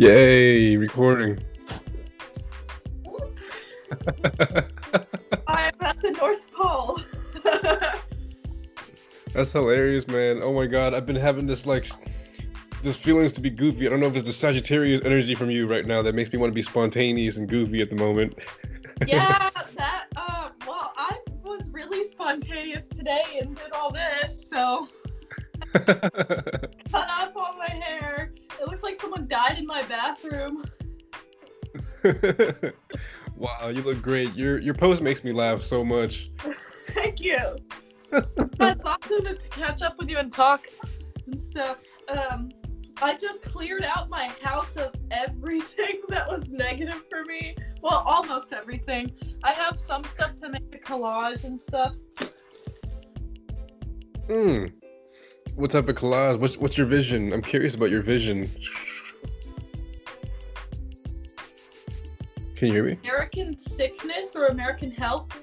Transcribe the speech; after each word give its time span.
Yay, 0.00 0.76
recording. 0.76 1.36
I'm 5.48 5.72
at 5.80 6.00
the 6.00 6.12
North 6.16 6.52
Pole. 6.52 7.00
That's 9.32 9.50
hilarious, 9.50 10.06
man. 10.06 10.40
Oh 10.40 10.52
my 10.52 10.66
god, 10.66 10.94
I've 10.94 11.04
been 11.04 11.16
having 11.16 11.48
this 11.48 11.66
like 11.66 11.88
this 12.84 12.94
feelings 12.94 13.32
to 13.32 13.40
be 13.40 13.50
goofy. 13.50 13.88
I 13.88 13.90
don't 13.90 13.98
know 13.98 14.06
if 14.06 14.14
it's 14.14 14.24
the 14.24 14.32
Sagittarius 14.32 15.02
energy 15.04 15.34
from 15.34 15.50
you 15.50 15.66
right 15.66 15.84
now 15.84 16.00
that 16.02 16.14
makes 16.14 16.32
me 16.32 16.38
want 16.38 16.52
to 16.52 16.54
be 16.54 16.62
spontaneous 16.62 17.36
and 17.36 17.48
goofy 17.48 17.82
at 17.82 17.90
the 17.90 17.96
moment. 17.96 18.38
yeah, 19.04 19.50
that 19.76 20.06
um 20.16 20.52
well, 20.64 20.92
I 20.96 21.18
was 21.42 21.70
really 21.70 22.04
spontaneous 22.08 22.86
today 22.86 23.40
and 23.40 23.56
did 23.56 23.72
all 23.72 23.90
this, 23.90 24.48
so 24.48 24.86
someone 29.18 29.28
died 29.28 29.58
in 29.58 29.66
my 29.66 29.82
bathroom. 29.82 30.64
wow, 33.36 33.68
you 33.68 33.82
look 33.82 34.00
great. 34.00 34.34
Your 34.34 34.58
your 34.58 34.74
post 34.74 35.02
makes 35.02 35.24
me 35.24 35.32
laugh 35.32 35.62
so 35.62 35.84
much. 35.84 36.30
Thank 36.88 37.20
you. 37.20 37.38
it's 38.12 38.84
awesome 38.84 39.24
to 39.24 39.36
catch 39.50 39.82
up 39.82 39.98
with 39.98 40.08
you 40.08 40.18
and 40.18 40.32
talk 40.32 40.66
and 41.26 41.40
stuff. 41.40 41.78
Um, 42.08 42.50
I 43.02 43.16
just 43.16 43.42
cleared 43.42 43.84
out 43.84 44.08
my 44.08 44.28
house 44.42 44.76
of 44.76 44.94
everything 45.10 46.00
that 46.08 46.28
was 46.28 46.48
negative 46.48 47.04
for 47.10 47.24
me. 47.24 47.54
Well, 47.82 48.02
almost 48.06 48.52
everything. 48.52 49.12
I 49.44 49.52
have 49.52 49.78
some 49.78 50.04
stuff 50.04 50.36
to 50.40 50.48
make 50.48 50.74
a 50.74 50.78
collage 50.78 51.44
and 51.44 51.60
stuff. 51.60 51.94
Hmm. 54.26 54.66
What 55.54 55.70
type 55.72 55.88
of 55.88 55.96
collage? 55.96 56.38
What's 56.38 56.56
what's 56.56 56.78
your 56.78 56.86
vision? 56.86 57.32
I'm 57.32 57.42
curious 57.42 57.74
about 57.74 57.90
your 57.90 58.02
vision. 58.02 58.48
Can 62.58 62.68
you 62.68 62.74
hear 62.74 62.84
me? 62.84 62.98
American 63.04 63.56
sickness 63.56 64.34
or 64.34 64.46
American 64.46 64.90
health. 64.90 65.42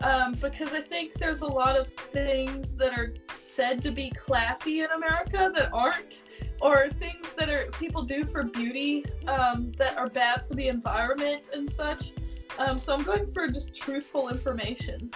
Um, 0.00 0.34
because 0.34 0.72
I 0.72 0.80
think 0.80 1.14
there's 1.14 1.40
a 1.40 1.46
lot 1.46 1.76
of 1.76 1.88
things 1.88 2.74
that 2.76 2.92
are 2.92 3.14
said 3.36 3.82
to 3.82 3.90
be 3.90 4.10
classy 4.10 4.82
in 4.82 4.90
America 4.90 5.50
that 5.54 5.70
aren't, 5.72 6.22
or 6.60 6.88
things 7.00 7.26
that 7.36 7.48
are 7.48 7.66
people 7.72 8.02
do 8.02 8.24
for 8.24 8.44
beauty 8.44 9.04
um, 9.26 9.72
that 9.76 9.98
are 9.98 10.08
bad 10.08 10.44
for 10.46 10.54
the 10.54 10.68
environment 10.68 11.48
and 11.52 11.70
such. 11.70 12.12
Um, 12.58 12.78
so 12.78 12.94
I'm 12.94 13.02
going 13.02 13.32
for 13.32 13.48
just 13.48 13.74
truthful 13.74 14.28
information. 14.28 15.10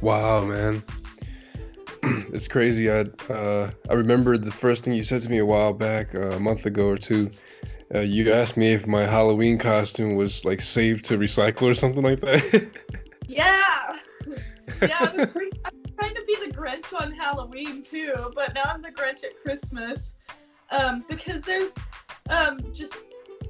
Wow, 0.00 0.44
man. 0.44 0.84
it's 2.32 2.48
crazy. 2.48 2.90
I 2.90 3.04
uh, 3.30 3.70
I 3.88 3.92
remember 3.92 4.36
the 4.36 4.50
first 4.50 4.84
thing 4.84 4.92
you 4.92 5.02
said 5.02 5.22
to 5.22 5.30
me 5.30 5.38
a 5.38 5.46
while 5.46 5.72
back, 5.72 6.14
uh, 6.14 6.32
a 6.32 6.40
month 6.40 6.66
ago 6.66 6.88
or 6.88 6.98
two. 6.98 7.30
Uh, 7.94 8.00
you 8.00 8.32
asked 8.32 8.56
me 8.56 8.72
if 8.72 8.86
my 8.86 9.02
Halloween 9.02 9.58
costume 9.58 10.16
was 10.16 10.44
like 10.44 10.60
saved 10.60 11.04
to 11.04 11.18
recycle 11.18 11.62
or 11.62 11.74
something 11.74 12.02
like 12.02 12.20
that. 12.20 12.70
yeah, 13.28 13.98
yeah. 14.80 14.96
I 14.98 15.12
was, 15.14 15.28
pre- 15.28 15.52
I 15.64 15.70
was 15.72 15.92
trying 15.98 16.14
to 16.14 16.24
be 16.26 16.36
the 16.44 16.52
Grinch 16.52 16.98
on 16.98 17.12
Halloween 17.12 17.82
too, 17.82 18.32
but 18.34 18.54
now 18.54 18.62
I'm 18.64 18.82
the 18.82 18.90
Grinch 18.90 19.24
at 19.24 19.40
Christmas 19.42 20.14
um, 20.70 21.04
because 21.08 21.42
there's 21.42 21.74
um, 22.30 22.58
just 22.72 22.94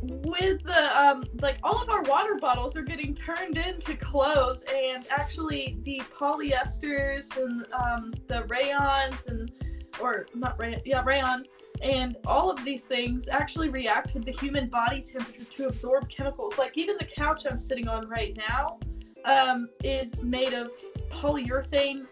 with 0.03 0.63
the 0.65 1.01
um, 1.01 1.25
like 1.41 1.59
all 1.63 1.81
of 1.81 1.89
our 1.89 2.03
water 2.03 2.35
bottles 2.35 2.77
are 2.77 2.83
getting 2.83 3.15
turned 3.15 3.57
into 3.57 3.97
clothes, 3.97 4.65
and 4.75 5.07
actually 5.11 5.79
the 5.85 6.03
polyesters 6.17 7.37
and 7.37 7.67
um, 7.73 8.13
the 8.29 8.43
rayons 8.49 9.27
and 9.27 9.53
or 10.01 10.27
not 10.35 10.59
rayon, 10.59 10.81
yeah 10.85 11.03
rayon 11.05 11.45
and 11.83 12.17
all 12.27 12.51
of 12.51 12.65
these 12.65 12.85
things 12.85 13.29
actually 13.29 13.69
react 13.69 14.15
with 14.15 14.25
the 14.25 14.31
human 14.31 14.69
body 14.69 15.01
temperature 15.01 15.45
to 15.45 15.67
absorb 15.67 16.09
chemicals. 16.09 16.57
Like 16.57 16.79
even 16.79 16.97
the 16.97 17.05
couch 17.05 17.45
I'm 17.51 17.59
sitting 17.59 17.89
on 17.89 18.09
right 18.09 18.37
now 18.49 18.79
um, 19.25 19.69
is 19.83 20.21
made 20.23 20.53
of 20.53 20.71
polyurethane 21.11 22.07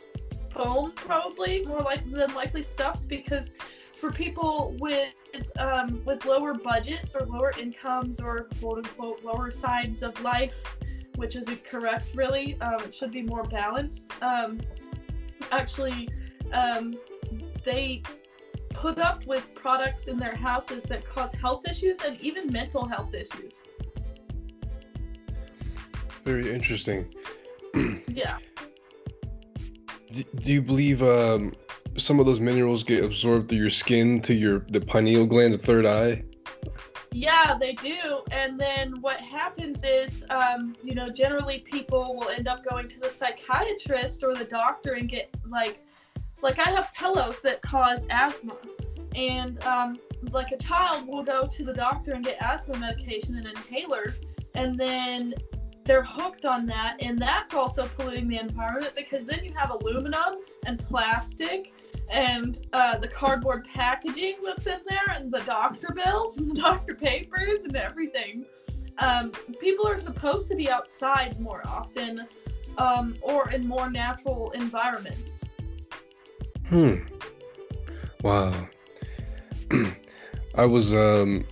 foam, 0.51 0.93
probably 0.93 1.65
more 1.67 1.83
likely 1.83 2.13
than 2.13 2.35
likely 2.35 2.63
stuffed, 2.63 3.07
because 3.09 3.53
for 4.01 4.11
people 4.11 4.75
with 4.81 5.13
um, 5.59 6.03
with 6.07 6.25
lower 6.25 6.55
budgets 6.55 7.15
or 7.15 7.27
lower 7.27 7.53
incomes 7.59 8.19
or 8.19 8.49
quote 8.59 8.79
unquote 8.79 9.23
lower 9.23 9.51
sides 9.51 10.03
of 10.03 10.21
life, 10.23 10.79
which 11.17 11.37
is 11.37 11.47
correct 11.69 12.15
really, 12.15 12.59
um, 12.61 12.81
it 12.83 12.95
should 12.95 13.13
be 13.13 13.23
more 13.23 13.45
balanced. 13.45 14.11
Um, 14.23 14.59
actually, 15.53 16.09
um, 16.53 16.95
they 17.65 18.03
put 18.71 18.99
up 18.99 19.27
with 19.27 19.55
products 19.55 20.07
in 20.07 20.17
their 20.17 20.35
houses 20.35 20.83
that 20.85 21.05
cause 21.05 21.33
health 21.35 21.69
issues 21.69 21.99
and 22.05 22.19
even 22.21 22.51
mental 22.51 22.87
health 22.87 23.13
issues. 23.13 23.57
Very 26.25 26.53
interesting. 26.53 27.13
yeah. 28.09 28.39
Do, 30.13 30.25
do 30.37 30.53
you 30.53 30.63
believe 30.63 31.03
um, 31.03 31.53
some 31.97 32.21
of 32.21 32.27
those 32.27 32.41
minerals 32.41 32.85
get 32.85 33.05
absorbed 33.05 33.49
through 33.49 33.59
your 33.59 33.71
skin 33.71 34.21
to 34.23 34.35
your 34.35 34.61
the 34.69 34.81
pineal 34.81 35.27
gland, 35.27 35.55
the 35.55 35.59
third 35.59 35.87
eye? 35.87 36.23
Yeah, 37.13 37.57
they 37.59 37.73
do. 37.73 38.23
And 38.31 38.59
then 38.59 39.01
what 39.01 39.19
happens 39.19 39.83
is, 39.83 40.25
um, 40.31 40.77
you 40.85 40.95
know, 40.95 41.11
generally 41.11 41.59
people 41.59 42.15
will 42.15 42.29
end 42.29 42.47
up 42.47 42.65
going 42.65 42.89
to 42.89 43.01
the 43.01 43.11
psychiatrist 43.11 44.23
or 44.23 44.35
the 44.35 44.45
doctor 44.45 44.93
and 44.93 45.09
get 45.09 45.35
like 45.49 45.85
like 46.43 46.59
I 46.59 46.71
have 46.71 46.91
pillows 46.95 47.41
that 47.43 47.61
cause 47.63 48.07
asthma, 48.11 48.57
and 49.15 49.63
um, 49.65 49.99
like 50.31 50.53
a 50.53 50.57
child 50.57 51.07
will 51.07 51.25
go 51.25 51.47
to 51.47 51.65
the 51.65 51.75
doctor 51.75 52.13
and 52.13 52.25
get 52.25 52.39
asthma 52.41 52.79
medication 52.79 53.37
and 53.37 53.47
inhaler, 53.47 54.15
and 54.55 54.79
then 54.79 55.35
they're 55.85 56.05
hooked 56.05 56.45
on 56.45 56.67
that, 56.67 56.97
and 57.01 57.19
that's 57.19 57.53
also 57.53 57.89
polluting 57.89 58.29
the 58.29 58.39
environment 58.39 58.95
because 58.97 59.25
then 59.25 59.45
you 59.45 59.53
have 59.55 59.71
aluminum 59.71 60.37
and 60.65 60.79
plastic 60.79 61.73
and 62.11 62.67
uh, 62.73 62.99
the 62.99 63.09
cardboard 63.09 63.67
packaging 63.73 64.37
that's 64.45 64.67
in 64.67 64.81
there, 64.89 65.15
and 65.15 65.33
the 65.33 65.41
doctor 65.41 65.93
bills 65.95 66.39
and 66.39 66.51
the 66.51 66.55
doctor 66.61 66.95
papers 66.95 67.63
and 67.65 67.77
everything. 67.77 68.45
Um, 68.99 69.33
people 69.61 69.87
are 69.87 69.99
supposed 69.99 70.49
to 70.49 70.55
be 70.55 70.69
outside 70.69 71.39
more 71.41 71.63
often 71.67 72.27
um, 72.79 73.17
or 73.23 73.51
in 73.51 73.67
more 73.67 73.91
natural 73.91 74.51
environments. 74.51 75.45
Hmm. 76.69 76.97
Wow. 78.23 78.69
I 80.55 80.65
was 80.65 80.93
um, 80.93 81.45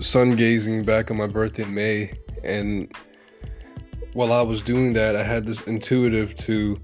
sun 0.00 0.36
gazing 0.36 0.84
back 0.84 1.10
on 1.10 1.16
my 1.16 1.26
birthday 1.26 1.62
in 1.62 1.74
May, 1.74 2.12
and 2.42 2.92
while 4.12 4.32
I 4.32 4.42
was 4.42 4.60
doing 4.60 4.92
that, 4.94 5.16
I 5.16 5.22
had 5.22 5.46
this 5.46 5.62
intuitive 5.62 6.34
to 6.36 6.80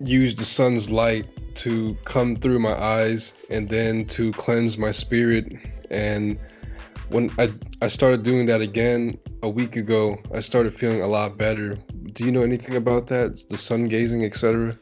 use 0.00 0.34
the 0.34 0.44
sun's 0.44 0.90
light 0.90 1.26
to 1.56 1.96
come 2.04 2.36
through 2.36 2.58
my 2.58 2.80
eyes 2.80 3.34
and 3.50 3.68
then 3.68 4.04
to 4.06 4.32
cleanse 4.32 4.78
my 4.78 4.90
spirit. 4.90 5.52
And 5.90 6.38
when 7.08 7.30
I, 7.38 7.52
I 7.80 7.88
started 7.88 8.22
doing 8.22 8.46
that 8.46 8.60
again 8.60 9.18
a 9.42 9.48
week 9.48 9.76
ago, 9.76 10.18
I 10.34 10.40
started 10.40 10.74
feeling 10.74 11.02
a 11.02 11.06
lot 11.06 11.36
better. 11.36 11.76
Do 12.12 12.24
you 12.24 12.32
know 12.32 12.42
anything 12.42 12.76
about 12.76 13.06
that? 13.08 13.48
The 13.48 13.58
sun 13.58 13.88
gazing, 13.88 14.24
etc.? 14.24 14.78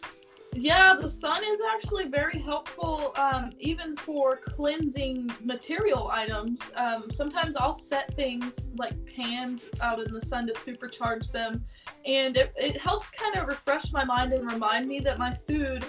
Yeah, 0.53 0.97
the 1.00 1.08
sun 1.08 1.44
is 1.44 1.60
actually 1.72 2.08
very 2.08 2.41
helpful, 2.41 3.12
um, 3.16 3.52
even 3.60 3.97
for 3.97 4.37
cleansing 4.37 5.31
material 5.44 6.10
items. 6.12 6.60
Um, 6.75 7.08
sometimes 7.10 7.56
I'll 7.56 7.75
set 7.75 8.14
things 8.14 8.70
like 8.76 8.94
pans 9.06 9.66
out 9.81 10.00
in 10.00 10.12
the 10.12 10.20
sun 10.20 10.48
to 10.48 10.52
supercharge 10.52 11.31
them, 11.31 11.64
and 12.04 12.37
it, 12.37 12.52
it 12.56 12.76
helps 12.76 13.10
kind 13.10 13.37
of 13.37 13.47
refresh 13.47 13.92
my 13.92 14.04
mind 14.04 14.32
and 14.32 14.50
remind 14.50 14.88
me 14.88 14.99
that 15.00 15.19
my 15.19 15.38
food 15.46 15.84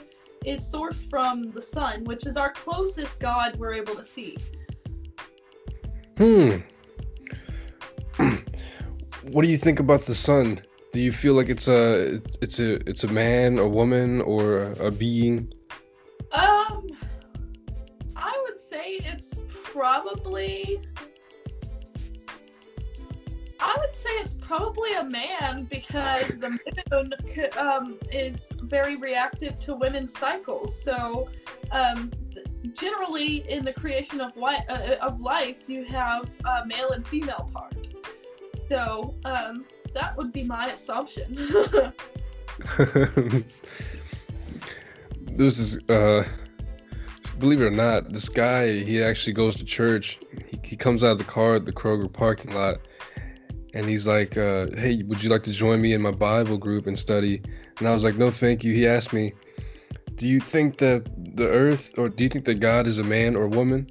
is 0.46 0.62
sourced 0.62 1.10
from 1.10 1.52
the 1.52 1.62
sun, 1.62 2.04
which 2.04 2.26
is 2.26 2.38
our 2.38 2.52
closest 2.52 3.20
god 3.20 3.56
we're 3.58 3.74
able 3.74 3.96
to 3.96 4.04
see. 4.04 4.38
Hmm. 6.18 6.58
what 9.32 9.44
do 9.44 9.50
you 9.50 9.58
think 9.58 9.80
about 9.80 10.02
the 10.02 10.16
sun? 10.16 10.62
Do 10.94 11.02
you 11.02 11.12
feel 11.12 11.36
like 11.36 11.50
it's 11.50 11.68
a 11.68 12.22
it's 12.42 12.60
a 12.60 12.74
it's 12.90 13.04
a 13.04 13.08
man, 13.08 13.60
a 13.60 13.68
woman, 13.68 14.22
or 14.22 14.58
a, 14.58 14.88
a 14.88 14.92
being? 14.92 15.54
Um, 16.32 16.88
I 18.16 18.44
would 18.44 18.60
say 18.60 19.00
it's 19.06 19.34
probably. 19.64 20.82
I 23.62 23.78
would 23.80 23.94
say 23.94 24.10
it's 24.16 24.34
probably 24.34 24.94
a 24.94 25.04
man 25.04 25.66
because 25.66 26.30
the 26.30 26.58
moon 26.92 27.14
um, 27.58 28.00
is 28.12 28.48
very 28.64 28.96
reactive 28.96 29.60
to 29.60 29.76
women's 29.76 30.18
cycles. 30.18 30.82
So, 30.82 31.30
um, 31.72 32.12
generally, 32.74 33.50
in 33.50 33.64
the 33.64 33.74
creation 33.74 34.20
of, 34.20 34.34
wi- 34.34 34.66
uh, 34.68 34.96
of 35.02 35.22
life, 35.22 35.70
you 35.70 35.86
have 35.86 36.30
a 36.46 36.66
male 36.66 36.90
and 36.92 37.08
female 37.08 37.50
part. 37.54 37.88
So, 38.68 39.14
um, 39.26 39.66
that 39.94 40.18
would 40.18 40.32
be 40.32 40.44
my 40.44 40.72
assumption. 40.72 41.36
this 45.34 45.60
is 45.60 45.78
uh 45.90 46.28
believe 47.40 47.62
it 47.62 47.66
or 47.66 47.72
not, 47.72 48.14
this 48.14 48.30
guy 48.30 48.72
he 48.72 49.04
actually 49.04 49.34
goes 49.34 49.56
to 49.56 49.66
church. 49.66 50.20
He, 50.48 50.60
he 50.64 50.76
comes 50.76 51.04
out 51.04 51.14
of 51.14 51.18
the 51.18 51.24
car 51.24 51.56
at 51.56 51.66
the 51.66 51.74
Kroger 51.74 52.12
parking 52.12 52.54
lot, 52.54 52.80
and 53.74 53.88
he's 53.88 54.06
like, 54.08 54.38
uh, 54.38 54.68
"Hey, 54.76 55.04
would 55.04 55.24
you 55.24 55.30
like 55.30 55.44
to 55.44 55.52
join 55.52 55.82
me 55.82 55.94
in 55.94 56.02
my 56.02 56.12
Bible 56.12 56.58
group 56.58 56.88
and 56.88 56.98
study?" 56.98 57.42
And 57.80 57.88
I 57.88 57.94
was 57.94 58.04
like, 58.04 58.18
"No, 58.18 58.32
thank 58.32 58.64
you." 58.64 58.74
He 58.74 58.88
asked 58.88 59.14
me, 59.14 59.34
"Do 60.16 60.28
you 60.28 60.40
think 60.40 60.78
that 60.80 61.08
the 61.36 61.48
Earth, 61.48 61.94
or 61.98 62.10
do 62.10 62.24
you 62.24 62.30
think 62.30 62.46
that 62.46 62.60
God 62.60 62.88
is 62.88 62.98
a 62.98 63.04
man 63.04 63.36
or 63.36 63.48
woman?" 63.48 63.88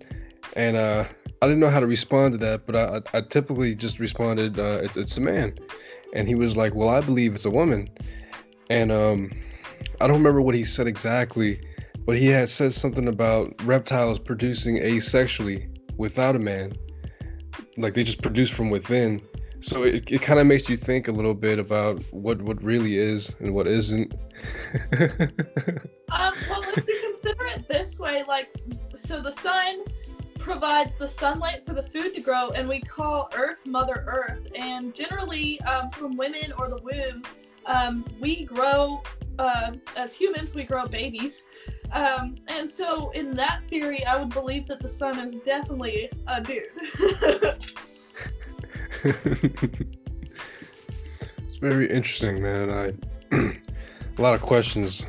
And 0.56 0.76
uh, 0.76 1.04
I 1.42 1.46
didn't 1.46 1.60
know 1.60 1.70
how 1.70 1.80
to 1.80 1.86
respond 1.86 2.32
to 2.32 2.38
that, 2.38 2.66
but 2.66 2.76
I, 2.76 3.00
I 3.16 3.20
typically 3.22 3.74
just 3.74 3.98
responded, 3.98 4.58
uh, 4.58 4.80
it's, 4.82 4.96
"It's 4.96 5.16
a 5.16 5.20
man." 5.20 5.54
And 6.14 6.28
he 6.28 6.34
was 6.34 6.56
like, 6.56 6.74
"Well, 6.74 6.88
I 6.88 7.00
believe 7.00 7.34
it's 7.34 7.46
a 7.46 7.50
woman." 7.50 7.88
And 8.68 8.92
um, 8.92 9.30
I 10.00 10.06
don't 10.06 10.18
remember 10.18 10.40
what 10.40 10.54
he 10.54 10.64
said 10.64 10.86
exactly, 10.86 11.60
but 12.06 12.16
he 12.16 12.26
had 12.26 12.48
said 12.48 12.72
something 12.72 13.08
about 13.08 13.54
reptiles 13.64 14.18
producing 14.18 14.76
asexually 14.76 15.68
without 15.96 16.36
a 16.36 16.38
man, 16.38 16.72
like 17.76 17.94
they 17.94 18.04
just 18.04 18.22
produce 18.22 18.50
from 18.50 18.70
within. 18.70 19.20
So 19.62 19.82
it, 19.82 20.10
it 20.10 20.22
kind 20.22 20.40
of 20.40 20.46
makes 20.46 20.68
you 20.68 20.76
think 20.76 21.08
a 21.08 21.12
little 21.12 21.34
bit 21.34 21.58
about 21.58 22.02
what 22.12 22.40
what 22.42 22.62
really 22.62 22.96
is 22.96 23.34
and 23.40 23.54
what 23.54 23.66
isn't. 23.66 24.12
um, 26.12 26.34
well, 26.48 26.62
if 26.62 26.88
you 26.88 27.12
consider 27.12 27.46
it 27.46 27.68
this 27.68 27.98
way, 27.98 28.24
like, 28.26 28.48
so 28.96 29.20
the 29.20 29.32
sun 29.32 29.84
provides 30.38 30.96
the 30.96 31.06
sunlight 31.06 31.64
for 31.66 31.74
the 31.74 31.82
food 31.82 32.14
to 32.14 32.20
grow, 32.22 32.50
and 32.50 32.68
we 32.68 32.80
call 32.80 33.28
Earth 33.34 33.66
Mother 33.66 34.04
Earth. 34.06 34.46
And 34.54 34.94
generally, 34.94 35.60
um, 35.62 35.90
from 35.90 36.16
women 36.16 36.52
or 36.58 36.68
the 36.68 36.78
womb, 36.82 37.22
um, 37.66 38.04
we 38.18 38.46
grow 38.46 39.02
uh, 39.38 39.72
as 39.96 40.14
humans, 40.14 40.54
we 40.54 40.64
grow 40.64 40.86
babies. 40.86 41.44
Um, 41.92 42.36
and 42.48 42.70
so, 42.70 43.10
in 43.10 43.36
that 43.36 43.62
theory, 43.68 44.04
I 44.06 44.16
would 44.18 44.30
believe 44.30 44.66
that 44.68 44.80
the 44.80 44.88
sun 44.88 45.18
is 45.18 45.34
definitely 45.44 46.10
a 46.26 46.40
dude. 46.40 46.68
it's 49.04 49.84
very 51.60 51.90
interesting, 51.90 52.42
man. 52.42 52.70
I 52.70 52.92
a 54.18 54.22
lot 54.22 54.34
of 54.34 54.42
questions, 54.42 55.04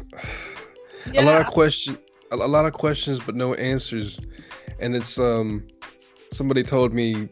Yeah. 1.12 1.22
a 1.22 1.26
lot 1.26 1.42
of 1.42 1.48
question, 1.48 1.98
a, 2.32 2.36
lot 2.36 2.66
of 2.66 2.74
questions, 2.74 3.20
but 3.20 3.36
no 3.36 3.54
answers. 3.56 4.20
And 4.80 4.96
it's 4.96 5.20
um, 5.20 5.68
somebody 6.32 6.64
told 6.64 6.94
me 6.94 7.30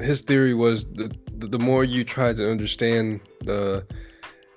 his 0.00 0.20
theory 0.20 0.54
was 0.54 0.86
that 0.94 1.12
the, 1.38 1.46
the 1.46 1.58
more 1.58 1.84
you 1.84 2.04
try 2.04 2.32
to 2.32 2.50
understand 2.50 3.20
the 3.40 3.86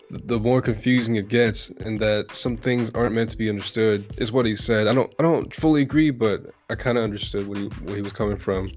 the 0.09 0.39
more 0.39 0.61
confusing 0.61 1.17
it 1.17 1.27
gets 1.27 1.69
and 1.81 1.99
that 1.99 2.33
some 2.33 2.55
things 2.55 2.89
aren't 2.91 3.13
meant 3.13 3.29
to 3.29 3.37
be 3.37 3.49
understood 3.49 4.05
is 4.19 4.31
what 4.31 4.45
he 4.45 4.55
said 4.55 4.87
i 4.87 4.93
don't 4.93 5.13
i 5.19 5.23
don't 5.23 5.53
fully 5.53 5.81
agree 5.81 6.11
but 6.11 6.45
i 6.69 6.75
kind 6.75 6.97
of 6.97 7.03
understood 7.03 7.45
what 7.45 7.57
he 7.57 7.65
where 7.83 7.97
he 7.97 8.01
was 8.01 8.13
coming 8.13 8.37
from 8.37 8.67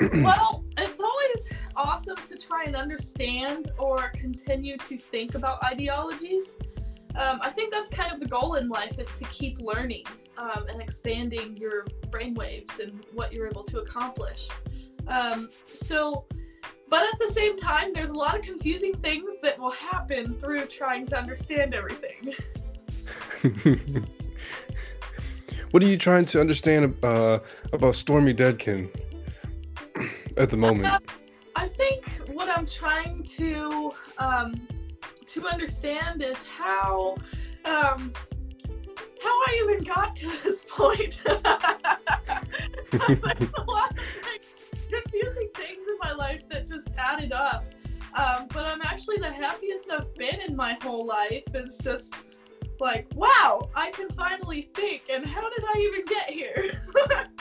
well, 0.14 0.64
it's 0.78 0.93
awesome 1.84 2.16
to 2.16 2.36
try 2.36 2.64
and 2.64 2.74
understand 2.74 3.70
or 3.78 4.10
continue 4.14 4.78
to 4.78 4.96
think 4.96 5.34
about 5.34 5.62
ideologies. 5.62 6.56
Um, 7.14 7.38
I 7.42 7.50
think 7.50 7.72
that's 7.72 7.90
kind 7.90 8.10
of 8.10 8.20
the 8.20 8.26
goal 8.26 8.54
in 8.54 8.68
life 8.68 8.98
is 8.98 9.08
to 9.18 9.24
keep 9.24 9.60
learning 9.60 10.04
um, 10.38 10.64
and 10.68 10.80
expanding 10.80 11.56
your 11.58 11.84
brainwaves 12.08 12.80
and 12.80 13.04
what 13.12 13.34
you're 13.34 13.46
able 13.46 13.64
to 13.64 13.80
accomplish. 13.80 14.48
Um, 15.06 15.50
so, 15.66 16.24
but 16.88 17.02
at 17.02 17.18
the 17.20 17.30
same 17.32 17.58
time, 17.58 17.92
there's 17.92 18.08
a 18.08 18.14
lot 18.14 18.34
of 18.34 18.42
confusing 18.42 18.94
things 18.94 19.34
that 19.42 19.58
will 19.58 19.70
happen 19.70 20.38
through 20.38 20.66
trying 20.66 21.06
to 21.08 21.18
understand 21.18 21.74
everything. 21.74 22.34
what 25.72 25.82
are 25.82 25.86
you 25.86 25.98
trying 25.98 26.24
to 26.24 26.40
understand 26.40 26.96
uh, 27.04 27.40
about 27.74 27.94
stormy 27.94 28.32
deadkin 28.32 28.88
at 30.38 30.48
the 30.48 30.56
moment 30.56 31.02
I 31.56 31.68
think 31.68 32.06
what 32.32 32.48
I'm 32.48 32.66
trying 32.66 33.22
to 33.22 33.92
um, 34.18 34.54
to 35.26 35.46
understand 35.46 36.22
is 36.22 36.38
how 36.42 37.16
um, 37.64 38.12
how 39.22 39.30
I 39.30 39.62
even 39.64 39.84
got 39.84 40.16
to 40.16 40.30
this 40.42 40.64
point. 40.68 41.20
There's 41.24 41.40
a 43.22 43.64
lot 43.66 43.90
of 43.92 44.04
confusing 44.90 45.48
things 45.54 45.86
in 45.88 45.98
my 46.00 46.12
life 46.12 46.42
that 46.50 46.66
just 46.66 46.88
added 46.98 47.32
up. 47.32 47.64
Um, 48.16 48.46
but 48.48 48.64
I'm 48.66 48.80
actually 48.82 49.16
the 49.16 49.32
happiest 49.32 49.90
I've 49.90 50.14
been 50.14 50.40
in 50.46 50.54
my 50.54 50.78
whole 50.82 51.04
life. 51.04 51.42
It's 51.52 51.78
just 51.78 52.14
like, 52.78 53.08
wow, 53.14 53.68
I 53.74 53.90
can 53.90 54.08
finally 54.10 54.70
think. 54.74 55.04
And 55.10 55.26
how 55.26 55.48
did 55.50 55.64
I 55.64 55.78
even 55.78 56.04
get 56.04 56.30
here? 56.30 56.70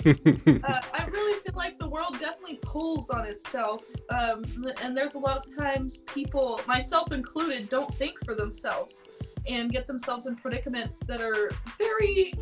uh, 0.06 0.80
I 0.92 1.06
really 1.10 1.40
feel 1.40 1.54
like 1.54 1.78
the 1.78 1.88
world 1.88 2.18
definitely 2.20 2.58
pulls 2.62 3.10
on 3.10 3.26
itself. 3.26 3.84
Um, 4.10 4.44
and 4.82 4.96
there's 4.96 5.14
a 5.14 5.18
lot 5.18 5.38
of 5.38 5.56
times 5.56 6.00
people, 6.00 6.60
myself 6.66 7.12
included, 7.12 7.68
don't 7.68 7.92
think 7.94 8.24
for 8.24 8.34
themselves 8.34 9.04
and 9.48 9.70
get 9.70 9.86
themselves 9.86 10.26
in 10.26 10.34
predicaments 10.36 10.98
that 11.06 11.20
are 11.20 11.50
very 11.78 12.34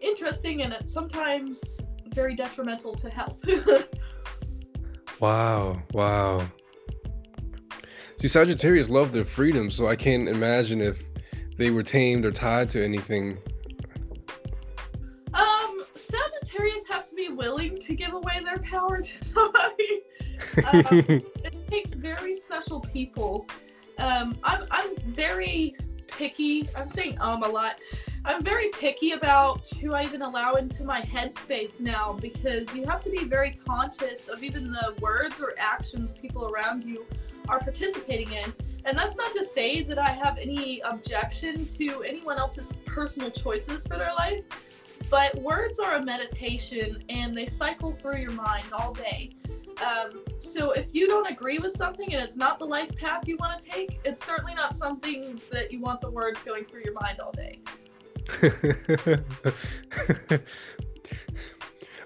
interesting 0.00 0.62
and 0.62 0.72
at 0.72 0.88
sometimes 0.88 1.80
very 2.14 2.34
detrimental 2.34 2.94
to 2.94 3.10
health. 3.10 3.44
wow 5.20 5.80
wow 5.92 6.44
see 8.18 8.28
sagittarius 8.28 8.90
love 8.90 9.12
their 9.12 9.24
freedom 9.24 9.70
so 9.70 9.86
i 9.86 9.94
can't 9.94 10.28
imagine 10.28 10.80
if 10.80 11.02
they 11.56 11.70
were 11.70 11.82
tamed 11.82 12.24
or 12.24 12.32
tied 12.32 12.68
to 12.68 12.82
anything 12.82 13.38
willing 17.36 17.80
to 17.80 17.94
give 17.94 18.12
away 18.12 18.40
their 18.44 18.58
power 18.58 19.00
to 19.00 19.24
somebody. 19.24 20.02
Um, 20.72 20.84
it 20.84 21.68
takes 21.70 21.94
very 21.94 22.34
special 22.34 22.80
people. 22.80 23.46
Um, 23.98 24.36
I'm, 24.42 24.66
I'm 24.70 24.96
very 25.06 25.76
picky. 26.08 26.68
I'm 26.76 26.88
saying 26.88 27.16
um 27.20 27.42
a 27.42 27.48
lot. 27.48 27.78
I'm 28.24 28.42
very 28.42 28.68
picky 28.70 29.12
about 29.12 29.66
who 29.80 29.94
I 29.94 30.04
even 30.04 30.22
allow 30.22 30.54
into 30.54 30.84
my 30.84 31.00
headspace 31.00 31.80
now 31.80 32.12
because 32.12 32.72
you 32.74 32.86
have 32.86 33.02
to 33.02 33.10
be 33.10 33.24
very 33.24 33.58
conscious 33.66 34.28
of 34.28 34.44
even 34.44 34.70
the 34.70 34.94
words 35.00 35.40
or 35.40 35.54
actions 35.58 36.12
people 36.12 36.48
around 36.48 36.84
you 36.84 37.04
are 37.48 37.58
participating 37.58 38.32
in. 38.32 38.52
And 38.84 38.96
that's 38.96 39.16
not 39.16 39.34
to 39.34 39.44
say 39.44 39.82
that 39.82 39.98
I 39.98 40.10
have 40.10 40.38
any 40.38 40.80
objection 40.80 41.66
to 41.66 42.02
anyone 42.02 42.38
else's 42.38 42.72
personal 42.86 43.30
choices 43.30 43.84
for 43.84 43.96
their 43.96 44.12
life, 44.14 44.44
but 45.12 45.38
words 45.42 45.78
are 45.78 45.96
a 45.96 46.02
meditation 46.02 47.04
and 47.10 47.36
they 47.36 47.44
cycle 47.44 47.92
through 47.92 48.16
your 48.16 48.30
mind 48.30 48.64
all 48.72 48.94
day. 48.94 49.28
Um, 49.86 50.22
so 50.38 50.72
if 50.72 50.94
you 50.94 51.06
don't 51.06 51.30
agree 51.30 51.58
with 51.58 51.76
something 51.76 52.14
and 52.14 52.24
it's 52.24 52.36
not 52.36 52.58
the 52.58 52.64
life 52.64 52.96
path 52.96 53.28
you 53.28 53.36
want 53.36 53.60
to 53.60 53.68
take, 53.68 54.00
it's 54.06 54.24
certainly 54.24 54.54
not 54.54 54.74
something 54.74 55.38
that 55.50 55.70
you 55.70 55.80
want 55.80 56.00
the 56.00 56.10
words 56.10 56.40
going 56.42 56.64
through 56.64 56.84
your 56.86 56.94
mind 56.94 57.20
all 57.20 57.32
day. 57.32 57.60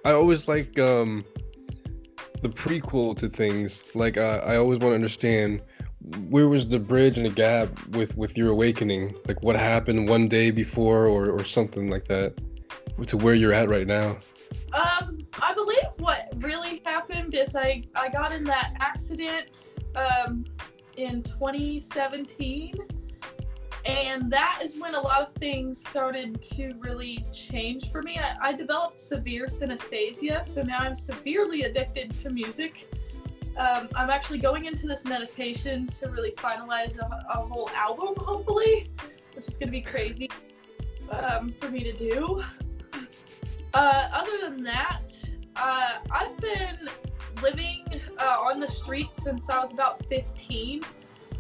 I 0.05 0.11
always 0.11 0.49
like 0.49 0.77
um, 0.81 1.25
the 2.43 2.49
prequel 2.49 3.17
to 3.19 3.29
things. 3.29 3.85
Like 3.95 4.17
uh, 4.17 4.41
I 4.45 4.57
always 4.57 4.81
want 4.81 4.91
to 4.91 4.97
understand 4.97 5.63
where 6.29 6.49
was 6.49 6.67
the 6.67 6.81
bridge 6.81 7.19
and 7.19 7.27
the 7.27 7.31
gap 7.31 7.69
with 7.91 8.17
with 8.17 8.37
your 8.37 8.51
awakening. 8.51 9.15
Like 9.29 9.45
what 9.45 9.55
happened 9.55 10.09
one 10.09 10.27
day 10.27 10.51
before, 10.51 11.07
or 11.07 11.31
or 11.31 11.45
something 11.45 11.89
like 11.91 12.09
that, 12.09 12.35
to 13.05 13.17
where 13.17 13.35
you're 13.35 13.53
at 13.53 13.69
right 13.69 13.87
now. 13.87 14.17
Um, 14.73 15.19
I 15.41 15.53
believe 15.55 15.85
what 15.99 16.33
really 16.37 16.83
happened 16.85 17.35
is 17.35 17.55
I 17.55 17.83
I 17.95 18.09
got 18.09 18.33
in 18.33 18.45
that 18.45 18.75
accident 18.81 19.73
um, 19.95 20.45
in 20.97 21.23
2017, 21.23 22.75
and 23.85 24.31
that 24.31 24.61
is 24.63 24.79
when 24.79 24.95
a 24.95 25.01
lot 25.01 25.23
of 25.23 25.33
things 25.33 25.81
started 25.81 26.41
to 26.43 26.75
really 26.79 27.25
change 27.33 27.91
for 27.91 28.03
me. 28.03 28.19
I, 28.19 28.49
I 28.49 28.53
developed 28.53 28.99
severe 28.99 29.47
synesthesia, 29.47 30.45
so 30.45 30.63
now 30.63 30.79
I'm 30.79 30.97
severely 30.97 31.63
addicted 31.63 32.13
to 32.21 32.31
music. 32.31 32.89
Um, 33.57 33.89
I'm 33.95 34.11
actually 34.11 34.39
going 34.39 34.67
into 34.67 34.87
this 34.87 35.05
meditation 35.05 35.87
to 36.01 36.09
really 36.09 36.33
finalize 36.33 36.99
a, 36.99 37.39
a 37.39 37.47
whole 37.47 37.71
album, 37.75 38.15
hopefully, 38.19 38.87
which 39.35 39.49
is 39.49 39.57
going 39.57 39.69
to 39.69 39.73
be 39.73 39.81
crazy 39.81 40.31
um, 41.11 41.55
for 41.61 41.71
me 41.71 41.83
to 41.85 41.93
do. 41.93 42.43
Uh, 43.77 44.09
other 44.11 44.39
than 44.41 44.65
that, 44.65 45.23
uh, 45.55 45.99
I've 46.11 46.35
been 46.39 46.89
living 47.43 47.85
uh, 48.19 48.39
on 48.41 48.59
the 48.59 48.67
streets 48.67 49.23
since 49.23 49.51
I 49.51 49.63
was 49.63 49.71
about 49.71 50.03
15. 50.07 50.83
Uh, 50.83 50.87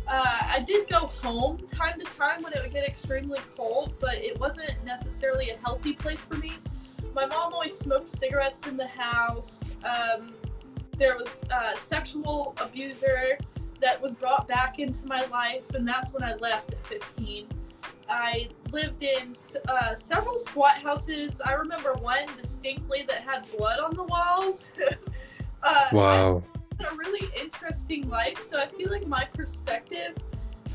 I 0.06 0.62
did 0.66 0.86
go 0.86 1.06
home 1.06 1.66
time 1.66 1.98
to 1.98 2.04
time 2.04 2.42
when 2.42 2.52
it 2.52 2.60
would 2.60 2.74
get 2.74 2.86
extremely 2.86 3.38
cold, 3.56 3.94
but 4.00 4.16
it 4.16 4.38
wasn't 4.38 4.84
necessarily 4.84 5.48
a 5.48 5.56
healthy 5.56 5.94
place 5.94 6.20
for 6.26 6.36
me. 6.36 6.52
My 7.14 7.24
mom 7.24 7.54
always 7.54 7.74
smoked 7.74 8.10
cigarettes 8.10 8.66
in 8.66 8.76
the 8.76 8.86
house. 8.86 9.74
Um, 9.82 10.34
there 10.98 11.16
was 11.16 11.42
a 11.50 11.74
sexual 11.78 12.54
abuser 12.60 13.38
that 13.80 14.02
was 14.02 14.12
brought 14.12 14.46
back 14.46 14.78
into 14.78 15.06
my 15.06 15.24
life, 15.28 15.64
and 15.72 15.88
that's 15.88 16.12
when 16.12 16.22
I 16.22 16.34
left 16.34 16.74
at 16.74 16.86
15. 16.86 17.48
I 18.10 18.48
lived 18.76 19.02
in 19.02 19.34
uh, 19.68 19.94
several 19.96 20.38
squat 20.38 20.76
houses. 20.82 21.40
I 21.40 21.52
remember 21.54 21.94
one 21.94 22.26
distinctly 22.38 23.04
that 23.08 23.22
had 23.22 23.48
blood 23.56 23.80
on 23.80 23.94
the 23.96 24.02
walls. 24.02 24.68
uh, 25.62 25.88
Wow. 25.92 26.42
a 26.78 26.94
really 26.94 27.26
interesting 27.40 28.06
life. 28.10 28.38
So 28.38 28.58
I 28.58 28.66
feel 28.66 28.90
like 28.90 29.06
my 29.06 29.24
perspective, 29.32 30.14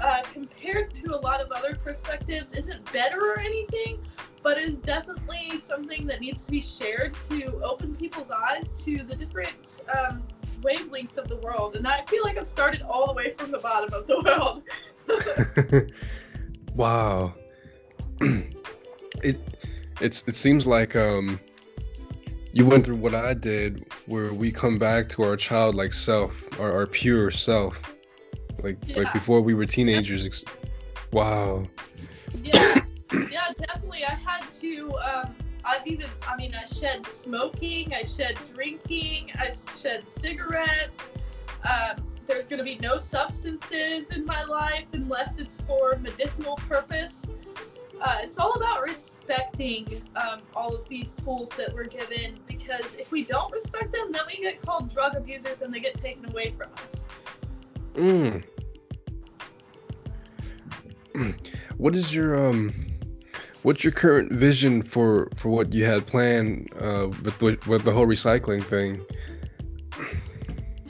uh, 0.01 0.24
compared 0.34 0.96
to 0.96 1.13
a 1.13 1.20
lot 1.27 1.41
of 1.41 1.51
other 1.51 1.75
perspectives, 1.75 2.53
isn't 2.53 2.91
better 2.91 3.22
or 3.22 3.39
anything, 3.39 4.00
but 4.41 4.58
is 4.58 4.79
definitely 4.79 5.60
something 5.60 6.08
that 6.08 6.22
needs 6.22 6.43
to 6.46 6.51
be 6.51 6.62
shared 6.62 7.13
to 7.29 7.62
open 7.63 7.96
people's 7.96 8.31
eyes 8.31 8.74
to 8.84 9.03
the 9.03 9.15
different 9.15 9.84
um, 9.96 10.24
wavelengths 10.62 11.17
of 11.20 11.27
the 11.27 11.38
world. 11.38 11.75
And 11.75 11.88
I 11.88 12.03
feel 12.05 12.24
like 12.24 12.39
I've 12.39 12.48
started 12.48 12.81
all 12.81 13.05
the 13.05 13.13
way 13.13 13.36
from 13.38 13.51
the 13.51 13.60
bottom 13.60 13.93
of 13.93 14.08
the 14.08 14.22
world. 14.25 14.63
wow. 16.74 17.36
it 19.23 19.39
it's 19.99 20.23
it 20.27 20.35
seems 20.35 20.67
like 20.67 20.95
um 20.95 21.39
you 22.53 22.65
went 22.65 22.85
through 22.85 22.97
what 22.97 23.15
I 23.15 23.33
did 23.33 23.85
where 24.05 24.33
we 24.33 24.51
come 24.51 24.77
back 24.77 25.07
to 25.09 25.23
our 25.23 25.37
childlike 25.37 25.93
self, 25.93 26.59
our, 26.59 26.71
our 26.71 26.85
pure 26.85 27.31
self. 27.31 27.95
Like 28.61 28.77
Yeah. 28.85 28.99
like 28.99 29.13
before 29.13 29.41
we 29.41 29.53
were 29.53 29.65
teenagers. 29.65 30.25
Ex- 30.25 30.43
wow. 31.11 31.63
yeah, 32.43 32.81
yeah, 33.31 33.53
definitely. 33.57 34.03
I 34.05 34.15
had 34.15 34.51
to. 34.59 34.93
Um, 34.97 35.35
I've 35.63 35.85
even. 35.87 36.07
I 36.27 36.35
mean, 36.35 36.53
I 36.53 36.65
shed 36.65 37.07
smoking. 37.07 37.93
I 37.93 38.03
shed 38.03 38.37
drinking. 38.53 39.31
I 39.35 39.51
shed 39.81 40.09
cigarettes. 40.09 41.13
Um, 41.63 42.05
there's 42.27 42.47
going 42.47 42.59
to 42.59 42.63
be 42.65 42.77
no 42.79 42.97
substances 42.97 44.11
in 44.11 44.25
my 44.25 44.43
life 44.43 44.85
unless 44.93 45.37
it's 45.39 45.59
for 45.61 45.97
medicinal 46.01 46.55
purpose. 46.55 47.27
Uh, 48.01 48.17
it's 48.22 48.39
all 48.39 48.53
about 48.53 48.81
respecting 48.81 50.01
um, 50.15 50.41
all 50.55 50.75
of 50.75 50.89
these 50.89 51.13
tools 51.13 51.50
that 51.55 51.72
we're 51.72 51.84
given 51.84 52.39
because 52.48 52.96
if 52.98 53.12
we 53.12 53.24
don't 53.24 53.51
respect 53.53 53.91
them, 53.91 54.12
then 54.12 54.24
we 54.27 54.41
get 54.41 54.60
called 54.62 54.91
drug 54.91 55.15
abusers 55.15 55.62
and 55.62 55.72
they 55.72 55.79
get 55.79 56.01
taken 56.01 56.27
away 56.29 56.51
from 56.58 56.70
us. 56.84 57.05
Mm. 57.93 58.43
what 61.77 61.96
is 61.96 62.15
your 62.15 62.48
um 62.48 62.74
what's 63.63 63.84
your 63.84 63.91
current 63.91 64.31
vision 64.31 64.81
for 64.81 65.29
for 65.36 65.50
what 65.50 65.74
you 65.74 65.86
had 65.86 66.08
planned 66.08 66.70
uh 66.79 67.08
with 67.24 67.38
the, 67.39 67.60
with 67.67 67.84
the 67.84 67.91
whole 67.91 68.08
recycling 68.08 68.63
thing 68.63 69.05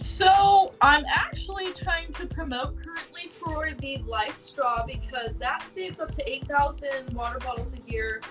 So 0.01 0.73
I'm 0.81 1.05
actually 1.07 1.73
trying 1.73 2.11
to 2.13 2.25
promote 2.25 2.75
currently 2.83 3.29
for 3.29 3.71
the 3.79 3.97
LifeStraw 3.99 4.85
because 4.87 5.35
that 5.37 5.63
saves 5.69 5.99
up 5.99 6.11
to 6.15 6.29
8,000 6.29 7.13
water 7.13 7.39
bottles 7.39 7.73
a 7.73 7.91
year. 7.91 8.21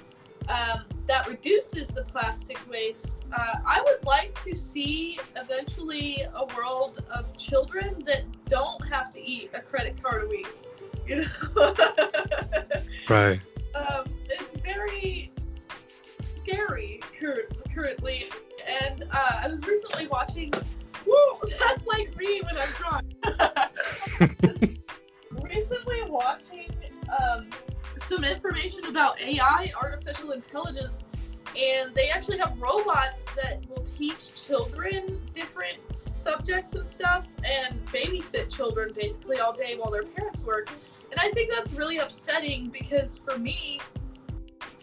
Um, 0.48 0.84
that 1.06 1.28
reduces 1.28 1.88
the 1.88 2.02
plastic 2.02 2.58
waste. 2.68 3.24
Uh, 3.32 3.56
I 3.64 3.80
would 3.84 4.04
like 4.04 4.42
to 4.44 4.56
see 4.56 5.18
eventually 5.36 6.24
a 6.34 6.44
world 6.56 7.04
of 7.12 7.36
children 7.36 8.02
that 8.06 8.24
don't 8.46 8.80
have 8.88 9.12
to 9.12 9.20
eat 9.20 9.50
a 9.54 9.60
credit 9.60 10.02
card 10.02 10.24
a 10.24 10.26
week. 10.26 10.48
You 11.06 11.24
know? 11.56 11.74
right 13.08 13.40
um, 13.74 14.04
it's 14.28 14.56
very 14.56 15.32
scary 16.22 17.00
cur- 17.18 17.48
currently. 17.74 18.30
And 18.66 19.04
uh, 19.10 19.40
I 19.42 19.48
was 19.48 19.66
recently 19.66 20.06
watching. 20.06 20.52
Woo, 21.06 21.50
that's 21.58 21.86
like 21.86 22.16
me 22.16 22.42
when 22.42 22.56
I'm 22.58 22.68
drunk. 22.76 23.06
recently 25.42 26.02
watching 26.08 26.70
um, 27.20 27.50
some 27.98 28.24
information 28.24 28.86
about 28.86 29.20
AI, 29.20 29.72
artificial 29.80 30.32
intelligence, 30.32 31.04
and 31.56 31.94
they 31.94 32.08
actually 32.08 32.38
have 32.38 32.56
robots 32.60 33.24
that 33.36 33.60
will 33.68 33.84
teach 33.84 34.34
children 34.46 35.20
different 35.34 35.78
subjects 35.92 36.74
and 36.74 36.88
stuff 36.88 37.26
and 37.44 37.84
babysit 37.86 38.54
children 38.54 38.92
basically 38.94 39.40
all 39.40 39.52
day 39.52 39.76
while 39.76 39.90
their 39.90 40.04
parents 40.04 40.44
work. 40.44 40.70
And 41.10 41.18
I 41.20 41.30
think 41.32 41.50
that's 41.52 41.72
really 41.72 41.98
upsetting 41.98 42.68
because 42.68 43.18
for 43.18 43.36
me, 43.36 43.80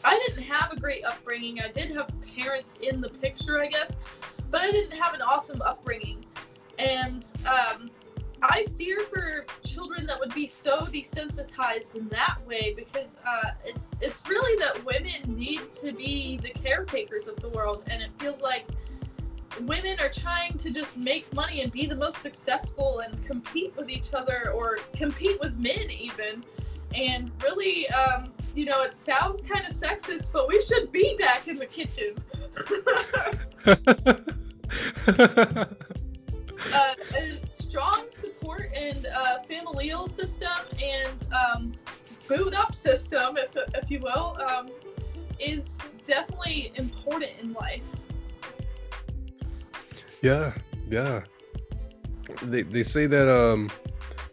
I 0.03 0.19
didn't 0.27 0.43
have 0.43 0.71
a 0.71 0.79
great 0.79 1.05
upbringing. 1.05 1.61
I 1.61 1.71
did 1.71 1.91
have 1.95 2.09
parents 2.35 2.77
in 2.81 3.01
the 3.01 3.09
picture, 3.09 3.59
I 3.59 3.67
guess, 3.67 3.95
but 4.49 4.61
I 4.61 4.71
didn't 4.71 4.97
have 4.97 5.13
an 5.13 5.21
awesome 5.21 5.61
upbringing. 5.61 6.25
And 6.79 7.25
um, 7.47 7.89
I 8.41 8.65
fear 8.77 8.99
for 8.99 9.45
children 9.63 10.05
that 10.05 10.19
would 10.19 10.33
be 10.33 10.47
so 10.47 10.81
desensitized 10.81 11.95
in 11.95 12.07
that 12.09 12.37
way 12.45 12.73
because 12.75 13.15
uh, 13.25 13.51
it's 13.65 13.89
it's 13.99 14.27
really 14.29 14.57
that 14.59 14.83
women 14.85 15.35
need 15.35 15.71
to 15.73 15.91
be 15.91 16.37
the 16.37 16.49
caretakers 16.49 17.27
of 17.27 17.35
the 17.37 17.49
world, 17.49 17.83
and 17.87 18.01
it 18.01 18.11
feels 18.19 18.41
like 18.41 18.67
women 19.61 19.99
are 19.99 20.09
trying 20.09 20.57
to 20.59 20.69
just 20.69 20.97
make 20.97 21.31
money 21.33 21.61
and 21.61 21.71
be 21.71 21.87
the 21.87 21.95
most 21.95 22.19
successful 22.19 22.99
and 22.99 23.25
compete 23.25 23.75
with 23.75 23.89
each 23.89 24.13
other 24.13 24.51
or 24.53 24.77
compete 24.95 25.39
with 25.39 25.57
men 25.57 25.89
even. 25.89 26.43
And 26.93 27.31
really, 27.43 27.89
um, 27.89 28.31
you 28.57 28.65
know, 28.65 28.81
it 28.81 28.95
sounds 28.95 29.41
kind 29.41 29.65
of 29.67 29.73
sexist, 29.73 30.31
but 30.33 30.47
we 30.47 30.59
should 30.63 30.91
be 30.91 31.15
back 31.19 31.47
in 31.47 31.57
the 31.57 31.65
kitchen. 31.65 32.15
uh, 36.73 36.95
a 37.15 37.39
strong 37.49 38.05
support 38.11 38.63
and 38.75 39.05
uh, 39.05 39.39
familial 39.43 40.07
system 40.07 40.57
and 40.81 41.27
um, 41.31 41.71
boot 42.27 42.55
up 42.55 42.73
system, 42.73 43.37
if, 43.37 43.55
if 43.75 43.91
you 43.91 43.99
will, 43.99 44.35
um, 44.49 44.69
is 45.39 45.77
definitely 46.05 46.71
important 46.75 47.31
in 47.39 47.53
life. 47.53 47.83
yeah 50.21 50.51
yeah 50.89 51.21
they, 52.43 52.63
they 52.63 52.83
say 52.83 53.05
that 53.05 53.29
um 53.29 53.69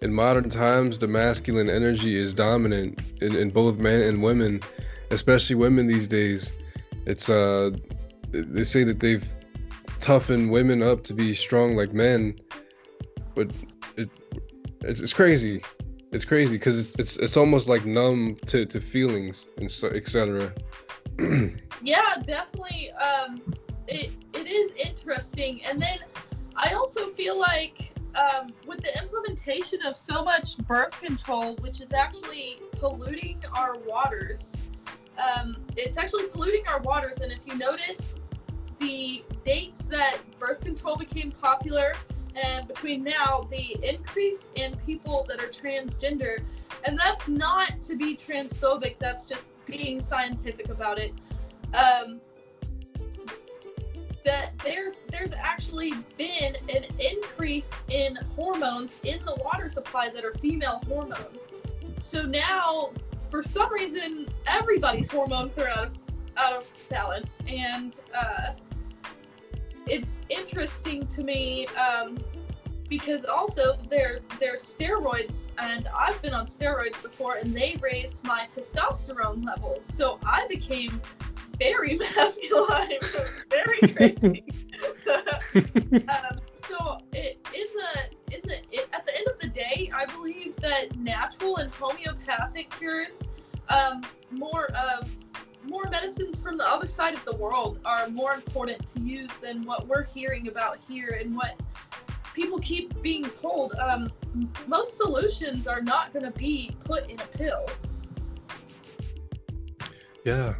in 0.04 0.12
modern 0.12 0.50
times 0.50 0.98
the 0.98 1.08
masculine 1.08 1.70
energy 1.70 2.14
is 2.16 2.34
dominant 2.34 3.00
in, 3.22 3.34
in 3.34 3.50
both 3.50 3.78
men 3.78 4.02
and 4.02 4.22
women 4.22 4.60
especially 5.10 5.56
women 5.56 5.86
these 5.86 6.06
days. 6.06 6.52
It's 7.06 7.28
uh 7.28 7.70
they 8.30 8.64
say 8.64 8.84
that 8.84 9.00
they've 9.00 9.26
toughened 10.00 10.50
women 10.50 10.82
up 10.82 11.04
to 11.04 11.14
be 11.14 11.32
strong 11.34 11.74
like 11.74 11.92
men 11.94 12.36
but 13.34 13.50
it 13.96 14.10
it's, 14.82 15.00
it's 15.00 15.14
crazy. 15.14 15.62
It's 16.12 16.26
crazy 16.26 16.56
because 16.58 16.78
it's, 16.78 16.96
it's 16.98 17.16
it's 17.16 17.36
almost 17.36 17.66
like 17.66 17.86
numb 17.86 18.36
to, 18.46 18.66
to 18.66 18.80
feelings 18.80 19.46
and 19.56 19.70
so 19.70 19.88
etc 19.88 20.52
Yeah, 21.82 22.14
definitely. 22.26 22.90
Um, 22.92 23.54
it 23.88 24.10
it 24.34 24.46
is 24.46 24.70
interesting, 24.82 25.62
and 25.64 25.80
then 25.80 25.98
I 26.56 26.74
also 26.74 27.08
feel 27.10 27.38
like 27.38 27.93
um, 28.16 28.52
with 28.66 28.80
the 28.80 28.96
implementation 29.00 29.82
of 29.82 29.96
so 29.96 30.24
much 30.24 30.56
birth 30.58 30.98
control, 31.00 31.56
which 31.56 31.80
is 31.80 31.92
actually 31.92 32.58
polluting 32.72 33.40
our 33.54 33.76
waters, 33.86 34.54
um, 35.18 35.56
it's 35.76 35.98
actually 35.98 36.28
polluting 36.28 36.66
our 36.68 36.80
waters. 36.80 37.18
And 37.20 37.32
if 37.32 37.40
you 37.46 37.56
notice, 37.56 38.16
the 38.78 39.24
dates 39.44 39.84
that 39.86 40.18
birth 40.38 40.60
control 40.60 40.96
became 40.96 41.30
popular, 41.30 41.94
and 42.34 42.66
between 42.66 43.04
now, 43.04 43.46
the 43.50 43.76
increase 43.82 44.48
in 44.56 44.76
people 44.78 45.24
that 45.28 45.40
are 45.40 45.48
transgender, 45.48 46.42
and 46.84 46.98
that's 46.98 47.28
not 47.28 47.80
to 47.82 47.96
be 47.96 48.16
transphobic. 48.16 48.98
That's 48.98 49.26
just 49.26 49.44
being 49.66 50.00
scientific 50.00 50.68
about 50.68 50.98
it. 50.98 51.14
Um, 51.72 52.20
that 54.24 54.58
there's 54.64 55.00
there's 55.10 55.32
actually 55.32 55.92
been 56.16 56.56
an 56.68 56.84
increase 56.98 57.70
in 57.90 58.16
hormones 58.36 58.98
in 59.04 59.20
the 59.24 59.34
water 59.44 59.68
supply 59.68 60.08
that 60.08 60.24
are 60.24 60.34
female 60.34 60.82
hormones. 60.88 61.38
So 62.00 62.22
now, 62.22 62.90
for 63.30 63.42
some 63.42 63.72
reason, 63.72 64.28
everybody's 64.46 65.10
hormones 65.10 65.58
are 65.58 65.68
out 65.68 65.86
of 65.86 65.98
out 66.36 66.52
of 66.54 66.88
balance, 66.88 67.38
and 67.46 67.94
uh, 68.14 68.52
it's 69.86 70.20
interesting 70.30 71.06
to 71.06 71.22
me 71.22 71.66
um, 71.68 72.18
because 72.88 73.24
also 73.24 73.76
there 73.90 74.20
there's 74.40 74.62
steroids, 74.62 75.50
and 75.58 75.86
I've 75.88 76.20
been 76.22 76.32
on 76.32 76.46
steroids 76.46 77.00
before, 77.02 77.36
and 77.36 77.54
they 77.54 77.76
raised 77.80 78.24
my 78.24 78.48
testosterone 78.56 79.44
levels, 79.44 79.86
so 79.86 80.18
I 80.24 80.46
became 80.48 81.00
very 81.64 81.96
masculine, 82.16 82.98
So 83.02 83.24
it's 83.24 83.44
very 83.50 83.78
crazy. 83.94 84.44
um, 86.08 86.40
so 86.68 86.98
it, 87.12 87.46
in 87.54 87.66
the 87.74 88.34
in 88.34 88.40
the 88.44 88.56
it, 88.70 88.88
at 88.92 89.06
the 89.06 89.16
end 89.16 89.26
of 89.28 89.38
the 89.40 89.48
day, 89.48 89.90
I 89.94 90.06
believe 90.06 90.56
that 90.56 90.96
natural 90.96 91.56
and 91.56 91.72
homeopathic 91.74 92.70
cures, 92.70 93.18
um, 93.68 94.02
more 94.30 94.66
of 94.72 95.10
more 95.66 95.88
medicines 95.90 96.40
from 96.40 96.58
the 96.58 96.66
other 96.66 96.86
side 96.86 97.14
of 97.14 97.24
the 97.24 97.36
world 97.36 97.80
are 97.84 98.08
more 98.08 98.34
important 98.34 98.86
to 98.94 99.00
use 99.00 99.30
than 99.40 99.64
what 99.64 99.86
we're 99.88 100.04
hearing 100.04 100.48
about 100.48 100.78
here 100.86 101.18
and 101.20 101.34
what 101.34 101.58
people 102.34 102.58
keep 102.58 103.00
being 103.00 103.24
told. 103.40 103.74
Um, 103.76 104.12
most 104.66 104.96
solutions 104.98 105.66
are 105.66 105.80
not 105.80 106.12
going 106.12 106.24
to 106.24 106.38
be 106.38 106.70
put 106.84 107.08
in 107.08 107.18
a 107.18 107.26
pill. 107.26 107.66
Yeah. 110.26 110.54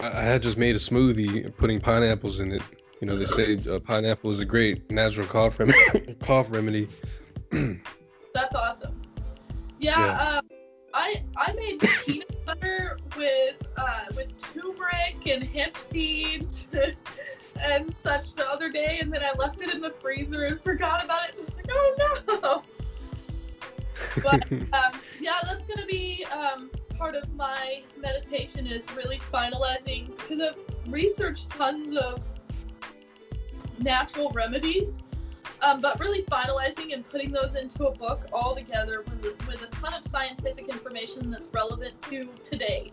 I, 0.00 0.06
I 0.20 0.22
had 0.22 0.42
just 0.42 0.56
made 0.56 0.76
a 0.76 0.78
smoothie 0.78 1.54
putting 1.56 1.80
pineapples 1.80 2.40
in 2.40 2.52
it. 2.52 2.62
You 3.00 3.06
know, 3.06 3.16
they 3.16 3.26
say 3.26 3.58
uh, 3.70 3.78
pineapple 3.78 4.30
is 4.30 4.40
a 4.40 4.44
great 4.44 4.90
natural 4.90 5.26
cough, 5.26 5.58
rem- 5.58 5.72
cough 6.20 6.50
remedy. 6.50 6.88
That's 7.50 8.54
awesome. 8.54 9.00
Yeah, 9.78 10.00
Yeah. 10.00 10.38
Um, 10.38 10.48
I 10.94 11.22
I 11.36 11.52
made 11.52 11.80
peanut 12.06 12.44
butter 12.46 12.96
with 13.16 13.56
uh, 13.76 14.04
with 14.16 14.28
turmeric 14.38 15.26
and 15.26 15.44
hemp 15.44 15.76
seeds 15.76 16.68
and 17.60 17.94
such 17.96 18.34
the 18.34 18.48
other 18.48 18.70
day, 18.70 18.98
and 19.00 19.12
then 19.12 19.22
I 19.22 19.32
left 19.36 19.60
it 19.60 19.74
in 19.74 19.82
the 19.82 19.90
freezer 19.90 20.46
and 20.46 20.60
forgot 20.60 21.04
about 21.04 21.28
it. 21.28 21.34
And 21.36 21.46
was 21.46 21.54
like, 21.56 21.66
oh 21.70 22.40
no. 22.42 22.62
But 24.22 24.52
um, 24.52 25.00
yeah, 25.20 25.38
that's 25.44 25.66
gonna 25.66 25.86
be 25.86 26.24
um, 26.26 26.70
part 26.98 27.14
of 27.14 27.32
my 27.34 27.82
meditation 27.98 28.66
is 28.66 28.86
really 28.92 29.18
finalizing 29.32 30.06
because 30.16 30.40
I've 30.40 30.92
researched 30.92 31.50
tons 31.50 31.96
of 31.96 32.20
natural 33.78 34.30
remedies, 34.32 35.00
um, 35.62 35.80
but 35.80 35.98
really 36.00 36.22
finalizing 36.24 36.92
and 36.94 37.06
putting 37.08 37.30
those 37.30 37.54
into 37.54 37.86
a 37.86 37.92
book 37.94 38.22
all 38.32 38.54
together 38.54 39.04
with, 39.22 39.46
with 39.46 39.62
a 39.62 39.66
ton 39.66 39.94
of 39.94 40.04
scientific 40.06 40.68
information 40.68 41.30
that's 41.30 41.50
relevant 41.52 42.00
to 42.02 42.28
today. 42.44 42.90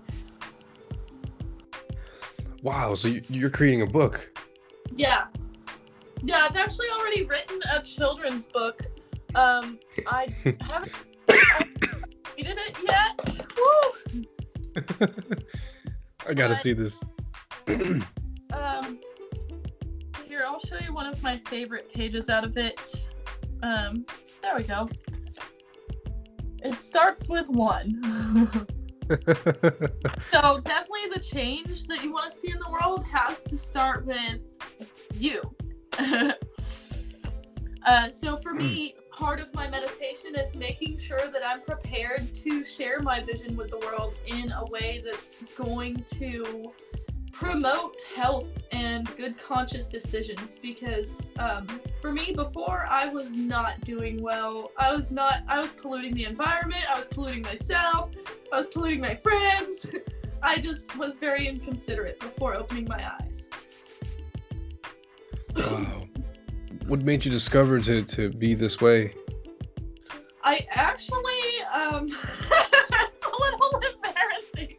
wow, 2.61 2.95
so 2.95 3.09
you- 3.09 3.21
you're 3.27 3.49
creating 3.49 3.81
a 3.81 3.85
book. 3.85 4.31
Yeah. 4.95 5.25
Yeah, 6.23 6.45
I've 6.49 6.55
actually 6.55 6.87
already 6.97 7.25
written 7.25 7.59
a 7.69 7.81
children's 7.81 8.45
book. 8.45 8.79
Um, 9.35 9.79
I 10.07 10.27
haven't 10.61 10.93
completed 12.35 12.57
it 12.57 12.77
yet. 12.87 13.19
Woo! 13.57 14.23
I 16.27 16.33
gotta 16.33 16.53
But- 16.53 16.61
see 16.61 16.73
this. 16.73 17.03
Um, 18.53 18.99
here, 20.27 20.43
I'll 20.45 20.59
show 20.59 20.77
you 20.77 20.93
one 20.93 21.07
of 21.07 21.23
my 21.23 21.39
favorite 21.47 21.91
pages 21.91 22.29
out 22.29 22.43
of 22.43 22.55
it. 22.55 23.07
Um, 23.63 24.05
there 24.43 24.55
we 24.55 24.61
go. 24.61 24.87
It 26.63 26.75
starts 26.79 27.27
with 27.27 27.49
one. 27.49 27.99
so 29.09 30.59
definitely 30.59 31.09
the 31.15 31.19
change 31.19 31.87
that 31.87 32.03
you 32.03 32.13
want 32.13 32.31
to 32.31 32.37
see 32.37 32.51
in 32.51 32.59
the 32.59 32.69
world 32.69 33.03
has 33.05 33.41
to 33.41 33.57
start 33.57 34.05
with 34.05 34.39
you. 35.15 35.41
uh, 37.87 38.09
so 38.11 38.37
for 38.37 38.53
me, 38.53 38.93
part 39.15 39.39
of 39.39 39.53
my 39.53 39.69
meditation 39.69 40.35
is 40.35 40.55
making 40.55 40.97
sure 40.97 41.27
that 41.31 41.41
I'm 41.45 41.61
prepared 41.61 42.33
to 42.35 42.63
share 42.63 42.99
my 42.99 43.21
vision 43.21 43.55
with 43.55 43.69
the 43.69 43.77
world 43.77 44.15
in 44.25 44.51
a 44.51 44.65
way 44.65 45.03
that's 45.05 45.37
going 45.55 46.03
to 46.15 46.71
promote 47.31 47.95
health 48.15 48.47
and 48.71 49.15
good 49.15 49.37
conscious 49.37 49.87
decisions. 49.87 50.57
Because 50.61 51.29
um, 51.37 51.67
for 52.01 52.11
me 52.11 52.33
before 52.33 52.85
i 52.89 53.07
was 53.07 53.31
not 53.31 53.79
doing 53.81 54.21
well. 54.21 54.71
I 54.77 54.95
was 54.95 55.11
not 55.11 55.43
i 55.47 55.59
was 55.59 55.71
polluting 55.71 56.13
the 56.15 56.25
environment. 56.25 56.83
I 56.89 56.97
was 56.97 57.07
polluting 57.07 57.43
myself. 57.43 58.11
I 58.51 58.57
was 58.57 58.67
polluting 58.67 59.01
my 59.01 59.15
friends. 59.15 59.85
I 60.41 60.57
just 60.57 60.97
was 60.97 61.15
very 61.15 61.47
inconsiderate 61.47 62.19
before 62.19 62.55
opening 62.55 62.85
my 62.85 63.11
eyes. 63.19 63.47
Wow. 65.55 66.02
What 66.87 67.01
made 67.01 67.25
you 67.25 67.31
discover 67.31 67.79
to, 67.79 68.03
to 68.03 68.29
be 68.29 68.53
this 68.53 68.81
way? 68.81 69.13
i 70.43 70.65
actually 70.71 71.63
um 71.73 72.07
it's 72.31 73.25
a 73.25 73.41
little 73.41 73.81
embarrassing 73.95 74.77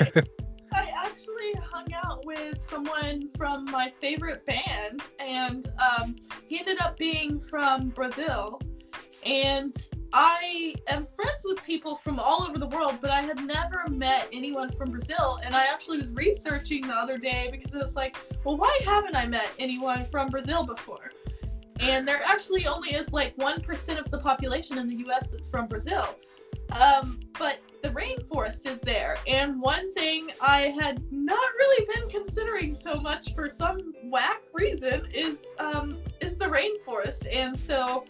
okay 0.00 0.22
I 0.72 0.90
actually 0.94 1.52
hung 1.62 1.92
out 1.92 2.24
with 2.24 2.62
someone 2.62 3.28
from 3.36 3.64
my 3.66 3.92
favorite 4.00 4.46
band, 4.46 5.02
and 5.18 5.70
um, 5.78 6.14
he 6.46 6.60
ended 6.60 6.80
up 6.80 6.96
being 6.96 7.40
from 7.40 7.88
Brazil. 7.88 8.60
And 9.26 9.74
I 10.12 10.74
am 10.88 11.06
friends 11.06 11.42
with 11.44 11.62
people 11.62 11.96
from 11.96 12.18
all 12.18 12.42
over 12.42 12.58
the 12.58 12.66
world, 12.66 12.98
but 13.00 13.10
I 13.10 13.22
had 13.22 13.44
never 13.44 13.84
met 13.88 14.28
anyone 14.32 14.72
from 14.72 14.90
Brazil. 14.90 15.38
And 15.44 15.54
I 15.54 15.64
actually 15.66 15.98
was 15.98 16.12
researching 16.12 16.86
the 16.86 16.94
other 16.94 17.16
day 17.16 17.48
because 17.50 17.74
it 17.74 17.78
was 17.78 17.94
like, 17.94 18.16
well, 18.44 18.56
why 18.56 18.80
haven't 18.84 19.14
I 19.14 19.26
met 19.26 19.48
anyone 19.58 20.04
from 20.06 20.28
Brazil 20.28 20.64
before? 20.64 21.12
And 21.80 22.06
there 22.06 22.20
actually 22.24 22.66
only 22.66 22.90
is 22.90 23.12
like 23.12 23.36
1% 23.36 23.98
of 23.98 24.10
the 24.10 24.18
population 24.18 24.78
in 24.78 24.88
the 24.88 25.08
US 25.08 25.28
that's 25.28 25.48
from 25.48 25.66
Brazil. 25.66 26.16
Um, 26.72 27.20
but 27.38 27.58
the 27.82 27.88
rainforest 27.90 28.66
is 28.66 28.80
there. 28.80 29.16
And 29.26 29.60
one 29.60 29.92
thing 29.94 30.30
I 30.40 30.74
had 30.78 31.02
not 31.10 31.38
really 31.58 31.86
been 31.94 32.08
considering 32.08 32.74
so 32.74 32.96
much 32.96 33.34
for 33.34 33.48
some 33.48 33.78
whack 34.04 34.42
reason 34.52 35.06
is 35.12 35.44
um, 35.58 35.96
is 36.20 36.36
the 36.36 36.46
rainforest. 36.46 37.26
And 37.32 37.58
so 37.58 38.04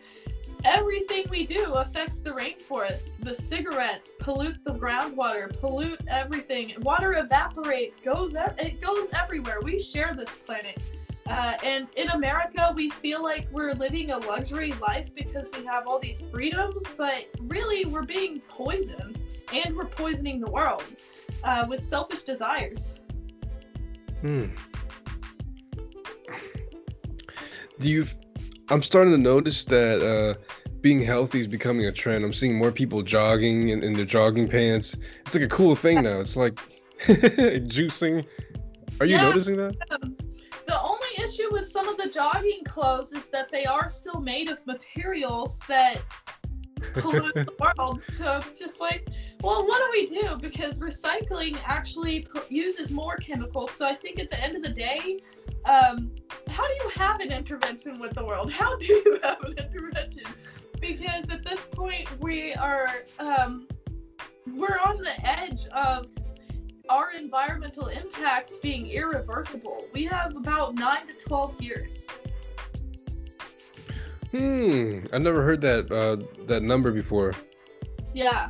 everything 0.64 1.26
we 1.30 1.46
do 1.46 1.72
affects 1.74 2.20
the 2.20 2.30
rainforest. 2.30 3.12
The 3.20 3.34
cigarettes 3.34 4.12
pollute 4.18 4.64
the 4.64 4.74
groundwater, 4.74 5.58
pollute 5.60 6.00
everything. 6.08 6.74
Water 6.80 7.18
evaporates, 7.18 8.00
goes 8.04 8.34
it 8.34 8.80
goes 8.80 9.08
everywhere. 9.12 9.60
We 9.62 9.78
share 9.78 10.14
this 10.14 10.30
planet. 10.30 10.78
Uh, 11.26 11.56
and 11.62 11.86
in 11.96 12.08
America, 12.08 12.72
we 12.74 12.90
feel 12.90 13.22
like 13.22 13.46
we're 13.52 13.72
living 13.72 14.10
a 14.10 14.18
luxury 14.18 14.72
life 14.80 15.08
because 15.14 15.46
we 15.56 15.64
have 15.64 15.86
all 15.86 16.00
these 16.00 16.22
freedoms, 16.32 16.82
but 16.96 17.26
really 17.42 17.84
we're 17.84 18.04
being 18.04 18.40
poisoned 18.48 19.20
and 19.52 19.76
we're 19.76 19.84
poisoning 19.84 20.40
the 20.40 20.50
world 20.50 20.84
uh, 21.44 21.66
with 21.68 21.84
selfish 21.84 22.22
desires. 22.22 22.94
Hmm. 24.22 24.46
Do 27.78 27.88
you? 27.88 28.06
I'm 28.70 28.82
starting 28.82 29.12
to 29.12 29.18
notice 29.18 29.64
that 29.64 30.00
uh, 30.00 30.34
being 30.80 31.02
healthy 31.02 31.40
is 31.40 31.48
becoming 31.48 31.86
a 31.86 31.92
trend. 31.92 32.24
I'm 32.24 32.32
seeing 32.32 32.56
more 32.56 32.70
people 32.70 33.02
jogging 33.02 33.70
in, 33.70 33.82
in 33.82 33.92
their 33.94 34.04
jogging 34.04 34.48
pants. 34.48 34.96
It's 35.26 35.34
like 35.34 35.42
a 35.42 35.48
cool 35.48 35.74
thing 35.74 36.04
now. 36.04 36.20
It's 36.20 36.36
like 36.36 36.54
juicing. 37.00 38.24
Are 39.00 39.06
you 39.06 39.16
Yeah. 39.16 39.22
noticing 39.22 39.56
that? 39.56 39.74
The 40.66 40.80
only 40.80 41.08
issue 41.18 41.50
with 41.50 41.66
some 41.66 41.88
of 41.88 41.96
the 41.96 42.08
jogging 42.08 42.62
clothes 42.64 43.12
is 43.12 43.28
that 43.30 43.50
they 43.50 43.64
are 43.64 43.88
still 43.88 44.20
made 44.20 44.48
of 44.48 44.64
materials 44.66 45.58
that 45.66 46.00
pollute 46.94 47.34
the 47.34 47.52
world. 47.58 48.02
So 48.04 48.36
it's 48.38 48.56
just 48.56 48.78
like, 48.78 49.08
well, 49.42 49.66
what 49.66 49.78
do 49.78 50.00
we 50.00 50.06
do? 50.06 50.36
Because 50.36 50.78
recycling 50.78 51.58
actually 51.64 52.28
uses 52.48 52.92
more 52.92 53.16
chemicals. 53.16 53.72
So 53.72 53.84
I 53.84 53.96
think 53.96 54.20
at 54.20 54.30
the 54.30 54.40
end 54.40 54.54
of 54.54 54.62
the 54.62 54.72
day, 54.72 55.18
um, 55.64 56.10
how 56.48 56.66
do 56.66 56.74
you 56.74 56.90
have 56.94 57.20
an 57.20 57.32
intervention 57.32 57.98
with 57.98 58.14
the 58.14 58.24
world? 58.24 58.50
How 58.50 58.76
do 58.76 58.86
you 58.86 59.20
have 59.22 59.42
an 59.42 59.58
intervention? 59.58 60.24
Because 60.80 61.28
at 61.30 61.44
this 61.44 61.66
point, 61.66 62.08
we 62.20 62.54
are 62.54 62.88
um, 63.18 63.68
we're 64.46 64.78
on 64.84 64.98
the 64.98 65.28
edge 65.28 65.66
of 65.68 66.06
our 66.88 67.12
environmental 67.12 67.88
impacts 67.88 68.56
being 68.56 68.86
irreversible. 68.88 69.84
We 69.92 70.04
have 70.04 70.36
about 70.36 70.74
nine 70.74 71.06
to 71.06 71.12
twelve 71.14 71.60
years. 71.60 72.06
Hmm. 74.30 75.00
I've 75.12 75.22
never 75.22 75.42
heard 75.42 75.60
that 75.60 75.90
uh, 75.90 76.16
that 76.46 76.62
number 76.62 76.90
before. 76.90 77.34
Yeah. 78.14 78.48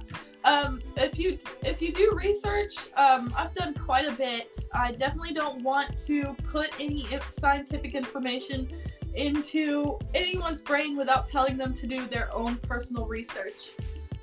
Um, 0.50 0.82
if 0.96 1.16
you 1.16 1.38
if 1.62 1.80
you 1.80 1.92
do 1.92 2.12
research, 2.12 2.74
um, 2.96 3.32
I've 3.36 3.54
done 3.54 3.72
quite 3.74 4.08
a 4.08 4.12
bit. 4.12 4.66
I 4.74 4.90
definitely 4.90 5.32
don't 5.32 5.62
want 5.62 5.96
to 6.06 6.34
put 6.48 6.68
any 6.80 7.06
scientific 7.30 7.94
information 7.94 8.68
into 9.14 9.96
anyone's 10.12 10.60
brain 10.60 10.96
without 10.96 11.28
telling 11.28 11.56
them 11.56 11.72
to 11.74 11.86
do 11.86 12.04
their 12.06 12.34
own 12.34 12.56
personal 12.56 13.06
research. 13.06 13.72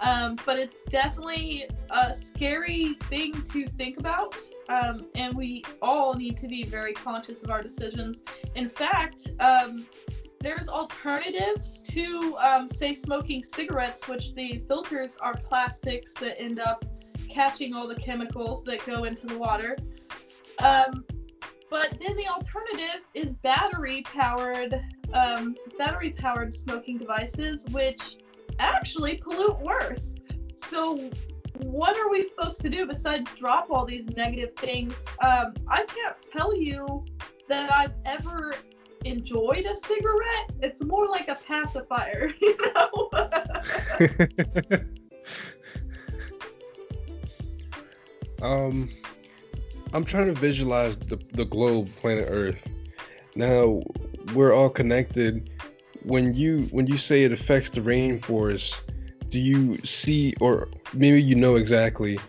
Um, 0.01 0.37
but 0.45 0.59
it's 0.59 0.83
definitely 0.83 1.65
a 1.89 2.13
scary 2.13 2.95
thing 3.09 3.31
to 3.53 3.65
think 3.79 3.97
about, 3.97 4.35
um, 4.67 5.07
and 5.15 5.33
we 5.33 5.63
all 5.81 6.13
need 6.13 6.37
to 6.39 6.47
be 6.47 6.63
very 6.63 6.93
conscious 6.93 7.41
of 7.41 7.49
our 7.49 7.63
decisions. 7.63 8.21
In 8.55 8.69
fact, 8.69 9.31
um, 9.39 9.85
there's 10.39 10.67
alternatives 10.67 11.81
to 11.81 12.37
um, 12.37 12.69
say 12.69 12.93
smoking 12.93 13.43
cigarettes 13.43 14.07
which 14.07 14.33
the 14.35 14.63
filters 14.67 15.17
are 15.21 15.33
plastics 15.35 16.13
that 16.15 16.39
end 16.39 16.59
up 16.59 16.85
catching 17.29 17.73
all 17.73 17.87
the 17.87 17.95
chemicals 17.95 18.63
that 18.63 18.85
go 18.85 19.03
into 19.05 19.27
the 19.27 19.37
water. 19.37 19.77
Um, 20.59 21.05
but 21.69 21.97
then 21.99 22.15
the 22.15 22.27
alternative 22.27 23.01
is 23.13 23.33
battery 23.33 24.03
powered 24.03 24.79
um, 25.13 25.55
battery 25.77 26.11
powered 26.11 26.53
smoking 26.53 26.97
devices 26.97 27.65
which 27.71 28.17
actually 28.59 29.17
pollute 29.17 29.59
worse. 29.59 30.15
So 30.55 31.11
what 31.63 31.97
are 31.97 32.09
we 32.09 32.23
supposed 32.23 32.61
to 32.61 32.69
do 32.69 32.85
besides 32.85 33.29
drop 33.35 33.67
all 33.69 33.85
these 33.85 34.05
negative 34.15 34.55
things? 34.55 34.93
Um, 35.21 35.53
i 35.67 35.83
can't 35.85 36.15
tell 36.31 36.55
you 36.55 37.05
that 37.47 37.71
i've 37.71 37.93
ever 38.05 38.53
enjoyed 39.07 39.65
a 39.65 39.75
cigarette. 39.75 40.51
It's 40.61 40.83
more 40.83 41.07
like 41.07 41.27
a 41.27 41.35
pacifier, 41.35 42.31
you 42.41 42.57
know? 42.75 43.09
Um, 48.41 48.89
I'm 49.93 50.03
trying 50.03 50.27
to 50.27 50.39
visualize 50.39 50.97
the 50.97 51.17
the 51.33 51.45
globe, 51.45 51.89
planet 51.95 52.27
Earth. 52.29 52.67
Now 53.35 53.81
we're 54.33 54.53
all 54.53 54.69
connected. 54.69 55.49
When 56.03 56.33
you 56.33 56.67
when 56.71 56.87
you 56.87 56.97
say 56.97 57.23
it 57.23 57.31
affects 57.31 57.69
the 57.69 57.81
rainforest, 57.81 58.81
do 59.29 59.41
you 59.41 59.77
see 59.83 60.35
or 60.39 60.69
maybe 60.93 61.21
you 61.21 61.35
know 61.35 61.55
exactly, 61.55 62.19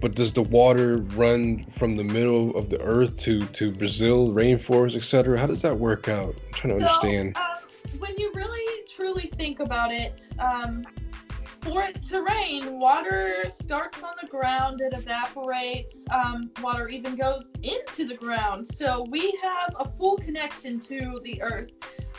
but 0.00 0.14
does 0.14 0.32
the 0.32 0.42
water 0.42 0.98
run 0.98 1.64
from 1.70 1.96
the 1.96 2.04
middle 2.04 2.56
of 2.56 2.70
the 2.70 2.80
Earth 2.80 3.16
to 3.18 3.40
to 3.46 3.70
Brazil 3.72 4.30
rainforest, 4.32 4.96
etc.? 4.96 5.38
How 5.38 5.46
does 5.46 5.62
that 5.62 5.78
work 5.78 6.08
out? 6.08 6.34
I'm 6.46 6.52
trying 6.52 6.78
to 6.78 6.88
So, 6.88 6.94
understand. 6.94 7.36
um, 7.36 7.98
when 7.98 8.16
you 8.18 8.32
really 8.34 8.84
truly 8.88 9.30
think 9.36 9.60
about 9.60 9.92
it, 9.92 10.28
um, 10.38 10.84
for 11.66 11.82
it 11.82 12.00
to 12.04 12.22
rain, 12.22 12.78
water 12.78 13.42
starts 13.48 14.00
on 14.02 14.14
the 14.22 14.28
ground, 14.28 14.80
it 14.80 14.92
evaporates, 14.96 16.04
um, 16.12 16.48
water 16.62 16.88
even 16.88 17.16
goes 17.16 17.50
into 17.62 18.06
the 18.06 18.14
ground. 18.14 18.66
So 18.68 19.04
we 19.10 19.36
have 19.42 19.74
a 19.80 19.90
full 19.98 20.16
connection 20.16 20.78
to 20.80 21.20
the 21.24 21.42
earth 21.42 21.72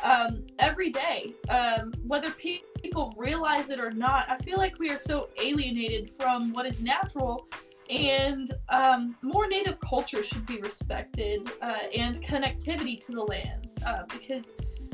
um, 0.03 0.45
every 0.59 0.91
day. 0.91 1.33
Um, 1.47 1.93
whether 2.05 2.29
people 2.31 3.13
realize 3.15 3.69
it 3.69 3.79
or 3.79 3.91
not, 3.91 4.29
I 4.29 4.37
feel 4.39 4.57
like 4.57 4.79
we 4.79 4.89
are 4.91 4.99
so 4.99 5.29
alienated 5.41 6.11
from 6.19 6.51
what 6.51 6.65
is 6.65 6.81
natural. 6.81 7.47
And 7.89 8.51
um, 8.69 9.15
more 9.21 9.47
native 9.47 9.79
culture 9.79 10.23
should 10.23 10.45
be 10.45 10.59
respected 10.59 11.49
uh, 11.61 11.77
and 11.95 12.21
connectivity 12.21 13.03
to 13.05 13.13
the 13.13 13.23
lands 13.23 13.75
uh, 13.85 14.03
because 14.09 14.43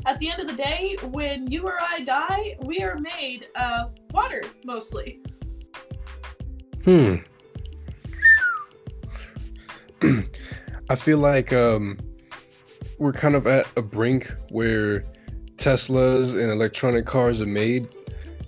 at 0.06 0.18
the 0.18 0.30
end 0.30 0.40
of 0.40 0.46
the 0.46 0.54
day, 0.54 0.96
when 1.10 1.50
you 1.50 1.64
or 1.66 1.78
I 1.80 2.00
die, 2.00 2.56
we 2.62 2.82
are 2.82 2.98
made 2.98 3.46
of 3.56 3.92
water 4.12 4.42
mostly. 4.64 5.20
Hmm. 6.84 7.16
I 10.90 10.96
feel 10.96 11.18
like 11.18 11.52
um, 11.52 11.98
we're 12.98 13.12
kind 13.12 13.34
of 13.34 13.46
at 13.46 13.66
a 13.76 13.82
brink 13.82 14.30
where 14.50 15.04
Teslas 15.56 16.38
and 16.40 16.52
electronic 16.52 17.06
cars 17.06 17.40
are 17.40 17.46
made. 17.46 17.88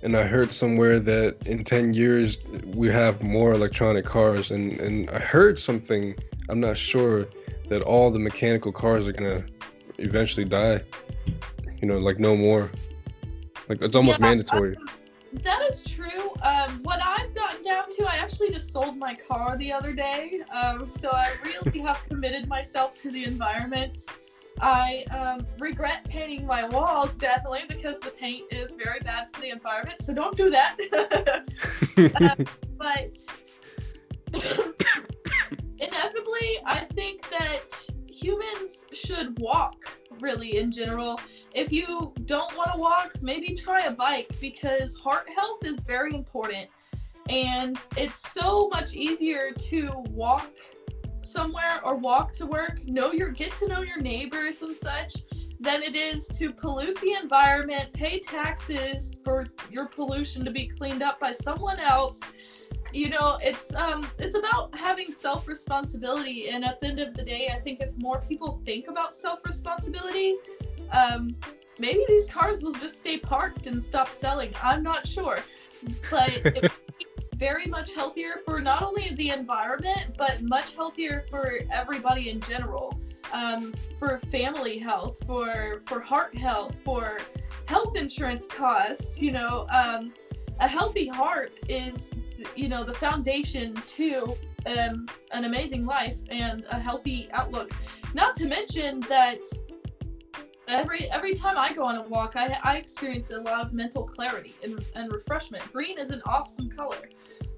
And 0.03 0.15
I 0.15 0.23
heard 0.23 0.51
somewhere 0.53 0.99
that 0.99 1.47
in 1.47 1.63
10 1.63 1.93
years 1.93 2.37
we 2.75 2.87
have 2.89 3.23
more 3.23 3.53
electronic 3.53 4.05
cars. 4.05 4.51
And, 4.51 4.79
and 4.79 5.09
I 5.09 5.19
heard 5.19 5.57
something, 5.57 6.15
I'm 6.49 6.59
not 6.59 6.77
sure, 6.77 7.27
that 7.69 7.81
all 7.81 8.11
the 8.11 8.19
mechanical 8.19 8.71
cars 8.71 9.07
are 9.07 9.11
going 9.11 9.29
to 9.29 9.45
eventually 9.97 10.45
die. 10.45 10.81
You 11.81 11.87
know, 11.87 11.97
like 11.97 12.19
no 12.19 12.35
more. 12.35 12.69
Like 13.67 13.81
it's 13.81 13.95
almost 13.95 14.19
Yeah, 14.19 14.27
mandatory. 14.27 14.75
um, 14.77 14.87
that 15.43 15.61
is 15.69 15.83
true. 15.83 16.31
Um, 16.41 16.79
what 16.83 16.99
I've 17.03 17.33
gotten 17.35 17.63
down 17.63 17.91
to, 17.97 18.05
I 18.05 18.15
actually 18.15 18.51
just 18.51 18.71
sold 18.71 18.97
my 18.97 19.13
car 19.15 19.57
the 19.57 19.71
other 19.73 19.93
day. 19.93 20.41
Um, 20.55 20.89
so 20.89 21.09
I 21.11 21.33
really 21.43 21.79
have 21.79 22.03
committed 22.07 22.47
myself 22.47 22.99
to 23.01 23.11
the 23.11 23.25
environment. 23.25 24.05
I 24.59 25.03
um, 25.11 25.45
regret 25.59 26.05
painting 26.05 26.45
my 26.45 26.67
walls 26.67 27.13
definitely 27.15 27.63
because 27.67 27.99
the 27.99 28.09
paint 28.11 28.51
is 28.51 28.71
very 28.71 28.99
bad 29.01 29.27
for 29.33 29.41
the 29.41 29.49
environment. 29.49 30.01
So 30.01 30.13
don't 30.13 30.35
do 30.35 30.49
that. 30.49 30.77
but 32.77 33.17
inevitably, 35.79 36.57
I 36.65 36.87
think 36.95 37.29
that 37.29 37.87
humans 38.07 38.85
should 38.93 39.39
walk 39.39 39.75
really 40.19 40.57
in 40.57 40.71
general. 40.71 41.19
If 41.53 41.71
you 41.71 42.13
don't 42.25 42.55
want 42.57 42.73
to 42.73 42.77
walk, 42.79 43.13
maybe 43.21 43.53
try 43.53 43.85
a 43.85 43.91
bike 43.91 44.29
because 44.41 44.95
heart 44.95 45.29
health 45.35 45.65
is 45.65 45.83
very 45.83 46.13
important. 46.13 46.67
And 47.29 47.77
it's 47.97 48.31
so 48.31 48.69
much 48.69 48.95
easier 48.95 49.51
to 49.51 49.91
walk 50.09 50.51
somewhere 51.27 51.79
or 51.83 51.95
walk 51.95 52.33
to 52.33 52.45
work, 52.45 52.85
know 52.85 53.11
your 53.11 53.31
get 53.31 53.51
to 53.59 53.67
know 53.67 53.81
your 53.81 53.99
neighbors 53.99 54.61
and 54.61 54.75
such 54.75 55.13
than 55.59 55.81
it 55.81 55.95
is 55.95 56.27
to 56.27 56.51
pollute 56.51 56.99
the 57.01 57.13
environment, 57.13 57.91
pay 57.93 58.19
taxes 58.19 59.13
for 59.23 59.47
your 59.71 59.87
pollution 59.87 60.45
to 60.45 60.51
be 60.51 60.67
cleaned 60.67 61.01
up 61.01 61.19
by 61.19 61.31
someone 61.31 61.79
else. 61.79 62.19
You 62.93 63.09
know, 63.09 63.37
it's 63.41 63.73
um 63.75 64.07
it's 64.17 64.37
about 64.37 64.77
having 64.77 65.11
self-responsibility 65.11 66.49
and 66.49 66.63
at 66.63 66.79
the 66.79 66.87
end 66.87 66.99
of 66.99 67.13
the 67.15 67.23
day, 67.23 67.49
I 67.53 67.59
think 67.59 67.81
if 67.81 67.89
more 67.97 68.21
people 68.21 68.61
think 68.65 68.87
about 68.87 69.13
self-responsibility, 69.13 70.35
um 70.91 71.35
maybe 71.79 72.03
these 72.07 72.27
cars 72.27 72.63
will 72.63 72.73
just 72.73 72.99
stay 72.99 73.17
parked 73.17 73.67
and 73.67 73.83
stop 73.83 74.09
selling. 74.09 74.53
I'm 74.61 74.83
not 74.83 75.05
sure. 75.05 75.39
But 76.09 76.43
be 76.53 77.05
very 77.37 77.67
much 77.67 77.93
healthier 77.93 78.41
for 78.45 78.59
not 78.59 78.81
only 78.81 79.13
the 79.15 79.29
environment, 79.29 80.15
but 80.17 80.41
much 80.41 80.75
healthier 80.75 81.23
for 81.29 81.59
everybody 81.71 82.29
in 82.29 82.41
general. 82.41 82.99
Um, 83.33 83.73
for 83.99 84.17
family 84.17 84.77
health, 84.77 85.19
for 85.27 85.81
for 85.85 85.99
heart 85.99 86.35
health, 86.35 86.79
for 86.85 87.17
health 87.65 87.97
insurance 87.97 88.47
costs. 88.47 89.21
You 89.21 89.31
know, 89.31 89.67
um, 89.69 90.13
a 90.59 90.67
healthy 90.67 91.07
heart 91.07 91.59
is, 91.67 92.09
you 92.55 92.69
know, 92.69 92.83
the 92.85 92.93
foundation 92.93 93.75
to 93.75 94.35
um, 94.65 95.07
an 95.31 95.43
amazing 95.43 95.85
life 95.85 96.19
and 96.29 96.65
a 96.69 96.79
healthy 96.79 97.27
outlook. 97.33 97.71
Not 98.13 98.35
to 98.37 98.47
mention 98.47 99.01
that 99.01 99.39
every 100.67 101.09
every 101.11 101.33
time 101.33 101.57
I 101.57 101.73
go 101.73 101.83
on 101.83 101.95
a 101.95 102.03
walk, 102.03 102.35
I, 102.35 102.57
I 102.63 102.77
experience 102.77 103.31
a 103.31 103.39
lot 103.39 103.65
of 103.65 103.73
mental 103.73 104.03
clarity 104.03 104.53
and, 104.63 104.83
and 104.95 105.11
refreshment. 105.11 105.71
Green 105.71 105.97
is 105.97 106.09
an 106.09 106.21
awesome 106.25 106.69
color 106.69 107.09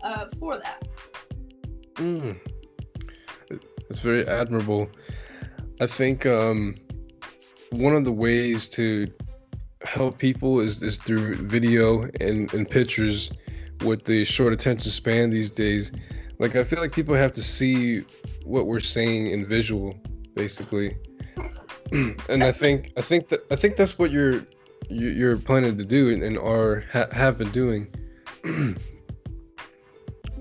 uh, 0.04 0.28
for 0.40 0.58
that. 0.58 0.88
Mm. 1.96 2.38
It's 3.90 4.00
very 4.00 4.28
admirable. 4.28 4.90
I 5.82 5.88
think 5.88 6.26
um, 6.26 6.76
one 7.72 7.96
of 7.96 8.06
the 8.06 8.12
ways 8.12 8.68
to 8.70 9.08
help 9.84 10.18
people 10.18 10.60
is, 10.60 10.82
is 10.84 10.98
through 10.98 11.36
video 11.36 12.04
and, 12.20 12.54
and 12.54 12.70
pictures 12.70 13.32
with 13.84 14.04
the 14.04 14.24
short 14.26 14.54
attention 14.54 14.92
span 14.92 15.30
these 15.30 15.50
days. 15.50 15.92
Like, 16.38 16.56
I 16.56 16.64
feel 16.64 16.80
like 16.80 16.92
people 16.92 17.16
have 17.16 17.32
to 17.34 17.42
see 17.42 18.04
what 18.44 18.68
we're 18.68 18.80
saying 18.80 19.32
in 19.32 19.46
visual, 19.46 19.96
basically. 20.36 20.98
and 22.30 22.44
I 22.44 22.52
think 22.52 22.92
I 22.98 23.02
think 23.02 23.30
that 23.30 23.42
I 23.52 23.56
think 23.56 23.76
that's 23.76 23.98
what 23.98 24.12
you're 24.12 24.46
you- 24.90 25.10
you're 25.10 25.38
planning 25.38 25.78
to 25.78 25.86
do 25.86 26.10
and, 26.10 26.24
and 26.24 26.38
are 26.38 26.84
ha- 26.92 27.08
have 27.12 27.38
been 27.38 27.52
doing. 27.52 27.88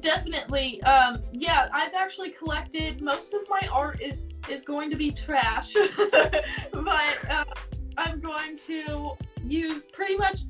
Definitely. 0.01 0.81
Um, 0.83 1.23
yeah, 1.33 1.69
I've 1.73 1.95
actually 1.95 2.31
collected 2.31 3.01
most 3.03 3.35
of 3.35 3.41
my 3.49 3.69
art 3.73 4.01
is 4.01 4.29
is 4.49 4.63
going 4.63 4.91
to 4.91 4.97
be 4.97 5.11
trash, 5.11 5.75
but 6.73 7.19
uh, 7.31 7.45
I'm 7.97 8.21
going 8.21 8.59
to 8.67 9.13
use 9.45 9.87
pretty 9.87 10.17
much 10.17 10.41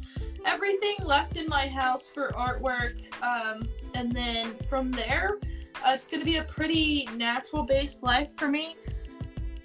everything 0.45 0.97
left 1.03 1.37
in 1.37 1.49
my 1.49 1.67
house 1.67 2.09
for 2.09 2.31
artwork, 2.31 2.95
um, 3.23 3.67
and 3.95 4.13
then 4.13 4.55
from 4.69 4.91
there, 4.93 5.39
uh, 5.85 5.93
it's 5.95 6.07
going 6.07 6.21
to 6.21 6.27
be 6.27 6.37
a 6.37 6.45
pretty 6.45 7.09
natural 7.17 7.63
based 7.63 8.03
life 8.03 8.29
for 8.37 8.49
me. 8.49 8.77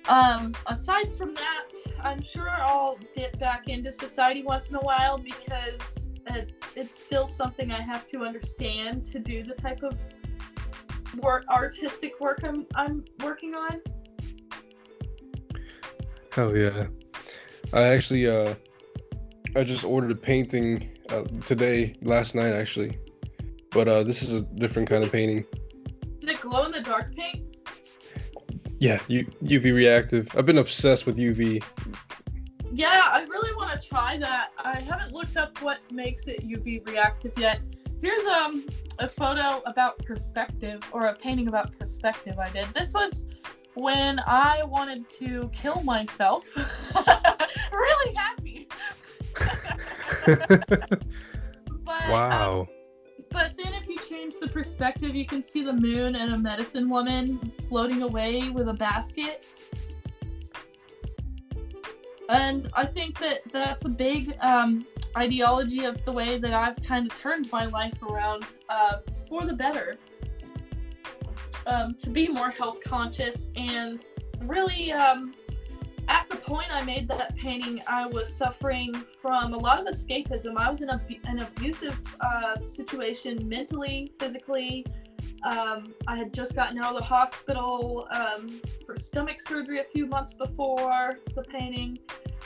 Um, 0.10 0.54
aside 0.68 1.16
from 1.16 1.34
that, 1.36 1.70
I'm 2.02 2.22
sure 2.22 2.50
I'll 2.50 2.98
dip 3.16 3.40
back 3.40 3.70
into 3.70 3.92
society 3.92 4.44
once 4.44 4.70
in 4.70 4.76
a 4.76 4.82
while 4.82 5.18
because 5.18 6.10
it, 6.28 6.54
it's 6.76 6.98
still 6.98 7.28
something 7.28 7.72
I 7.72 7.82
have 7.82 8.06
to 8.08 8.24
understand 8.24 9.06
to 9.12 9.20
do 9.20 9.44
the 9.44 9.54
type 9.56 9.82
of 9.82 9.98
work, 11.22 11.46
artistic 11.50 12.20
work 12.20 12.42
I'm 12.44 12.66
I'm 12.76 13.06
working 13.24 13.56
on. 13.56 13.82
Hell 16.32 16.56
yeah. 16.58 16.88
I 17.72 17.84
actually 17.84 18.28
uh 18.28 18.56
I 19.56 19.64
just 19.64 19.84
ordered 19.84 20.12
a 20.12 20.16
painting 20.16 20.98
uh, 21.10 21.24
today, 21.46 21.96
last 22.02 22.36
night 22.36 22.54
actually. 22.54 22.98
But 23.72 23.88
uh 23.88 24.04
this 24.04 24.22
is 24.22 24.34
a 24.34 24.42
different 24.42 24.90
kind 24.90 25.04
of 25.04 25.12
painting. 25.12 25.46
Is 26.22 26.30
it 26.30 26.42
glow 26.42 26.66
in 26.66 26.72
the 26.72 26.82
dark 26.82 27.16
paint? 27.16 27.43
Yeah, 28.84 29.00
U- 29.08 29.32
UV 29.46 29.74
reactive. 29.74 30.28
I've 30.36 30.46
been 30.46 30.58
obsessed 30.58 31.06
with 31.06 31.16
UV. 31.16 31.64
Yeah, 32.74 33.04
I 33.14 33.22
really 33.30 33.56
want 33.56 33.80
to 33.80 33.88
try 33.88 34.18
that. 34.18 34.50
I 34.58 34.78
haven't 34.82 35.14
looked 35.14 35.38
up 35.38 35.62
what 35.62 35.80
makes 35.90 36.28
it 36.28 36.46
UV 36.46 36.86
reactive 36.86 37.32
yet. 37.38 37.62
Here's 38.02 38.26
um 38.26 38.66
a 39.00 39.08
photo 39.08 39.64
about 39.66 40.00
perspective 40.00 40.82
or 40.92 41.06
a 41.06 41.16
painting 41.16 41.48
about 41.48 41.72
perspective 41.80 42.38
I 42.38 42.50
did. 42.50 42.66
This 42.74 42.94
was 42.94 43.26
when 43.76 44.20
I 44.28 44.64
wanted 44.66 45.08
to 45.20 45.50
kill 45.54 45.82
myself. 45.84 46.46
really 47.72 48.16
happy. 48.16 48.68
But, 51.86 52.04
um, 52.06 52.12
wow. 52.12 52.68
But 53.30 53.56
then 53.62 53.74
if 53.74 53.83
you 53.83 53.83
change 54.14 54.36
the 54.40 54.48
perspective, 54.48 55.16
you 55.16 55.26
can 55.26 55.44
see 55.44 55.64
the 55.64 55.74
moon 55.74 56.16
and 56.16 56.34
a 56.34 56.38
medicine 56.38 56.88
woman 56.90 57.52
floating 57.68 58.04
away 58.04 58.50
with 58.50 58.68
a 58.68 58.74
basket. 58.74 59.46
And 62.30 62.70
I 62.74 62.86
think 62.86 63.20
that 63.20 63.42
that's 63.52 63.86
a 63.86 63.90
big 63.90 64.36
um, 64.40 64.86
ideology 65.18 65.84
of 65.86 66.04
the 66.06 66.12
way 66.12 66.38
that 66.38 66.54
I've 66.54 66.80
kind 66.84 67.12
of 67.12 67.20
turned 67.20 67.52
my 67.52 67.66
life 67.66 68.02
around 68.04 68.46
uh, 68.70 69.00
for 69.28 69.46
the 69.46 69.54
better. 69.54 69.98
um, 71.66 71.96
to 71.96 72.10
be 72.10 72.28
more 72.28 72.50
health 72.50 72.80
conscious 72.84 73.50
and 73.56 74.04
really 74.42 74.92
um, 74.92 75.34
at 76.08 76.30
the 76.30 76.38
point 76.38 76.68
I 76.72 76.84
made 76.84 77.08
that 77.10 77.36
painting, 77.36 77.82
I 77.88 78.06
was 78.06 78.34
suffering 78.34 78.94
from 79.22 79.54
a 79.54 79.58
lot 79.58 79.80
of 79.80 79.94
escapism. 79.94 80.58
I 80.58 80.70
was 80.70 80.82
in 80.82 80.90
a, 80.90 81.02
an 81.26 81.40
abusive 81.40 82.00
uh, 82.22 82.64
situation 82.66 83.48
mentally, 83.48 84.12
physically. 84.20 84.86
Um, 85.44 85.94
I 86.08 86.16
had 86.16 86.34
just 86.34 86.56
gotten 86.56 86.78
out 86.80 86.96
of 86.96 87.00
the 87.00 87.06
hospital 87.06 88.08
um, 88.12 88.62
for 88.86 88.98
stomach 88.98 89.42
surgery 89.42 89.80
a 89.80 89.86
few 89.86 90.06
months 90.06 90.34
before 90.34 91.20
the 91.36 91.44
painting. 91.44 92.00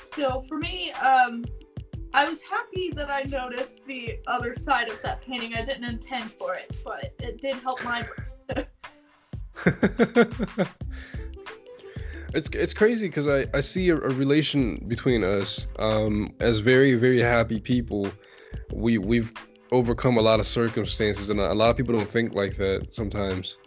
So 0.06 0.42
for 0.42 0.58
me, 0.58 0.92
um, 0.94 1.46
I 2.14 2.28
was 2.28 2.42
happy 2.42 2.92
that 2.96 3.12
I 3.12 3.24
noticed 3.24 3.86
the 3.86 4.20
other 4.28 4.56
side 4.56 4.90
of 4.90 5.02
that 5.04 5.22
painting. 5.22 5.54
I 5.54 5.64
didn't 5.64 5.84
intend 5.84 6.32
for 6.32 6.56
it, 6.56 6.76
but 6.84 7.14
it 7.20 7.42
did 7.42 7.56
help 7.56 7.84
my. 7.84 8.04
it's 12.34 12.50
it's 12.54 12.74
crazy 12.74 13.08
because 13.08 13.28
I, 13.28 13.46
I 13.54 13.62
see 13.62 13.90
a, 13.90 13.96
a, 13.96 14.10
relation 14.10 14.84
between 14.88 15.24
us 15.24 15.68
um, 15.80 16.34
as 16.40 16.60
very 16.60 16.96
very 16.96 17.20
happy 17.20 17.60
people. 17.60 18.10
We 18.74 18.98
we've 18.98 19.34
overcome 19.72 20.18
a 20.18 20.22
lot 20.22 20.40
of 20.40 20.48
circumstances, 20.48 21.30
and 21.30 21.40
a 21.40 21.54
lot 21.54 21.70
of 21.70 21.78
people 21.78 21.98
don't 21.98 22.10
think 22.10 22.34
like 22.34 22.58
that 22.58 22.94
sometimes. 22.94 23.58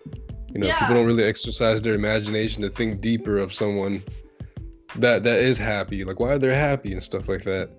You 0.52 0.60
know, 0.60 0.66
yeah. 0.66 0.78
people 0.80 0.96
don't 0.96 1.06
really 1.06 1.24
exercise 1.24 1.80
their 1.80 1.94
imagination 1.94 2.62
to 2.62 2.70
think 2.70 3.00
deeper 3.00 3.38
of 3.38 3.52
someone 3.52 4.02
that 4.96 5.22
that 5.22 5.40
is 5.40 5.58
happy. 5.58 6.04
Like 6.04 6.20
why 6.20 6.32
are 6.32 6.38
they're 6.38 6.54
happy 6.54 6.92
and 6.92 7.02
stuff 7.02 7.28
like 7.28 7.44
that. 7.44 7.70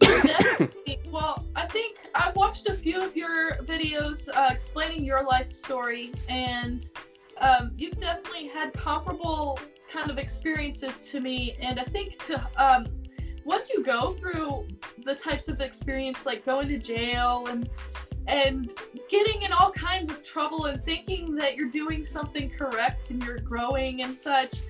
well, 1.10 1.44
I 1.56 1.66
think 1.66 1.98
I've 2.14 2.36
watched 2.36 2.68
a 2.68 2.74
few 2.74 3.00
of 3.00 3.16
your 3.16 3.56
videos 3.58 4.28
uh, 4.28 4.48
explaining 4.50 5.04
your 5.04 5.24
life 5.24 5.52
story, 5.52 6.12
and 6.28 6.90
um, 7.38 7.72
you've 7.76 7.98
definitely 7.98 8.48
had 8.48 8.72
comparable 8.72 9.58
kind 9.94 10.10
of 10.10 10.18
experiences 10.18 11.08
to 11.10 11.20
me. 11.20 11.56
And 11.60 11.78
I 11.78 11.84
think 11.84 12.18
to 12.26 12.44
um, 12.56 12.86
once 13.44 13.70
you 13.70 13.84
go 13.84 14.12
through 14.12 14.66
the 15.04 15.14
types 15.14 15.48
of 15.48 15.60
experience 15.60 16.26
like 16.26 16.44
going 16.44 16.68
to 16.68 16.78
jail 16.78 17.46
and 17.48 17.68
and 18.26 18.72
getting 19.10 19.42
in 19.42 19.52
all 19.52 19.70
kinds 19.70 20.10
of 20.10 20.24
trouble 20.24 20.64
and 20.64 20.82
thinking 20.84 21.34
that 21.34 21.56
you're 21.56 21.70
doing 21.70 22.04
something 22.04 22.50
correct 22.50 23.10
and 23.10 23.22
you're 23.22 23.38
growing 23.38 24.02
and 24.02 24.16
such 24.16 24.62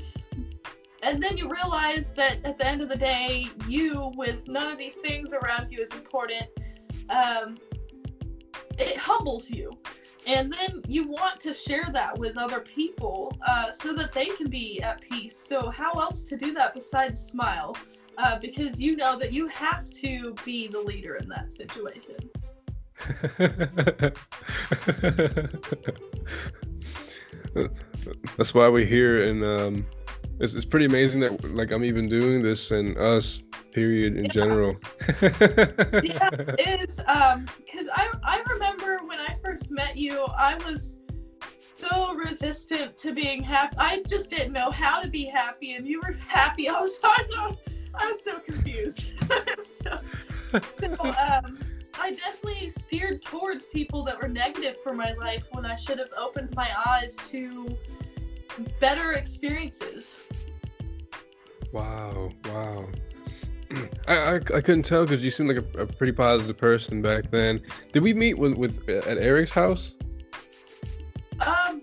and 1.05 1.23
then 1.23 1.39
you 1.39 1.49
realize 1.49 2.11
that 2.17 2.45
at 2.45 2.59
the 2.59 2.67
end 2.67 2.83
of 2.83 2.89
the 2.89 2.97
day 2.97 3.47
you 3.69 4.13
with 4.17 4.47
none 4.49 4.73
of 4.73 4.77
these 4.77 4.95
things 4.95 5.33
around 5.33 5.71
you 5.71 5.81
is 5.81 5.93
important 5.93 6.47
um, 7.11 7.57
it 8.77 8.97
humbles 8.97 9.49
you 9.49 9.71
and 10.27 10.53
then 10.53 10.83
you 10.87 11.07
want 11.09 11.41
to 11.41 11.53
share 11.53 11.89
that 11.93 12.19
with 12.19 12.39
other 12.39 12.61
people 12.61 13.37
uh, 13.47 13.71
so 13.71 13.93
that 13.95 14.13
they 14.13 14.27
can 14.27 14.49
be 14.49 14.81
at 14.83 15.01
peace. 15.01 15.37
So 15.37 15.71
how 15.71 15.93
else 15.93 16.23
to 16.23 16.37
do 16.37 16.53
that 16.55 16.75
besides 16.75 17.25
smile? 17.25 17.77
Uh, 18.17 18.39
because 18.39 18.81
you 18.81 18.97
know 18.97 19.19
that 19.19 19.33
you 19.33 19.49
have 19.49 19.91
to 19.91 20.35
be 20.45 20.69
the 20.69 20.81
leader 20.81 21.17
in 21.17 21.29
that 21.29 21.53
situation. 21.53 22.15
That's 28.37 28.55
why 28.55 28.69
we're 28.69 28.87
here 28.87 29.25
and 29.25 29.43
um, 29.43 29.87
it's, 30.41 30.55
it's 30.55 30.65
pretty 30.65 30.87
amazing 30.87 31.21
that 31.21 31.55
like 31.55 31.71
i'm 31.71 31.85
even 31.85 32.09
doing 32.09 32.43
this 32.43 32.71
and 32.71 32.97
us 32.99 33.43
period 33.75 34.17
in 34.17 34.25
yeah. 34.25 34.31
general 34.31 34.77
yeah 36.03 36.31
it 36.59 36.89
is 36.89 37.01
um 37.07 37.47
because 37.57 37.89
i 37.93 38.09
i 38.23 38.43
remember 38.49 39.01
when 39.05 39.19
i 39.19 39.37
first 39.43 39.71
met 39.71 39.97
you 39.97 40.25
i 40.39 40.55
was 40.67 40.97
so 41.77 42.15
resistant 42.15 42.97
to 42.97 43.13
being 43.13 43.43
happy 43.43 43.77
i 43.79 44.03
just 44.09 44.31
didn't 44.31 44.53
know 44.53 44.71
how 44.71 45.03
to 45.03 45.09
be 45.09 45.25
happy 45.25 45.75
and 45.75 45.87
you 45.87 46.01
were 46.01 46.15
happy 46.27 46.69
all 46.69 46.85
the 46.85 46.95
time 47.03 47.57
i 47.95 48.07
was 48.07 48.23
so 48.23 48.39
confused 48.39 49.13
so, 49.63 49.99
so 50.81 51.15
um 51.19 51.59
I 51.97 52.11
definitely 52.11 52.71
steered 52.71 53.23
towards 53.23 53.67
people 53.67 54.03
that 54.05 54.21
were 54.21 54.29
negative 54.29 54.79
for 54.83 54.95
my 54.95 55.13
life 55.13 55.45
when 55.53 55.65
I 55.65 55.77
should 55.77 55.99
have 55.99 56.13
opened 56.19 56.55
my 56.57 56.69
eyes 56.87 57.17
to 57.31 57.79
better 58.81 59.13
experiences. 59.13 60.19
Wow, 61.73 62.31
wow. 62.45 62.89
I, 64.07 64.17
I, 64.17 64.35
I 64.35 64.39
couldn't 64.61 64.83
tell 64.85 65.05
because 65.05 65.25
you 65.25 65.31
seemed 65.31 65.49
like 65.49 65.59
a, 65.59 65.83
a, 65.83 65.87
pretty 65.87 66.13
positive 66.13 66.57
person 66.57 67.03
back 67.03 67.31
then. 67.31 67.61
Did 67.93 68.03
we 68.03 68.15
meet 68.15 68.39
with, 68.39 68.55
with 68.55 68.89
at 68.89 69.19
Eric's 69.19 69.51
house? 69.51 69.97
Um, 71.41 71.83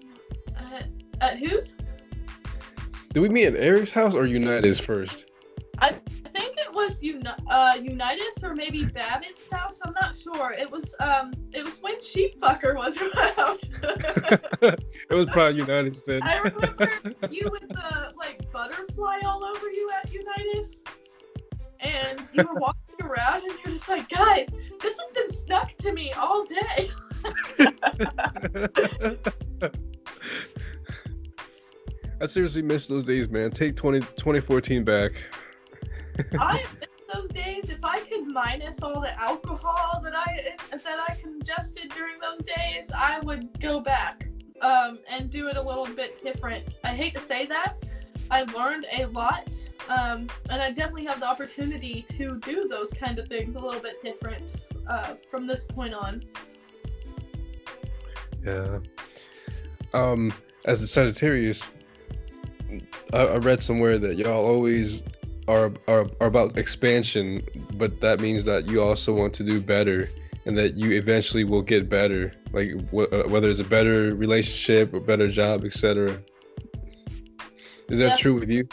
at, 0.55 0.87
at 1.19 1.37
whose? 1.39 1.75
Did 3.13 3.19
we 3.19 3.29
meet 3.29 3.45
at 3.45 3.55
Eric's 3.55 3.91
house 3.91 4.15
or 4.15 4.25
United's 4.25 4.79
first? 4.79 5.31
I 5.79 5.95
think 6.31 6.57
it 6.57 6.71
was 6.71 7.01
Uni- 7.01 7.27
uh, 7.49 7.77
Unitas 7.81 8.43
or 8.43 8.55
maybe 8.55 8.85
Babbitt's 8.85 9.49
house. 9.51 9.79
I'm 9.83 9.93
not 9.99 10.15
sure. 10.15 10.53
It 10.57 10.69
was 10.69 10.95
um 10.99 11.33
it 11.51 11.63
was 11.65 11.81
when 11.81 11.97
Sheepfucker 11.97 12.75
was 12.75 12.95
around. 13.01 13.59
it 15.09 15.13
was 15.13 15.27
probably 15.27 15.59
United's 15.59 16.03
then. 16.03 16.21
I 16.21 16.37
remember 16.37 16.91
you 17.31 17.49
with 17.51 17.67
the 17.67 18.13
like 18.15 18.49
butterfly 18.51 19.19
all 19.25 19.43
over 19.43 19.69
you 19.71 19.89
at 20.01 20.13
Unitas, 20.13 20.83
and 21.81 22.21
you 22.33 22.43
were 22.43 22.59
walking 22.59 23.01
around 23.01 23.43
and 23.43 23.53
you're 23.63 23.73
just 23.73 23.89
like, 23.89 24.09
guys, 24.09 24.47
this 24.81 24.97
has 24.99 25.11
been 25.11 25.33
stuck 25.33 25.75
to 25.77 25.91
me 25.91 26.11
all 26.13 26.45
day. 26.45 26.89
I 32.21 32.25
seriously 32.27 32.61
miss 32.61 32.85
those 32.87 33.03
days, 33.03 33.29
man. 33.29 33.51
Take 33.51 33.75
20, 33.75 33.99
2014 33.99 34.83
back. 34.83 35.11
I 36.39 36.63
miss 36.79 36.89
those 37.13 37.29
days. 37.29 37.69
If 37.69 37.83
I 37.83 37.99
could 38.01 38.27
minus 38.27 38.83
all 38.83 39.01
the 39.01 39.19
alcohol 39.19 40.01
that 40.03 40.15
I 40.15 40.55
that 40.71 41.05
I 41.09 41.15
congested 41.15 41.91
during 41.95 42.19
those 42.19 42.41
days, 42.55 42.91
I 42.95 43.19
would 43.21 43.59
go 43.59 43.79
back 43.79 44.27
um, 44.61 44.99
and 45.09 45.31
do 45.31 45.47
it 45.47 45.57
a 45.57 45.61
little 45.61 45.85
bit 45.85 46.23
different. 46.23 46.63
I 46.83 46.89
hate 46.89 47.15
to 47.15 47.19
say 47.19 47.47
that. 47.47 47.83
I 48.31 48.43
learned 48.43 48.85
a 48.93 49.05
lot, 49.07 49.53
um, 49.89 50.27
and 50.49 50.61
I 50.61 50.71
definitely 50.71 51.03
have 51.05 51.19
the 51.19 51.27
opportunity 51.27 52.05
to 52.13 52.39
do 52.39 52.65
those 52.69 52.93
kind 52.93 53.19
of 53.19 53.27
things 53.27 53.57
a 53.57 53.59
little 53.59 53.81
bit 53.81 54.01
different 54.01 54.53
uh, 54.87 55.15
from 55.29 55.47
this 55.47 55.65
point 55.65 55.93
on. 55.93 56.23
Yeah. 58.41 58.79
Um, 59.93 60.33
as 60.63 60.81
a 60.81 60.87
Sagittarius, 60.87 61.69
I, 63.13 63.17
I 63.17 63.37
read 63.37 63.61
somewhere 63.61 63.99
that 63.99 64.17
y'all 64.17 64.45
always 64.45 65.03
are, 65.49 65.73
are 65.89 66.07
are 66.21 66.27
about 66.27 66.57
expansion, 66.57 67.43
but 67.73 67.99
that 67.99 68.21
means 68.21 68.45
that 68.45 68.69
you 68.69 68.81
also 68.81 69.13
want 69.13 69.33
to 69.33 69.43
do 69.43 69.59
better, 69.59 70.09
and 70.45 70.57
that 70.57 70.77
you 70.77 70.91
eventually 70.91 71.43
will 71.43 71.61
get 71.61 71.89
better, 71.89 72.31
like 72.53 72.71
wh- 72.91 73.13
uh, 73.13 73.23
whether 73.27 73.49
it's 73.49 73.59
a 73.59 73.65
better 73.65 74.15
relationship, 74.15 74.93
a 74.93 75.01
better 75.01 75.27
job, 75.27 75.65
etc. 75.65 76.17
Is 77.91 77.99
that 77.99 78.11
yeah. 78.11 78.15
true 78.15 78.39
with 78.39 78.49
you? 78.49 78.65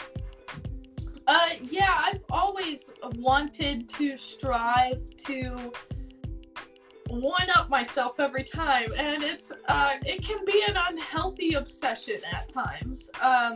Uh, 1.27 1.49
yeah, 1.61 1.93
I've 1.93 2.23
always 2.31 2.89
wanted 3.17 3.89
to 3.89 4.15
strive 4.15 5.01
to 5.25 5.73
one 7.09 7.49
up 7.53 7.69
myself 7.69 8.21
every 8.21 8.45
time, 8.45 8.87
and 8.97 9.21
it's 9.21 9.51
uh, 9.67 9.95
it 10.05 10.23
can 10.23 10.45
be 10.45 10.63
an 10.65 10.77
unhealthy 10.77 11.55
obsession 11.55 12.21
at 12.31 12.53
times. 12.53 13.09
Um, 13.21 13.55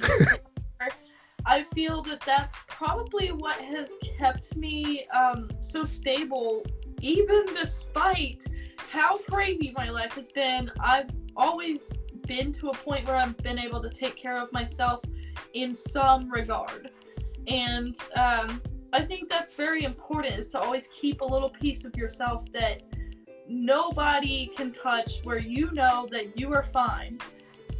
I 1.46 1.64
feel 1.64 2.02
that 2.04 2.20
that's 2.26 2.58
probably 2.68 3.30
what 3.30 3.56
has 3.56 3.90
kept 4.20 4.58
me 4.58 5.06
um, 5.08 5.50
so 5.62 5.86
stable, 5.86 6.64
even 7.00 7.46
despite 7.56 8.44
how 8.92 9.18
crazy 9.20 9.72
my 9.78 9.90
life 9.90 10.14
has 10.16 10.28
been. 10.28 10.70
I've 10.82 11.10
always 11.38 11.90
been 12.28 12.52
to 12.54 12.70
a 12.70 12.74
point 12.74 13.08
where 13.08 13.16
I've 13.16 13.38
been 13.38 13.60
able 13.60 13.82
to 13.82 13.90
take 13.90 14.18
care 14.18 14.38
of 14.38 14.52
myself 14.52 15.04
in 15.54 15.76
some 15.76 16.30
regard. 16.30 16.92
And 17.48 17.96
um, 18.16 18.62
I 18.94 19.02
think 19.02 19.30
that's 19.30 19.54
very 19.54 19.84
important 19.84 20.38
is 20.38 20.48
to 20.50 20.60
always 20.60 20.88
keep 20.88 21.22
a 21.22 21.26
little 21.26 21.50
piece 21.50 21.86
of 21.86 21.96
yourself 21.96 22.52
that 22.54 22.84
nobody 23.48 24.48
can 24.56 24.74
touch 24.74 25.22
where 25.24 25.40
you 25.40 25.72
know 25.74 26.08
that 26.12 26.38
you 26.38 26.54
are 26.54 26.64
fine. 26.64 27.20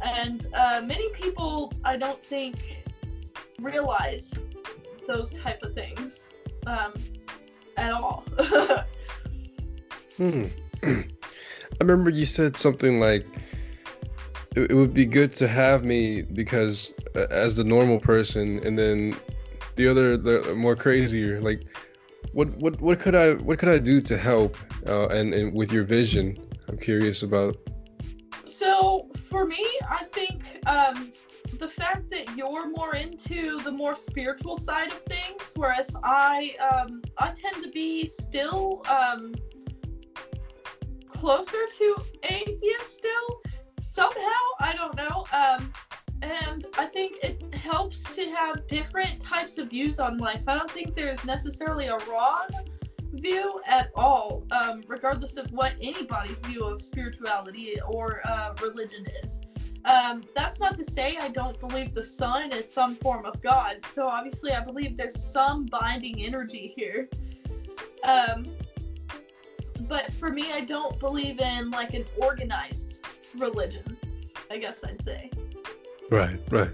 And 0.02 0.46
uh, 0.54 0.82
many 0.84 1.08
people, 1.10 1.72
I 1.84 1.96
don't 1.96 2.22
think, 2.24 2.84
realize 3.60 4.34
those 5.06 5.32
type 5.32 5.62
of 5.62 5.74
things 5.74 6.28
um, 6.66 6.92
at 7.76 7.92
all. 7.92 8.24
hmm. 10.16 10.44
I 10.82 11.84
remember 11.84 12.10
you 12.10 12.24
said 12.24 12.56
something 12.56 13.00
like 13.00 13.26
it, 14.54 14.70
it, 14.70 14.74
would 14.74 14.94
be 14.94 15.06
good 15.06 15.32
to 15.34 15.48
have 15.48 15.84
me 15.84 16.22
because 16.22 16.94
uh, 17.16 17.26
as 17.30 17.56
the 17.56 17.64
normal 17.64 17.98
person, 17.98 18.64
and 18.64 18.78
then 18.78 19.16
the 19.76 19.88
other 19.88 20.16
the 20.16 20.54
more 20.54 20.76
crazier 20.76 21.40
like 21.40 21.64
what 22.32 22.48
what 22.56 22.80
what 22.80 23.00
could 23.00 23.14
I 23.14 23.34
what 23.34 23.58
could 23.58 23.68
I 23.68 23.78
do 23.78 24.00
to 24.02 24.16
help 24.16 24.56
uh, 24.86 25.08
and 25.08 25.34
and 25.34 25.54
with 25.54 25.72
your 25.72 25.84
vision? 25.84 26.36
I'm 26.68 26.78
curious 26.78 27.22
about. 27.22 27.56
So 28.46 29.08
for 29.28 29.46
me, 29.46 29.64
I 29.88 30.04
think 30.12 30.60
um, 30.66 31.12
the 31.58 31.68
fact 31.68 32.08
that 32.10 32.36
you're 32.36 32.68
more 32.68 32.94
into 32.94 33.60
the 33.60 33.70
more 33.70 33.94
spiritual 33.94 34.56
side 34.56 34.88
of 34.92 35.02
things, 35.02 35.52
whereas 35.56 35.94
I 36.02 36.56
um, 36.72 37.02
I 37.18 37.32
tend 37.32 37.62
to 37.62 37.70
be 37.70 38.06
still 38.06 38.82
um, 38.88 39.34
closer 41.08 41.66
to 41.78 41.96
atheist 42.24 42.94
still. 42.94 43.42
Somehow, 43.94 44.42
I 44.58 44.74
don't 44.74 44.96
know. 44.96 45.24
Um, 45.32 45.72
and 46.20 46.66
I 46.76 46.86
think 46.86 47.18
it 47.22 47.54
helps 47.54 48.02
to 48.16 48.28
have 48.28 48.66
different 48.66 49.20
types 49.20 49.56
of 49.58 49.70
views 49.70 50.00
on 50.00 50.18
life. 50.18 50.42
I 50.48 50.58
don't 50.58 50.68
think 50.68 50.96
there's 50.96 51.24
necessarily 51.24 51.86
a 51.86 51.98
wrong 52.10 52.48
view 53.12 53.60
at 53.64 53.92
all, 53.94 54.42
um, 54.50 54.82
regardless 54.88 55.36
of 55.36 55.48
what 55.52 55.74
anybody's 55.80 56.40
view 56.40 56.64
of 56.64 56.82
spirituality 56.82 57.76
or 57.88 58.20
uh, 58.26 58.54
religion 58.60 59.06
is. 59.22 59.40
Um, 59.84 60.24
that's 60.34 60.58
not 60.58 60.74
to 60.74 60.84
say 60.84 61.16
I 61.16 61.28
don't 61.28 61.60
believe 61.60 61.94
the 61.94 62.02
sun 62.02 62.50
is 62.50 62.68
some 62.68 62.96
form 62.96 63.24
of 63.24 63.40
God. 63.42 63.76
So 63.88 64.08
obviously, 64.08 64.50
I 64.50 64.64
believe 64.64 64.96
there's 64.96 65.22
some 65.22 65.66
binding 65.66 66.20
energy 66.20 66.74
here. 66.74 67.08
Um, 68.02 68.44
but 69.88 70.12
for 70.14 70.30
me, 70.30 70.50
I 70.50 70.62
don't 70.62 70.98
believe 70.98 71.38
in 71.38 71.70
like 71.70 71.94
an 71.94 72.06
organized 72.20 73.06
religion. 73.36 73.96
I 74.50 74.58
guess 74.58 74.84
I'd 74.84 75.02
say. 75.02 75.30
Right, 76.10 76.38
right. 76.50 76.70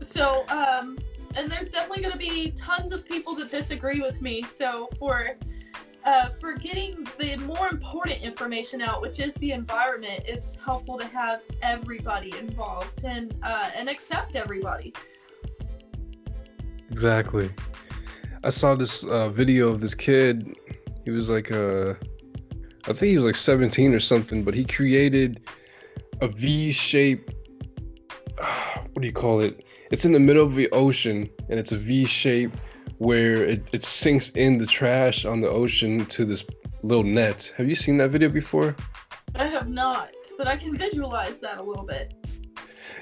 So, 0.00 0.46
um, 0.48 0.98
and 1.36 1.50
there's 1.50 1.68
definitely 1.68 2.02
going 2.02 2.12
to 2.12 2.18
be 2.18 2.52
tons 2.52 2.92
of 2.92 3.04
people 3.04 3.34
that 3.36 3.50
disagree 3.50 4.00
with 4.00 4.20
me. 4.20 4.42
So 4.42 4.88
for 4.98 5.30
uh, 6.04 6.28
for 6.28 6.52
getting 6.54 7.06
the 7.18 7.36
more 7.38 7.68
important 7.68 8.20
information 8.22 8.82
out, 8.82 9.00
which 9.00 9.20
is 9.20 9.34
the 9.36 9.52
environment, 9.52 10.22
it's 10.26 10.56
helpful 10.56 10.98
to 10.98 11.06
have 11.06 11.40
everybody 11.62 12.36
involved 12.38 13.04
and 13.04 13.34
uh, 13.42 13.70
and 13.76 13.88
accept 13.88 14.36
everybody. 14.36 14.92
Exactly. 16.90 17.50
I 18.42 18.50
saw 18.50 18.74
this 18.74 19.04
uh, 19.04 19.30
video 19.30 19.68
of 19.68 19.80
this 19.80 19.94
kid. 19.94 20.54
He 21.04 21.10
was 21.10 21.30
like 21.30 21.50
uh, 21.50 21.94
I 22.86 22.92
think 22.92 23.10
he 23.10 23.16
was 23.16 23.24
like 23.24 23.36
17 23.36 23.94
or 23.94 24.00
something, 24.00 24.44
but 24.44 24.52
he 24.52 24.64
created 24.64 25.48
a 26.20 26.28
V-shaped. 26.28 27.32
what 28.92 29.00
do 29.00 29.06
you 29.06 29.12
call 29.12 29.40
it? 29.40 29.64
It's 29.90 30.04
in 30.04 30.12
the 30.12 30.20
middle 30.20 30.44
of 30.44 30.54
the 30.54 30.68
ocean, 30.70 31.30
and 31.48 31.58
it's 31.58 31.72
a 31.72 31.76
V 31.76 32.04
shape 32.04 32.52
where 32.98 33.44
it, 33.44 33.68
it 33.72 33.84
sinks 33.84 34.30
in 34.30 34.58
the 34.58 34.66
trash 34.66 35.24
on 35.24 35.40
the 35.40 35.48
ocean 35.48 36.04
to 36.06 36.24
this 36.24 36.44
little 36.82 37.04
net. 37.04 37.52
Have 37.56 37.68
you 37.68 37.74
seen 37.74 37.96
that 37.98 38.10
video 38.10 38.28
before? 38.28 38.76
I 39.34 39.46
have 39.46 39.68
not, 39.68 40.10
but 40.36 40.46
I 40.46 40.56
can 40.56 40.76
visualize 40.76 41.40
that 41.40 41.58
a 41.58 41.62
little 41.62 41.84
bit. 41.84 42.14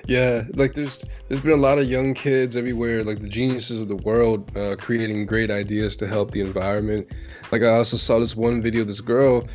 Yeah, 0.06 0.44
like 0.54 0.74
there's 0.74 1.04
there's 1.28 1.40
been 1.40 1.52
a 1.52 1.56
lot 1.56 1.78
of 1.78 1.88
young 1.88 2.14
kids 2.14 2.56
everywhere, 2.56 3.04
like 3.04 3.20
the 3.20 3.28
geniuses 3.28 3.78
of 3.78 3.88
the 3.88 3.96
world, 3.96 4.56
uh, 4.56 4.76
creating 4.76 5.26
great 5.26 5.50
ideas 5.50 5.96
to 5.96 6.08
help 6.08 6.32
the 6.32 6.40
environment. 6.40 7.08
Like 7.50 7.62
I 7.62 7.68
also 7.68 7.96
saw 7.96 8.18
this 8.18 8.36
one 8.36 8.60
video, 8.62 8.84
this 8.84 9.00
girl, 9.00 9.46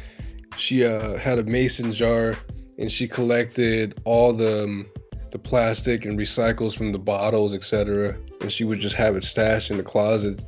she 0.58 0.86
uh, 0.86 1.18
had 1.18 1.40
a 1.40 1.44
mason 1.44 1.92
jar 1.92 2.36
and 2.78 2.92
she 2.92 3.08
collected 3.08 4.00
all 4.06 4.34
the 4.34 4.64
um, 4.64 4.88
the 5.32 5.40
plastic 5.40 6.06
and 6.06 6.18
recycles 6.18 6.76
from 6.76 6.92
the 6.92 7.00
bottles, 7.00 7.54
etc. 7.54 8.18
And 8.42 8.52
she 8.52 8.64
would 8.64 8.80
just 8.80 8.96
have 8.96 9.16
it 9.16 9.24
stashed 9.24 9.72
in 9.72 9.78
the 9.78 9.84
closet. 9.84 10.42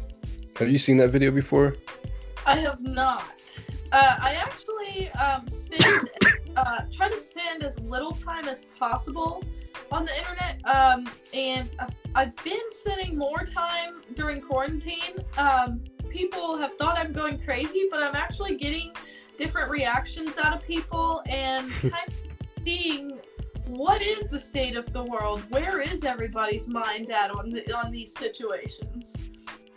Have 0.58 0.70
you 0.70 0.78
seen 0.78 0.98
that 0.98 1.10
video 1.10 1.32
before? 1.32 1.76
I 2.46 2.56
have 2.56 2.82
not. 2.82 3.24
Uh, 3.92 4.18
I 4.20 4.34
actually 4.36 5.10
um, 5.12 5.50
spend 5.50 6.10
uh, 6.60 6.82
try 6.91 7.08
to 7.08 7.17
spend 7.17 7.63
as 7.63 7.80
little 7.80 8.12
time 8.12 8.48
as 8.48 8.65
possible 8.78 9.43
on 9.91 10.06
the 10.06 10.17
internet, 10.17 10.60
um, 10.65 11.10
and 11.34 11.69
I've 12.13 12.36
been 12.43 12.69
spending 12.69 13.17
more 13.17 13.45
time 13.45 14.02
during 14.15 14.41
quarantine. 14.41 15.24
Um, 15.38 15.82
people 16.10 16.58
have 16.58 16.76
thought 16.78 16.98
I'm 16.98 17.13
going 17.13 17.39
crazy, 17.39 17.88
but 17.89 18.04
I'm 18.04 18.15
actually 18.15 18.58
getting 18.58 18.91
different 19.38 19.72
reactions 19.72 20.38
out 20.38 20.54
of 20.54 20.62
people 20.65 21.24
and 21.28 21.72
kind 21.82 22.08
of 22.08 22.13
seeing 22.65 23.19
what 23.67 24.02
is 24.02 24.28
the 24.28 24.39
state 24.39 24.76
of 24.76 24.91
the 24.91 25.04
world? 25.04 25.43
Where 25.50 25.80
is 25.80 26.04
everybody's 26.04 26.67
mind 26.67 27.10
at 27.12 27.32
on 27.32 27.52
the, 27.52 27.72
on 27.72 27.91
these 27.91 28.13
situations? 28.13 29.15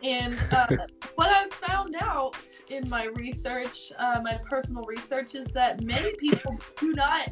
And 0.02 0.38
uh, 0.50 0.66
what 1.14 1.28
I've 1.28 1.52
found 1.52 1.94
out 2.00 2.36
in 2.68 2.88
my 2.88 3.06
research, 3.06 3.92
uh, 3.98 4.20
my 4.22 4.38
personal 4.48 4.84
research, 4.84 5.34
is 5.34 5.46
that 5.48 5.82
many 5.82 6.14
people 6.16 6.58
do 6.78 6.92
not 6.92 7.30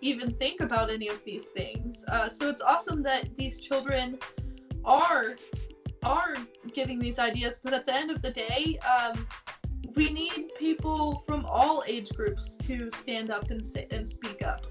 even 0.00 0.30
think 0.34 0.60
about 0.60 0.90
any 0.90 1.08
of 1.08 1.22
these 1.24 1.46
things. 1.46 2.04
Uh, 2.08 2.28
so 2.28 2.48
it's 2.48 2.60
awesome 2.60 3.02
that 3.04 3.28
these 3.36 3.60
children 3.60 4.18
are 4.84 5.36
are 6.02 6.34
giving 6.72 6.98
these 6.98 7.18
ideas, 7.18 7.60
but 7.62 7.74
at 7.74 7.84
the 7.84 7.94
end 7.94 8.10
of 8.10 8.22
the 8.22 8.30
day, 8.30 8.78
um, 8.78 9.26
we 9.94 10.10
need 10.10 10.50
people 10.58 11.22
from 11.26 11.44
all 11.44 11.82
age 11.86 12.10
groups 12.10 12.56
to 12.56 12.90
stand 12.90 13.30
up 13.30 13.50
and 13.50 13.66
say, 13.66 13.86
and 13.90 14.08
speak 14.08 14.42
up. 14.42 14.66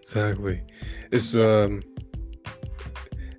Exactly. 0.00 0.62
It's 1.10 1.36
um 1.36 1.82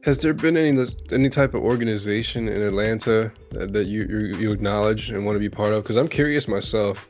has 0.08 0.18
there 0.20 0.34
been 0.34 0.56
any 0.56 0.88
any 1.12 1.28
type 1.28 1.54
of 1.54 1.62
organization 1.62 2.48
in 2.48 2.62
Atlanta 2.62 3.30
that, 3.52 3.74
that 3.74 3.88
you, 3.88 4.04
you 4.04 4.38
you 4.38 4.52
acknowledge 4.54 5.12
and 5.12 5.26
want 5.26 5.36
to 5.36 5.40
be 5.40 5.50
part 5.50 5.74
of? 5.74 5.84
Because 5.84 5.98
I'm 5.98 6.08
curious 6.08 6.48
myself. 6.48 7.10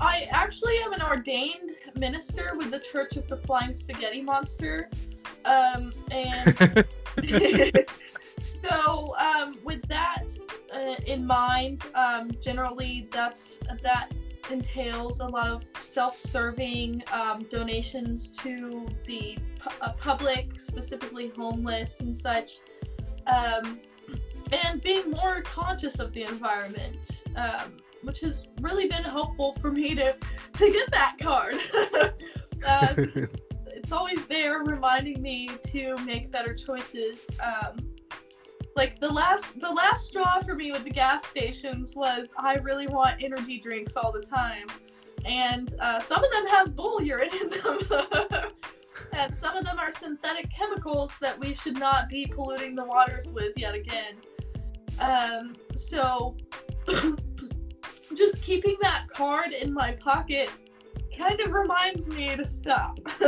I 0.00 0.26
actually 0.30 0.78
am 0.78 0.92
an 0.92 1.02
ordained 1.02 1.76
minister 1.94 2.54
with 2.56 2.72
the 2.72 2.80
Church 2.80 3.16
of 3.16 3.28
the 3.28 3.36
Flying 3.36 3.74
Spaghetti 3.74 4.22
Monster, 4.22 4.90
um, 5.44 5.92
and 6.10 6.84
so 8.40 9.14
um, 9.16 9.56
with 9.62 9.86
that 9.86 10.24
uh, 10.74 10.96
in 11.06 11.24
mind, 11.24 11.80
um, 11.94 12.32
generally 12.42 13.06
that's 13.12 13.60
that 13.84 14.10
entails 14.50 15.20
a 15.20 15.26
lot 15.26 15.48
of 15.48 15.64
self-serving 15.80 17.02
um, 17.12 17.44
donations 17.50 18.30
to 18.30 18.86
the 19.06 19.38
pu- 19.58 19.70
uh, 19.80 19.92
public, 19.92 20.58
specifically 20.58 21.32
homeless 21.36 22.00
and 22.00 22.16
such, 22.16 22.60
um, 23.26 23.80
and 24.64 24.80
being 24.80 25.10
more 25.10 25.42
conscious 25.42 25.98
of 25.98 26.12
the 26.12 26.22
environment, 26.22 27.22
um, 27.36 27.76
which 28.02 28.20
has 28.20 28.44
really 28.60 28.88
been 28.88 29.04
helpful 29.04 29.56
for 29.60 29.70
me 29.70 29.94
to 29.94 30.16
to 30.54 30.72
get 30.72 30.90
that 30.90 31.16
card. 31.20 31.56
uh, 32.66 32.94
it's 33.66 33.92
always 33.92 34.24
there, 34.26 34.62
reminding 34.64 35.22
me 35.22 35.50
to 35.66 35.96
make 36.04 36.30
better 36.30 36.54
choices. 36.54 37.20
Um, 37.42 37.87
like 38.78 39.00
the 39.00 39.10
last 39.10 39.58
the 39.60 39.68
last 39.68 40.06
straw 40.06 40.40
for 40.40 40.54
me 40.54 40.70
with 40.70 40.84
the 40.84 40.90
gas 40.90 41.26
stations 41.26 41.96
was 41.96 42.28
I 42.38 42.54
really 42.58 42.86
want 42.86 43.20
energy 43.20 43.58
drinks 43.58 43.96
all 43.96 44.12
the 44.12 44.22
time, 44.22 44.68
and 45.24 45.74
uh, 45.80 46.00
some 46.00 46.22
of 46.22 46.30
them 46.30 46.46
have 46.46 46.76
bull 46.76 47.02
urine 47.02 47.28
in 47.42 47.50
them, 47.50 47.80
and 49.12 49.34
some 49.34 49.56
of 49.56 49.64
them 49.64 49.80
are 49.80 49.90
synthetic 49.90 50.48
chemicals 50.56 51.10
that 51.20 51.36
we 51.40 51.54
should 51.54 51.76
not 51.76 52.08
be 52.08 52.24
polluting 52.32 52.76
the 52.76 52.84
waters 52.84 53.26
with 53.26 53.52
yet 53.56 53.74
again. 53.74 54.14
Um, 55.00 55.56
so 55.74 56.36
just 58.14 58.40
keeping 58.42 58.76
that 58.80 59.08
card 59.08 59.50
in 59.50 59.74
my 59.74 59.90
pocket 59.90 60.52
kind 61.16 61.40
of 61.40 61.50
reminds 61.50 62.08
me 62.08 62.36
to 62.36 62.46
stop 62.46 63.00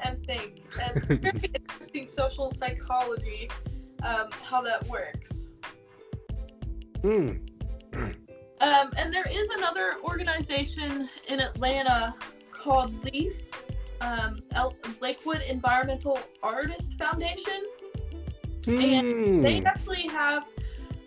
and 0.00 0.26
think. 0.26 0.64
And 0.82 0.96
it's 0.96 1.06
very 1.06 1.50
interesting 1.54 2.08
social 2.08 2.50
psychology 2.50 3.48
um, 4.04 4.28
how 4.42 4.60
that 4.62 4.86
works. 4.88 5.50
Hmm. 7.02 7.38
Um, 8.60 8.90
and 8.96 9.12
there 9.12 9.26
is 9.30 9.48
another 9.50 9.96
organization 10.02 11.08
in 11.28 11.40
Atlanta 11.40 12.14
called 12.50 12.94
LEAF, 13.04 13.34
um, 14.00 14.42
Lakewood 15.00 15.42
Environmental 15.48 16.18
Artist 16.42 16.94
Foundation. 16.94 17.62
And 18.66 19.44
they 19.44 19.58
Hmm. 19.58 19.66
actually 19.66 20.06
have 20.08 20.46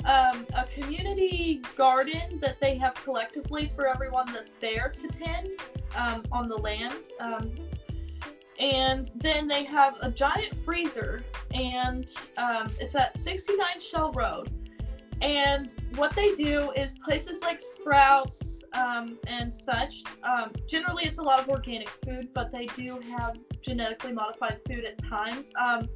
um, 0.06 0.46
a 0.54 0.66
community 0.66 1.62
garden 1.76 2.40
that 2.40 2.60
they 2.60 2.78
have 2.78 2.94
collectively 2.96 3.72
for 3.76 3.88
everyone 3.88 4.32
that's 4.32 4.54
there 4.62 4.90
to 4.90 5.08
tend 5.08 5.50
um, 5.96 6.24
on 6.32 6.48
the 6.48 6.56
land. 6.56 7.10
Um, 7.20 7.52
and 8.60 9.12
then 9.16 9.48
they 9.48 9.64
have 9.66 9.96
a 10.02 10.10
giant 10.10 10.58
freezer, 10.60 11.24
and 11.54 12.12
um, 12.38 12.72
it's 12.80 12.96
at 12.96 13.18
69 13.20 13.80
Shell 13.80 14.12
Road. 14.14 14.52
And 15.22 15.74
what 15.96 16.16
they 16.16 16.36
do 16.36 16.72
is 16.72 16.94
places 16.94 17.42
like 17.42 17.60
Sprouts 17.60 18.64
um, 18.74 19.18
and 19.28 19.54
such. 19.54 20.04
Um, 20.24 20.52
generally, 20.68 21.06
it's 21.06 21.18
a 21.18 21.24
lot 21.24 21.40
of 21.40 21.50
organic 21.50 21.90
food, 21.90 22.30
but 22.34 22.52
they 22.52 22.68
do 22.68 23.02
have 23.18 23.38
genetically 23.62 24.12
modified 24.12 24.60
food 24.68 24.86
at 24.86 25.04
times. 25.04 25.52
Um, 25.60 25.90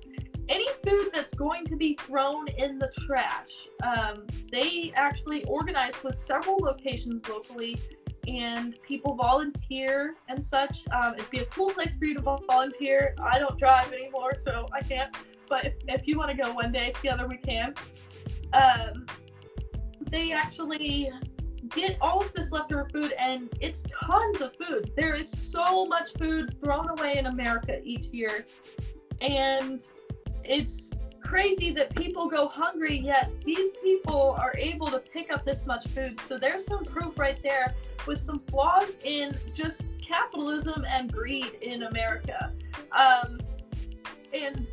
any 0.49 0.67
food 0.83 1.11
that's 1.13 1.33
going 1.33 1.65
to 1.67 1.75
be 1.75 1.97
thrown 2.01 2.47
in 2.49 2.77
the 2.77 2.91
trash, 3.05 3.69
um, 3.83 4.25
they 4.51 4.91
actually 4.95 5.43
organize 5.45 6.03
with 6.03 6.17
several 6.17 6.57
locations 6.57 7.27
locally 7.29 7.79
and 8.27 8.81
people 8.81 9.15
volunteer 9.15 10.15
and 10.27 10.43
such. 10.43 10.87
Um, 10.89 11.15
it'd 11.15 11.29
be 11.29 11.39
a 11.39 11.45
cool 11.45 11.71
place 11.71 11.95
for 11.97 12.05
you 12.05 12.13
to 12.15 12.21
volunteer. 12.21 13.15
I 13.21 13.39
don't 13.39 13.57
drive 13.57 13.91
anymore, 13.91 14.35
so 14.35 14.67
I 14.73 14.81
can't. 14.81 15.15
But 15.49 15.65
if, 15.65 15.73
if 15.87 16.07
you 16.07 16.17
want 16.17 16.31
to 16.31 16.37
go 16.37 16.53
one 16.53 16.71
day 16.71 16.91
together, 16.91 17.27
we 17.27 17.37
can. 17.37 17.73
Um, 18.53 19.05
they 20.09 20.31
actually 20.31 21.11
get 21.69 21.97
all 22.01 22.21
of 22.21 22.33
this 22.33 22.51
leftover 22.51 22.87
food, 22.91 23.13
and 23.13 23.49
it's 23.59 23.83
tons 23.83 24.41
of 24.41 24.55
food. 24.55 24.91
There 24.95 25.15
is 25.15 25.29
so 25.29 25.85
much 25.85 26.13
food 26.13 26.59
thrown 26.61 26.89
away 26.89 27.17
in 27.17 27.27
America 27.27 27.79
each 27.83 28.07
year, 28.07 28.45
and 29.21 29.81
it's 30.43 30.91
crazy 31.21 31.71
that 31.71 31.95
people 31.95 32.27
go 32.27 32.47
hungry, 32.47 32.97
yet 32.97 33.31
these 33.45 33.71
people 33.83 34.35
are 34.39 34.53
able 34.57 34.87
to 34.87 34.99
pick 34.99 35.31
up 35.31 35.45
this 35.45 35.65
much 35.65 35.87
food. 35.87 36.19
So 36.21 36.37
there's 36.37 36.65
some 36.65 36.83
proof 36.83 37.17
right 37.17 37.41
there 37.41 37.75
with 38.07 38.21
some 38.21 38.39
flaws 38.49 38.97
in 39.03 39.37
just 39.53 39.85
capitalism 40.01 40.85
and 40.87 41.11
greed 41.11 41.53
in 41.61 41.83
America. 41.83 42.51
Um, 42.91 43.39
and 44.33 44.67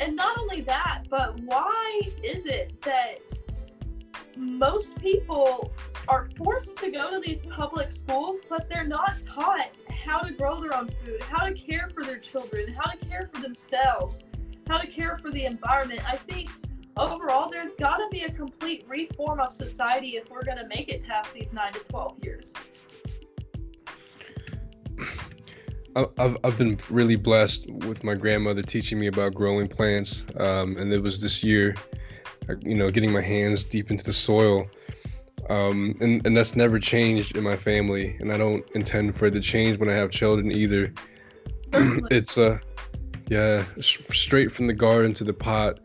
and 0.00 0.16
not 0.16 0.38
only 0.38 0.60
that, 0.62 1.04
but 1.08 1.38
why 1.40 2.00
is 2.22 2.46
it 2.46 2.80
that 2.82 3.20
most 4.36 4.98
people 4.98 5.72
are 6.08 6.28
forced 6.36 6.76
to 6.78 6.90
go 6.90 7.10
to 7.10 7.20
these 7.20 7.40
public 7.42 7.92
schools, 7.92 8.40
but 8.48 8.68
they're 8.68 8.86
not 8.86 9.14
taught 9.24 9.70
how 9.88 10.18
to 10.18 10.32
grow 10.32 10.60
their 10.60 10.74
own 10.74 10.90
food, 11.04 11.22
how 11.22 11.46
to 11.46 11.54
care 11.54 11.88
for 11.94 12.04
their 12.04 12.18
children, 12.18 12.72
how 12.74 12.90
to 12.90 12.96
care 13.06 13.30
for 13.32 13.40
themselves, 13.40 14.20
how 14.66 14.78
to 14.78 14.86
care 14.86 15.18
for 15.18 15.30
the 15.30 15.44
environment. 15.44 16.00
I 16.08 16.16
think 16.16 16.50
overall 16.96 17.50
there's 17.50 17.74
got 17.74 17.96
to 17.98 18.08
be 18.10 18.22
a 18.22 18.30
complete 18.30 18.84
reform 18.88 19.40
of 19.40 19.52
society 19.52 20.16
if 20.16 20.30
we're 20.30 20.44
going 20.44 20.58
to 20.58 20.66
make 20.68 20.88
it 20.88 21.04
past 21.04 21.32
these 21.34 21.52
9 21.52 21.72
to 21.72 21.78
12 21.80 22.24
years. 22.24 22.52
I've, 25.96 26.36
I've 26.42 26.58
been 26.58 26.78
really 26.90 27.16
blessed 27.16 27.70
with 27.70 28.02
my 28.02 28.14
grandmother 28.14 28.62
teaching 28.62 28.98
me 28.98 29.06
about 29.06 29.34
growing 29.34 29.68
plants. 29.68 30.24
Um, 30.38 30.76
and 30.76 30.92
it 30.92 31.00
was 31.00 31.20
this 31.20 31.44
year, 31.44 31.74
uh, 32.48 32.54
you 32.62 32.74
know, 32.74 32.90
getting 32.90 33.12
my 33.12 33.20
hands 33.20 33.62
deep 33.62 33.90
into 33.90 34.02
the 34.02 34.12
soil. 34.12 34.66
Um, 35.50 35.96
and, 36.00 36.26
and 36.26 36.36
that's 36.36 36.56
never 36.56 36.80
changed 36.80 37.36
in 37.36 37.44
my 37.44 37.56
family. 37.56 38.16
And 38.18 38.32
I 38.32 38.38
don't 38.38 38.68
intend 38.74 39.16
for 39.16 39.26
it 39.26 39.32
to 39.32 39.40
change 39.40 39.78
when 39.78 39.88
I 39.88 39.92
have 39.92 40.10
children 40.10 40.50
either. 40.50 40.92
it's, 42.10 42.38
uh, 42.38 42.58
yeah, 43.28 43.64
straight 43.80 44.52
from 44.52 44.66
the 44.66 44.72
garden 44.72 45.14
to 45.14 45.24
the 45.24 45.32
pot. 45.32 45.80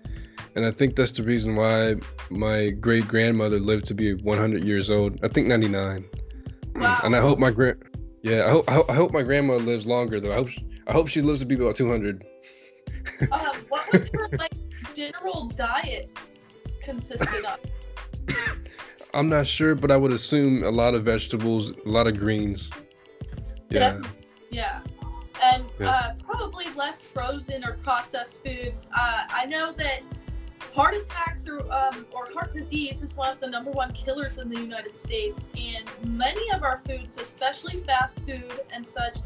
And 0.55 0.65
I 0.65 0.71
think 0.71 0.95
that's 0.95 1.11
the 1.11 1.23
reason 1.23 1.55
why 1.55 1.95
my 2.29 2.69
great 2.71 3.07
grandmother 3.07 3.59
lived 3.59 3.85
to 3.85 3.93
be 3.93 4.13
100 4.15 4.63
years 4.63 4.89
old. 4.89 5.23
I 5.23 5.27
think 5.27 5.47
99. 5.47 6.05
Wow. 6.75 6.99
And 7.03 7.15
I 7.15 7.21
hope 7.21 7.39
my 7.39 7.51
grand, 7.51 7.81
yeah, 8.23 8.45
I 8.45 8.49
hope, 8.49 8.89
I 8.89 8.93
hope 8.93 9.11
my 9.11 9.23
grandma 9.23 9.55
lives 9.55 9.87
longer 9.87 10.19
though. 10.19 10.31
I 10.31 10.35
hope 10.35 10.49
she, 10.49 10.67
I 10.87 10.93
hope 10.93 11.07
she 11.07 11.21
lives 11.21 11.39
to 11.39 11.45
be 11.45 11.55
about 11.55 11.75
200. 11.75 12.25
um, 13.31 13.39
what 13.69 13.93
was 13.93 14.09
her 14.13 14.29
like 14.37 14.53
general 14.93 15.47
diet 15.47 16.09
consisted 16.81 17.45
of? 17.45 17.59
I'm 19.13 19.29
not 19.29 19.47
sure, 19.47 19.75
but 19.75 19.91
I 19.91 19.97
would 19.97 20.11
assume 20.11 20.63
a 20.63 20.69
lot 20.69 20.93
of 20.93 21.03
vegetables, 21.03 21.71
a 21.71 21.89
lot 21.89 22.05
of 22.05 22.17
greens. 22.17 22.69
Yeah. 23.69 24.01
Yeah 24.51 24.81
and 25.41 25.65
yeah. 25.79 25.89
uh, 25.89 26.13
probably 26.23 26.65
less 26.75 27.03
frozen 27.03 27.63
or 27.63 27.73
processed 27.83 28.43
foods. 28.43 28.89
Uh, 28.95 29.23
I 29.29 29.45
know 29.45 29.73
that 29.73 30.01
heart 30.73 30.95
attacks 30.95 31.47
or, 31.47 31.59
um, 31.71 32.05
or 32.11 32.27
heart 32.31 32.53
disease 32.53 33.01
is 33.01 33.15
one 33.15 33.31
of 33.31 33.39
the 33.39 33.47
number 33.47 33.71
one 33.71 33.91
killers 33.93 34.37
in 34.37 34.49
the 34.49 34.59
United 34.59 34.99
States, 34.99 35.49
and 35.57 35.85
many 36.05 36.51
of 36.51 36.63
our 36.63 36.81
foods, 36.85 37.17
especially 37.17 37.77
fast 37.81 38.19
food 38.21 38.61
and 38.71 38.85
such, 38.85 39.17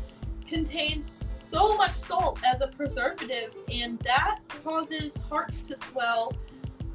contain 0.48 1.02
so 1.02 1.76
much 1.76 1.94
salt 1.94 2.40
as 2.46 2.62
a 2.62 2.68
preservative, 2.68 3.56
and 3.72 4.00
that 4.00 4.40
causes 4.64 5.18
hearts 5.30 5.62
to 5.64 5.76
swell. 5.76 6.34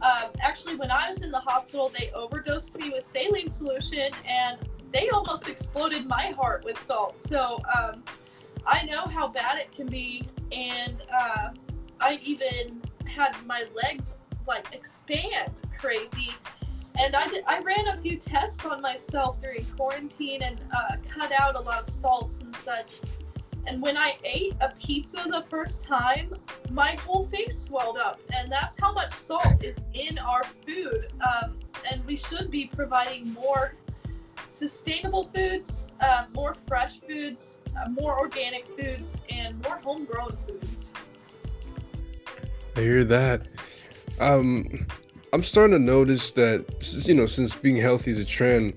Uh, 0.00 0.28
actually, 0.40 0.76
when 0.76 0.90
I 0.90 1.08
was 1.08 1.22
in 1.22 1.30
the 1.30 1.40
hospital, 1.40 1.90
they 1.96 2.10
overdosed 2.12 2.78
me 2.78 2.90
with 2.90 3.04
saline 3.04 3.50
solution, 3.50 4.10
and 4.26 4.58
they 4.92 5.08
almost 5.10 5.48
exploded 5.48 6.06
my 6.06 6.28
heart 6.36 6.64
with 6.64 6.78
salt. 6.78 7.20
So, 7.20 7.60
um, 7.76 8.02
I 8.66 8.84
know 8.84 9.06
how 9.06 9.28
bad 9.28 9.58
it 9.58 9.72
can 9.72 9.86
be, 9.86 10.28
and 10.52 10.96
uh, 11.12 11.50
I 12.00 12.20
even 12.22 12.82
had 13.06 13.34
my 13.46 13.64
legs 13.74 14.16
like 14.46 14.72
expand 14.72 15.52
crazy. 15.78 16.30
And 17.00 17.14
I, 17.14 17.28
did, 17.28 17.44
I 17.46 17.60
ran 17.60 17.86
a 17.88 17.96
few 18.00 18.16
tests 18.16 18.64
on 18.64 18.80
myself 18.82 19.40
during 19.40 19.64
quarantine 19.76 20.42
and 20.42 20.60
uh, 20.74 20.96
cut 21.08 21.30
out 21.32 21.54
a 21.54 21.60
lot 21.60 21.82
of 21.82 21.88
salts 21.88 22.40
and 22.40 22.54
such. 22.56 23.00
And 23.66 23.82
when 23.82 23.96
I 23.96 24.16
ate 24.24 24.54
a 24.60 24.72
pizza 24.80 25.24
the 25.30 25.44
first 25.48 25.82
time, 25.82 26.34
my 26.70 26.96
whole 27.04 27.26
face 27.26 27.66
swelled 27.66 27.98
up. 27.98 28.18
And 28.34 28.50
that's 28.50 28.80
how 28.80 28.92
much 28.92 29.12
salt 29.12 29.62
is 29.62 29.76
in 29.94 30.18
our 30.18 30.42
food. 30.66 31.12
Um, 31.20 31.58
and 31.90 32.04
we 32.04 32.16
should 32.16 32.50
be 32.50 32.66
providing 32.66 33.32
more 33.32 33.74
sustainable 34.50 35.30
foods, 35.34 35.92
uh, 36.00 36.24
more 36.34 36.54
fresh 36.66 37.00
foods, 37.00 37.60
more 37.90 38.18
organic 38.18 38.66
foods, 38.66 39.20
and 39.28 39.62
more 39.62 39.78
homegrown 39.78 40.30
foods. 40.30 40.90
I 42.76 42.80
hear 42.80 43.04
that. 43.04 43.46
Um, 44.20 44.86
I'm 45.32 45.42
starting 45.42 45.76
to 45.76 45.82
notice 45.82 46.30
that 46.32 46.64
you 47.06 47.14
know, 47.14 47.26
since 47.26 47.54
being 47.54 47.76
healthy 47.76 48.10
is 48.10 48.18
a 48.18 48.24
trend, 48.24 48.74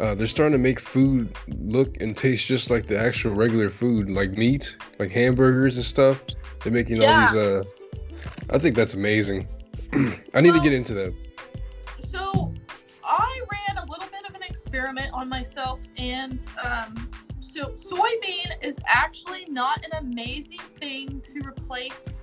uh, 0.00 0.14
they're 0.14 0.26
starting 0.26 0.52
to 0.52 0.58
make 0.58 0.80
food 0.80 1.36
look 1.48 2.00
and 2.00 2.16
taste 2.16 2.46
just 2.46 2.70
like 2.70 2.86
the 2.86 2.98
actual 2.98 3.34
regular 3.34 3.68
food, 3.68 4.08
like 4.08 4.30
meat, 4.32 4.76
like 4.98 5.10
hamburgers 5.10 5.76
and 5.76 5.84
stuff. 5.84 6.24
They're 6.62 6.72
making 6.72 7.02
yeah. 7.02 7.12
all 7.12 7.20
these. 7.20 7.36
Uh, 7.36 7.64
I 8.50 8.58
think 8.58 8.76
that's 8.76 8.94
amazing. 8.94 9.46
I 9.92 10.40
need 10.40 10.50
well, 10.50 10.54
to 10.54 10.60
get 10.60 10.72
into 10.72 10.94
that. 10.94 11.14
So, 12.00 12.54
I 13.04 13.42
ran 13.50 13.78
a 13.78 13.84
little 13.90 14.08
bit 14.10 14.28
of 14.28 14.34
an 14.34 14.42
experiment 14.42 15.12
on 15.12 15.28
myself, 15.28 15.82
and 15.96 16.40
um, 16.64 17.10
so 17.50 17.66
soybean 17.70 18.52
is 18.62 18.78
actually 18.86 19.44
not 19.48 19.84
an 19.84 19.98
amazing 19.98 20.60
thing 20.78 21.20
to 21.32 21.46
replace 21.46 22.20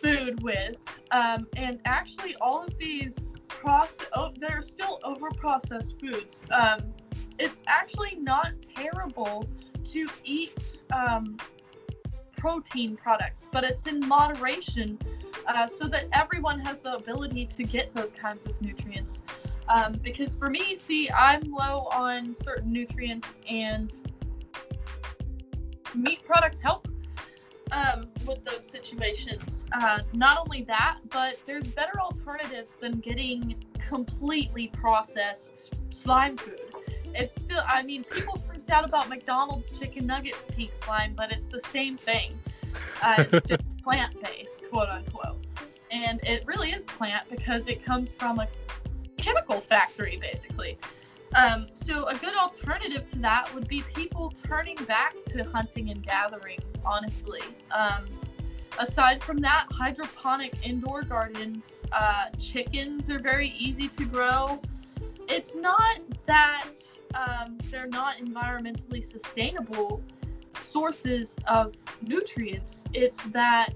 food 0.00 0.42
with. 0.42 0.76
Um, 1.10 1.46
and 1.56 1.80
actually, 1.84 2.34
all 2.40 2.64
of 2.64 2.76
these 2.78 3.34
process, 3.48 4.06
oh, 4.14 4.32
they're 4.38 4.62
still 4.62 5.00
over 5.04 5.30
processed 5.30 6.00
foods. 6.00 6.42
Um, 6.50 6.94
it's 7.38 7.60
actually 7.66 8.16
not 8.16 8.52
terrible 8.74 9.46
to 9.84 10.08
eat 10.24 10.82
um, 10.92 11.36
protein 12.36 12.96
products, 12.96 13.46
but 13.50 13.64
it's 13.64 13.86
in 13.86 14.00
moderation 14.06 14.98
uh, 15.46 15.66
so 15.68 15.88
that 15.88 16.06
everyone 16.12 16.58
has 16.60 16.78
the 16.80 16.94
ability 16.94 17.46
to 17.46 17.64
get 17.64 17.94
those 17.94 18.12
kinds 18.12 18.46
of 18.46 18.60
nutrients. 18.62 19.22
Um, 19.68 19.94
because 20.02 20.34
for 20.34 20.50
me, 20.50 20.76
see, 20.76 21.10
I'm 21.10 21.42
low 21.42 21.88
on 21.92 22.34
certain 22.34 22.72
nutrients, 22.72 23.38
and 23.48 23.92
meat 25.94 26.24
products 26.24 26.60
help 26.60 26.88
um, 27.72 28.08
with 28.26 28.44
those 28.44 28.66
situations. 28.66 29.64
Uh, 29.72 30.00
not 30.12 30.38
only 30.38 30.62
that, 30.64 30.98
but 31.10 31.36
there's 31.46 31.66
better 31.68 32.00
alternatives 32.00 32.74
than 32.80 33.00
getting 33.00 33.56
completely 33.88 34.68
processed 34.68 35.74
slime 35.90 36.36
food. 36.36 36.58
It's 37.14 37.40
still, 37.40 37.62
I 37.66 37.82
mean, 37.82 38.04
people 38.04 38.36
freaked 38.36 38.70
out 38.70 38.84
about 38.84 39.08
McDonald's 39.08 39.76
chicken 39.78 40.06
nuggets 40.06 40.46
pink 40.50 40.72
slime, 40.76 41.14
but 41.16 41.32
it's 41.32 41.46
the 41.46 41.60
same 41.70 41.96
thing. 41.96 42.34
Uh, 43.02 43.24
it's 43.30 43.48
just 43.48 43.76
plant 43.82 44.20
based, 44.22 44.62
quote 44.70 44.88
unquote. 44.88 45.46
And 45.90 46.20
it 46.24 46.44
really 46.44 46.72
is 46.72 46.82
plant 46.84 47.28
because 47.30 47.68
it 47.68 47.84
comes 47.84 48.12
from 48.14 48.40
a 48.40 48.48
chemical 49.24 49.60
factory, 49.60 50.18
basically. 50.20 50.78
Um, 51.34 51.66
so 51.72 52.06
a 52.06 52.14
good 52.14 52.36
alternative 52.36 53.10
to 53.10 53.18
that 53.20 53.52
would 53.54 53.66
be 53.66 53.82
people 53.94 54.32
turning 54.46 54.76
back 54.84 55.14
to 55.26 55.42
hunting 55.42 55.90
and 55.90 56.04
gathering. 56.04 56.58
Honestly, 56.84 57.40
um, 57.72 58.06
aside 58.78 59.22
from 59.22 59.38
that, 59.38 59.66
hydroponic 59.70 60.54
indoor 60.64 61.02
gardens, 61.02 61.82
uh, 61.92 62.26
chickens 62.38 63.10
are 63.10 63.18
very 63.18 63.54
easy 63.58 63.88
to 63.88 64.04
grow. 64.04 64.60
It's 65.28 65.56
not 65.56 66.00
that 66.26 66.72
um, 67.14 67.58
they're 67.70 67.88
not 67.88 68.18
environmentally 68.18 69.02
sustainable 69.02 70.02
sources 70.58 71.36
of 71.46 71.74
nutrients. 72.02 72.84
It's 72.92 73.22
that 73.26 73.74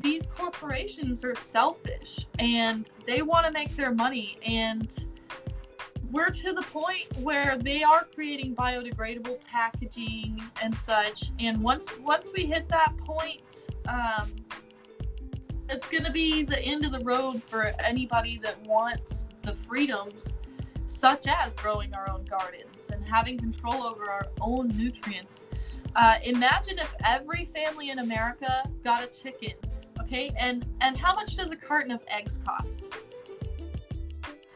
these 0.00 0.26
corporations 0.36 1.24
are 1.24 1.34
selfish 1.34 2.26
and 2.38 2.88
they 3.06 3.22
want 3.22 3.44
to 3.46 3.52
make 3.52 3.74
their 3.76 3.92
money 3.92 4.38
and 4.44 5.08
we're 6.10 6.30
to 6.30 6.52
the 6.52 6.62
point 6.62 7.06
where 7.18 7.58
they 7.58 7.82
are 7.82 8.06
creating 8.14 8.54
biodegradable 8.54 9.38
packaging 9.44 10.40
and 10.62 10.74
such 10.74 11.32
and 11.38 11.60
once 11.60 11.86
once 12.00 12.30
we 12.34 12.46
hit 12.46 12.68
that 12.68 12.96
point 12.98 13.68
um, 13.88 14.30
it's 15.68 15.86
going 15.88 16.04
to 16.04 16.12
be 16.12 16.44
the 16.44 16.60
end 16.60 16.84
of 16.84 16.92
the 16.92 17.00
road 17.00 17.42
for 17.42 17.72
anybody 17.84 18.40
that 18.42 18.60
wants 18.66 19.26
the 19.42 19.52
freedoms 19.52 20.36
such 20.86 21.26
as 21.26 21.54
growing 21.54 21.92
our 21.94 22.10
own 22.10 22.24
gardens 22.24 22.88
and 22.90 23.06
having 23.06 23.38
control 23.38 23.82
over 23.84 24.10
our 24.10 24.26
own 24.40 24.68
nutrients. 24.68 25.46
Uh, 25.94 26.16
imagine 26.22 26.78
if 26.78 26.92
every 27.04 27.50
family 27.54 27.90
in 27.90 27.98
America 27.98 28.68
got 28.82 29.02
a 29.02 29.06
chicken, 29.06 29.54
okay? 30.02 30.32
And 30.38 30.64
and 30.80 30.96
how 30.96 31.14
much 31.14 31.36
does 31.36 31.50
a 31.50 31.56
carton 31.56 31.90
of 31.90 32.00
eggs 32.08 32.38
cost? 32.44 32.94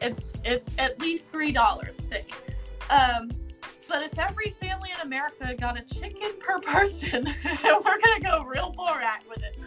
It's 0.01 0.33
it's 0.43 0.69
at 0.77 0.99
least 0.99 1.29
three 1.31 1.51
dollars, 1.51 1.97
say. 2.09 2.25
Um, 2.89 3.31
but 3.87 4.03
if 4.03 4.17
every 4.17 4.51
family 4.61 4.91
in 4.93 5.01
America 5.01 5.53
got 5.55 5.79
a 5.79 5.83
chicken 5.83 6.31
per 6.39 6.59
person, 6.61 7.33
we're 7.63 8.01
gonna 8.01 8.19
go 8.21 8.43
real 8.43 8.73
Borat 8.77 9.27
with 9.29 9.43
it. 9.43 9.57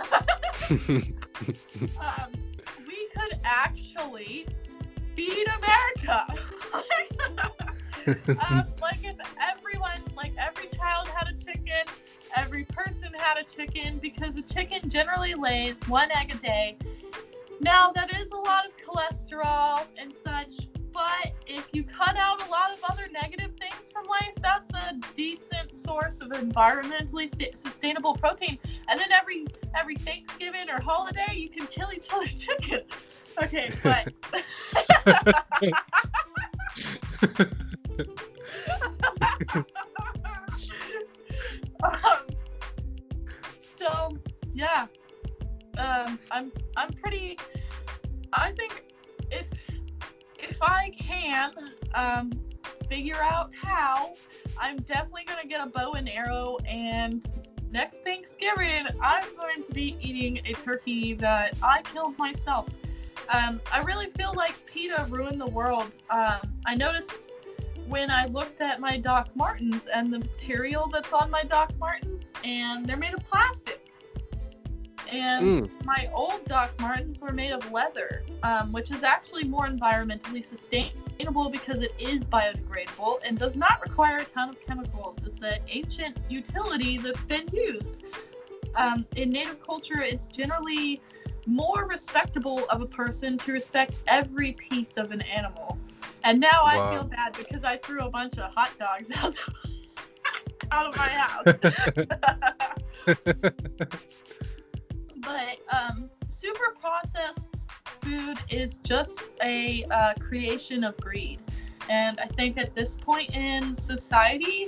um, 2.00 2.32
we 2.86 3.08
could 3.14 3.38
actually 3.44 4.46
feed 5.14 5.46
America. 5.48 6.26
Um, 8.06 8.64
like 8.82 9.04
if 9.04 9.16
everyone, 9.40 10.02
like 10.16 10.32
every 10.38 10.68
child 10.68 11.08
had 11.08 11.28
a 11.28 11.34
chicken, 11.34 11.84
every 12.36 12.64
person 12.64 13.12
had 13.18 13.38
a 13.38 13.44
chicken, 13.44 13.98
because 13.98 14.36
a 14.36 14.42
chicken 14.42 14.88
generally 14.88 15.34
lays 15.34 15.78
one 15.86 16.10
egg 16.12 16.32
a 16.34 16.38
day. 16.38 16.78
Now 17.60 17.90
that 17.92 18.14
is 18.14 18.30
a 18.30 18.36
lot 18.36 18.66
of 18.66 18.72
cholesterol 18.76 19.84
and 20.00 20.14
such, 20.14 20.68
but 20.92 21.32
if 21.46 21.66
you 21.72 21.84
cut 21.84 22.16
out 22.16 22.46
a 22.46 22.50
lot 22.50 22.72
of 22.72 22.82
other 22.88 23.08
negative 23.12 23.52
things 23.58 23.90
from 23.92 24.06
life, 24.06 24.32
that's 24.40 24.70
a 24.70 24.94
decent 25.16 25.76
source 25.76 26.20
of 26.20 26.30
environmentally 26.30 27.28
st- 27.30 27.58
sustainable 27.58 28.14
protein. 28.14 28.58
And 28.88 28.98
then 28.98 29.12
every 29.12 29.46
every 29.78 29.96
Thanksgiving 29.96 30.70
or 30.70 30.80
holiday, 30.80 31.34
you 31.34 31.50
can 31.50 31.66
kill 31.66 31.92
each 31.92 32.12
other's 32.12 32.34
chicken. 32.38 32.82
Okay, 33.42 33.70
but 33.82 34.08
um, 37.98 39.64
so 43.78 44.18
yeah, 44.54 44.86
um, 45.78 46.18
I'm 46.30 46.52
I'm 46.76 46.92
pretty. 46.92 47.38
I 48.32 48.52
think 48.52 48.84
if 49.30 49.46
if 50.38 50.62
I 50.62 50.90
can 50.98 51.52
um, 51.94 52.32
figure 52.88 53.22
out 53.22 53.52
how, 53.54 54.14
I'm 54.60 54.76
definitely 54.78 55.24
gonna 55.26 55.46
get 55.46 55.60
a 55.60 55.66
bow 55.66 55.92
and 55.92 56.08
arrow. 56.08 56.58
And 56.66 57.26
next 57.70 58.02
Thanksgiving, 58.02 58.86
I'm 59.00 59.36
going 59.36 59.62
to 59.64 59.72
be 59.72 59.96
eating 60.00 60.40
a 60.46 60.52
turkey 60.52 61.14
that 61.14 61.56
I 61.62 61.82
killed 61.82 62.18
myself. 62.18 62.68
Um, 63.28 63.60
I 63.72 63.82
really 63.82 64.10
feel 64.16 64.32
like 64.34 64.54
PETA 64.66 65.06
ruined 65.10 65.40
the 65.40 65.46
world. 65.46 65.92
Um, 66.10 66.54
I 66.66 66.74
noticed 66.74 67.30
when 67.88 68.10
I 68.10 68.26
looked 68.26 68.60
at 68.60 68.80
my 68.80 68.98
Doc 68.98 69.30
Martens 69.34 69.86
and 69.86 70.12
the 70.12 70.18
material 70.18 70.88
that's 70.92 71.12
on 71.12 71.30
my 71.30 71.42
Doc 71.42 71.72
Martens, 71.78 72.26
and 72.44 72.86
they're 72.86 72.96
made 72.96 73.14
of 73.14 73.26
plastic. 73.28 73.84
And 75.10 75.62
Mm. 75.62 75.84
my 75.84 76.10
old 76.12 76.44
Doc 76.44 76.78
Martens 76.80 77.20
were 77.20 77.32
made 77.32 77.52
of 77.52 77.72
leather, 77.72 78.24
um, 78.42 78.72
which 78.72 78.90
is 78.90 79.02
actually 79.02 79.44
more 79.44 79.66
environmentally 79.66 80.44
sustainable 80.44 81.48
because 81.48 81.80
it 81.80 81.94
is 81.98 82.24
biodegradable 82.24 83.20
and 83.24 83.38
does 83.38 83.56
not 83.56 83.80
require 83.80 84.18
a 84.18 84.24
ton 84.24 84.50
of 84.50 84.60
chemicals. 84.60 85.16
It's 85.24 85.40
an 85.40 85.60
ancient 85.68 86.18
utility 86.28 86.98
that's 86.98 87.22
been 87.22 87.48
used. 87.52 88.02
Um, 88.74 89.06
in 89.16 89.30
native 89.30 89.62
culture, 89.64 90.02
it's 90.02 90.26
generally 90.26 91.00
more 91.48 91.86
respectable 91.88 92.66
of 92.68 92.82
a 92.82 92.86
person 92.86 93.38
to 93.38 93.52
respect 93.52 93.94
every 94.06 94.52
piece 94.52 94.96
of 94.96 95.10
an 95.10 95.22
animal. 95.22 95.78
And 96.24 96.38
now 96.38 96.62
I 96.64 96.92
feel 96.92 97.04
bad 97.04 97.32
because 97.36 97.64
I 97.64 97.78
threw 97.78 98.00
a 98.00 98.10
bunch 98.10 98.36
of 98.38 98.52
hot 98.52 98.70
dogs 98.78 99.10
out, 99.16 99.34
out 100.70 100.86
of 100.86 100.96
my 100.96 101.08
house. 101.08 101.44
but 105.20 105.58
um, 105.72 106.10
super 106.28 106.74
processed 106.80 107.68
food 108.02 108.38
is 108.50 108.78
just 108.78 109.30
a 109.42 109.84
uh, 109.90 110.14
creation 110.20 110.84
of 110.84 110.96
greed. 110.98 111.40
And 111.88 112.20
I 112.20 112.26
think 112.26 112.58
at 112.58 112.74
this 112.74 112.94
point 112.94 113.34
in 113.34 113.74
society, 113.74 114.66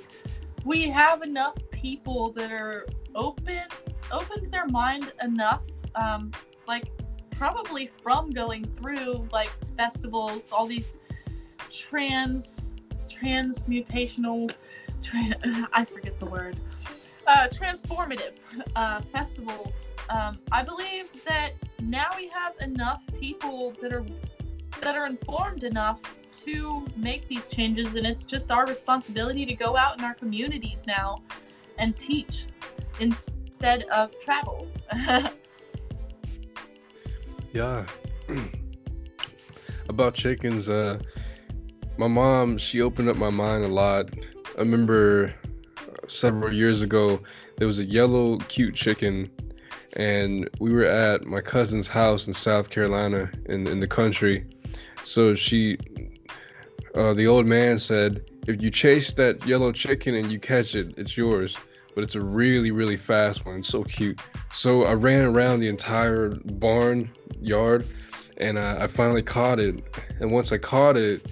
we 0.65 0.89
have 0.89 1.23
enough 1.23 1.57
people 1.71 2.33
that 2.33 2.51
are 2.51 2.87
open, 3.15 3.63
open 4.11 4.51
their 4.51 4.67
mind 4.67 5.13
enough, 5.23 5.63
um, 5.95 6.31
like 6.71 6.89
probably 7.33 7.91
from 8.01 8.31
going 8.31 8.65
through 8.79 9.29
like 9.33 9.51
festivals, 9.77 10.53
all 10.53 10.67
these 10.67 10.99
trans, 11.69 12.73
transmutational, 13.09 14.53
tran 15.03 15.35
I 15.73 15.85
forget 15.85 16.19
the 16.21 16.27
word, 16.27 16.61
uh, 17.27 17.49
transformative 17.49 18.35
uh, 18.77 19.01
festivals. 19.13 19.75
Um, 20.11 20.39
I 20.53 20.63
believe 20.63 21.09
that 21.25 21.51
now 21.83 22.09
we 22.17 22.29
have 22.29 22.55
enough 22.61 23.03
people 23.19 23.75
that 23.83 23.93
are 23.93 24.07
that 24.81 24.95
are 24.95 25.07
informed 25.07 25.65
enough 25.65 26.01
to 26.45 26.87
make 26.97 27.27
these 27.27 27.49
changes, 27.49 27.89
and 27.97 28.07
it's 28.07 28.25
just 28.25 28.53
our 28.53 28.65
responsibility 28.65 29.45
to 29.45 29.55
go 29.55 29.77
out 29.77 29.99
in 29.99 30.05
our 30.05 30.15
communities 30.15 30.83
now 30.87 31.21
and 31.79 31.99
teach 31.99 32.47
instead 33.01 33.83
of 33.85 34.13
travel. 34.21 34.69
Yeah. 37.53 37.85
About 39.89 40.15
chickens, 40.15 40.69
uh, 40.69 41.01
my 41.97 42.07
mom, 42.07 42.59
she 42.59 42.81
opened 42.81 43.09
up 43.09 43.17
my 43.17 43.31
mind 43.31 43.65
a 43.65 43.69
lot. 43.69 44.11
I 44.57 44.61
remember 44.61 45.35
uh, 45.79 46.07
several 46.07 46.53
years 46.53 46.83
ago, 46.83 47.21
there 47.57 47.67
was 47.67 47.81
a 47.81 47.85
yellow, 47.85 48.39
cute 48.49 48.75
chicken, 48.75 49.29
and 49.97 50.49
we 50.61 50.73
were 50.73 50.85
at 50.85 51.27
my 51.27 51.41
cousin's 51.41 51.89
house 51.89 52.27
in 52.27 52.33
South 52.33 52.71
Carolina 52.71 53.31
in, 53.47 53.67
in 53.67 53.81
the 53.81 53.89
country. 53.89 54.47
So 55.05 55.35
she, 55.35 55.77
uh, 56.95 57.15
the 57.15 57.27
old 57.27 57.47
man 57.47 57.79
said, 57.79 58.23
if 58.47 58.63
you 58.63 58.71
chase 58.71 59.13
that 59.15 59.45
yellow 59.45 59.73
chicken 59.73 60.15
and 60.15 60.31
you 60.31 60.39
catch 60.39 60.77
it, 60.77 60.95
it's 60.97 61.17
yours. 61.17 61.57
But 61.95 62.05
it's 62.05 62.15
a 62.15 62.21
really, 62.21 62.71
really 62.71 62.97
fast 62.97 63.45
one. 63.45 63.61
It's 63.61 63.69
so 63.69 63.85
cute. 63.85 64.21
So 64.55 64.85
I 64.85 64.95
ran 64.95 65.25
around 65.25 65.61
the 65.61 65.69
entire 65.69 66.31
barn 66.31 67.11
yard 67.41 67.87
and 68.37 68.59
uh, 68.59 68.77
I 68.81 68.87
finally 68.87 69.23
caught 69.23 69.61
it. 69.61 69.83
And 70.21 70.33
once 70.33 70.53
I 70.53 70.59
caught 70.59 70.97
it, 70.97 71.27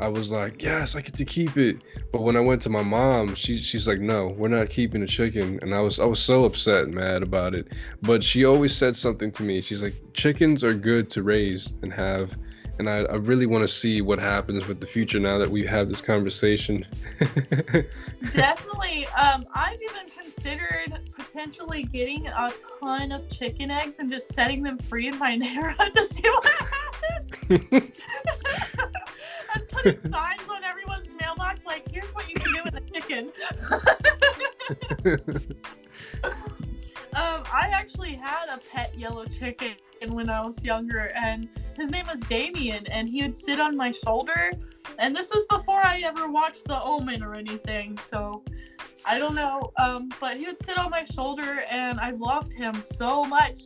I 0.00 0.08
was 0.08 0.30
like, 0.30 0.62
yes, 0.62 0.94
I 0.94 1.00
get 1.00 1.14
to 1.16 1.24
keep 1.24 1.56
it. 1.56 1.82
But 2.12 2.22
when 2.22 2.36
I 2.36 2.40
went 2.40 2.62
to 2.62 2.70
my 2.70 2.82
mom, 2.82 3.34
she 3.34 3.58
she's 3.58 3.86
like, 3.88 3.98
no, 3.98 4.28
we're 4.28 4.48
not 4.48 4.70
keeping 4.70 5.00
the 5.00 5.06
chicken. 5.06 5.58
And 5.60 5.74
I 5.74 5.80
was 5.80 5.98
I 5.98 6.04
was 6.04 6.20
so 6.20 6.44
upset, 6.44 6.84
and 6.84 6.94
mad 6.94 7.22
about 7.22 7.54
it. 7.54 7.68
But 8.02 8.22
she 8.22 8.44
always 8.44 8.74
said 8.74 8.96
something 8.96 9.32
to 9.32 9.42
me. 9.42 9.60
She's 9.60 9.82
like, 9.82 9.94
chickens 10.14 10.62
are 10.62 10.74
good 10.74 11.10
to 11.10 11.22
raise 11.22 11.68
and 11.82 11.92
have. 11.92 12.36
And 12.78 12.88
I, 12.88 12.98
I 12.98 13.16
really 13.16 13.46
want 13.46 13.62
to 13.62 13.68
see 13.68 14.00
what 14.02 14.20
happens 14.20 14.68
with 14.68 14.78
the 14.78 14.86
future 14.86 15.18
now 15.18 15.36
that 15.38 15.50
we 15.50 15.66
have 15.66 15.88
this 15.88 16.00
conversation. 16.00 16.86
Definitely. 18.34 19.06
Um, 19.08 19.46
I've 19.52 19.80
even 19.82 20.08
considered 20.08 21.00
potentially 21.16 21.82
getting 21.82 22.28
a 22.28 22.52
ton 22.78 23.10
of 23.10 23.28
chicken 23.30 23.72
eggs 23.72 23.96
and 23.98 24.08
just 24.08 24.32
setting 24.32 24.62
them 24.62 24.78
free 24.78 25.08
in 25.08 25.18
my 25.18 25.34
neighborhood 25.36 25.92
to 25.94 26.06
see 26.06 26.22
what 26.22 26.46
happens. 26.46 26.72
and 29.54 29.68
putting 29.70 30.00
signs 30.00 30.42
on 30.48 30.62
everyone's 30.62 31.08
mailbox 31.20 31.64
like, 31.66 31.90
here's 31.90 32.06
what 32.14 32.28
you 32.28 32.36
can 32.36 32.54
do 32.54 32.62
with 32.64 32.74
a 32.76 32.80
chicken. 32.92 33.32
um, 37.14 37.42
I 37.52 37.70
actually 37.72 38.14
had 38.14 38.48
a 38.48 38.58
pet 38.58 38.96
yellow 38.96 39.24
chicken 39.24 39.74
when 40.06 40.30
I 40.30 40.44
was 40.44 40.62
younger, 40.64 41.12
and 41.14 41.48
his 41.76 41.90
name 41.90 42.06
was 42.06 42.20
Damien, 42.28 42.86
and 42.88 43.08
he 43.08 43.22
would 43.22 43.36
sit 43.36 43.60
on 43.60 43.76
my 43.76 43.90
shoulder. 43.90 44.52
And 44.98 45.14
this 45.14 45.30
was 45.34 45.46
before 45.46 45.84
I 45.84 46.00
ever 46.00 46.28
watched 46.28 46.64
The 46.64 46.82
Omen 46.82 47.22
or 47.22 47.34
anything, 47.34 47.98
so 47.98 48.42
I 49.04 49.18
don't 49.18 49.34
know. 49.34 49.72
Um, 49.78 50.10
but 50.20 50.36
he 50.36 50.46
would 50.46 50.62
sit 50.64 50.78
on 50.78 50.90
my 50.90 51.04
shoulder, 51.04 51.64
and 51.70 52.00
I 52.00 52.10
loved 52.10 52.52
him 52.52 52.82
so 52.96 53.24
much. 53.24 53.60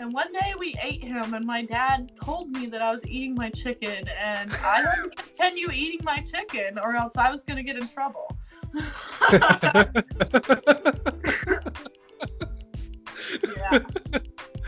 And 0.00 0.12
one 0.12 0.32
day 0.32 0.54
we 0.58 0.74
ate 0.82 1.04
him, 1.04 1.34
and 1.34 1.46
my 1.46 1.64
dad 1.64 2.12
told 2.20 2.50
me 2.50 2.66
that 2.66 2.82
I 2.82 2.92
was 2.92 3.06
eating 3.06 3.34
my 3.34 3.50
chicken, 3.50 4.04
and 4.20 4.52
I 4.52 4.82
don't 4.82 5.16
continue 5.38 5.70
eating 5.70 6.04
my 6.04 6.18
chicken, 6.18 6.78
or 6.78 6.96
else 6.96 7.16
I 7.16 7.30
was 7.30 7.44
gonna 7.44 7.62
get 7.62 7.76
in 7.76 7.88
trouble. 7.88 8.36
yeah. 13.56 13.78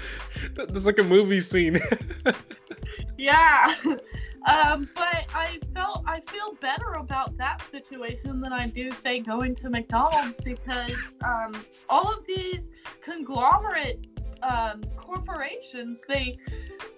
That's 0.54 0.84
like 0.84 0.98
a 0.98 1.02
movie 1.02 1.40
scene. 1.40 1.80
Yeah. 3.18 3.74
Um, 4.46 4.88
but 4.94 5.24
I 5.34 5.58
felt 5.74 6.04
I 6.06 6.20
feel 6.28 6.54
better 6.60 6.92
about 6.92 7.36
that 7.36 7.68
situation 7.68 8.40
than 8.40 8.52
I 8.52 8.68
do 8.68 8.92
say 8.92 9.18
going 9.18 9.56
to 9.56 9.68
McDonald's 9.68 10.36
because 10.36 11.16
um, 11.24 11.60
all 11.88 12.08
of 12.12 12.24
these 12.28 12.68
conglomerate 13.02 14.06
um, 14.44 14.84
corporations 14.96 16.04
they 16.06 16.38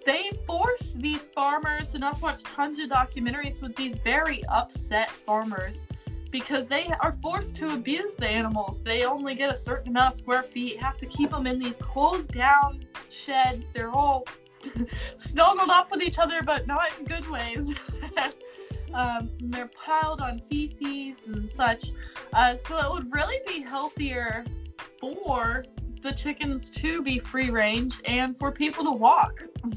they 0.05 0.31
force 0.47 0.93
these 0.99 1.29
farmers 1.35 1.95
and 1.95 2.05
I've 2.05 2.21
watched 2.21 2.45
tons 2.45 2.81
of 2.81 2.91
documentaries 2.91 3.63
with 3.63 3.75
these 3.77 3.95
very 4.05 4.45
upset 4.49 5.11
farmers 5.11 5.87
because 6.31 6.67
they 6.67 6.93
are 7.01 7.17
forced 7.23 7.57
to 7.57 7.73
abuse 7.73 8.15
the 8.15 8.27
animals. 8.27 8.81
They 8.83 9.05
only 9.05 9.35
get 9.35 9.53
a 9.53 9.57
certain 9.57 9.89
amount 9.89 10.15
of 10.15 10.21
square 10.21 10.43
feet, 10.43 10.81
have 10.81 10.99
to 10.99 11.07
keep 11.07 11.31
them 11.31 11.47
in 11.47 11.59
these 11.59 11.77
closed 11.77 12.33
down 12.33 12.85
sheds. 13.11 13.67
They're 13.73 13.91
all 13.91 14.25
snuggled 15.17 15.71
up 15.71 15.91
with 15.91 16.03
each 16.03 16.19
other, 16.19 16.43
but 16.43 16.67
not 16.67 16.91
in 16.99 17.05
good 17.05 17.29
ways. 17.31 17.71
um, 18.95 19.31
they're 19.41 19.71
piled 19.85 20.21
on 20.21 20.43
feces 20.51 21.17
and 21.27 21.51
such. 21.51 21.93
Uh, 22.33 22.57
so 22.57 22.79
it 22.79 22.93
would 22.93 23.13
really 23.13 23.41
be 23.47 23.63
healthier 23.63 24.45
for 25.01 25.65
the 26.03 26.13
chickens 26.13 26.71
to 26.71 27.03
be 27.03 27.19
free 27.19 27.51
range 27.51 28.01
and 28.05 28.39
for 28.39 28.53
people 28.53 28.85
to 28.85 28.93
walk. 28.93 29.43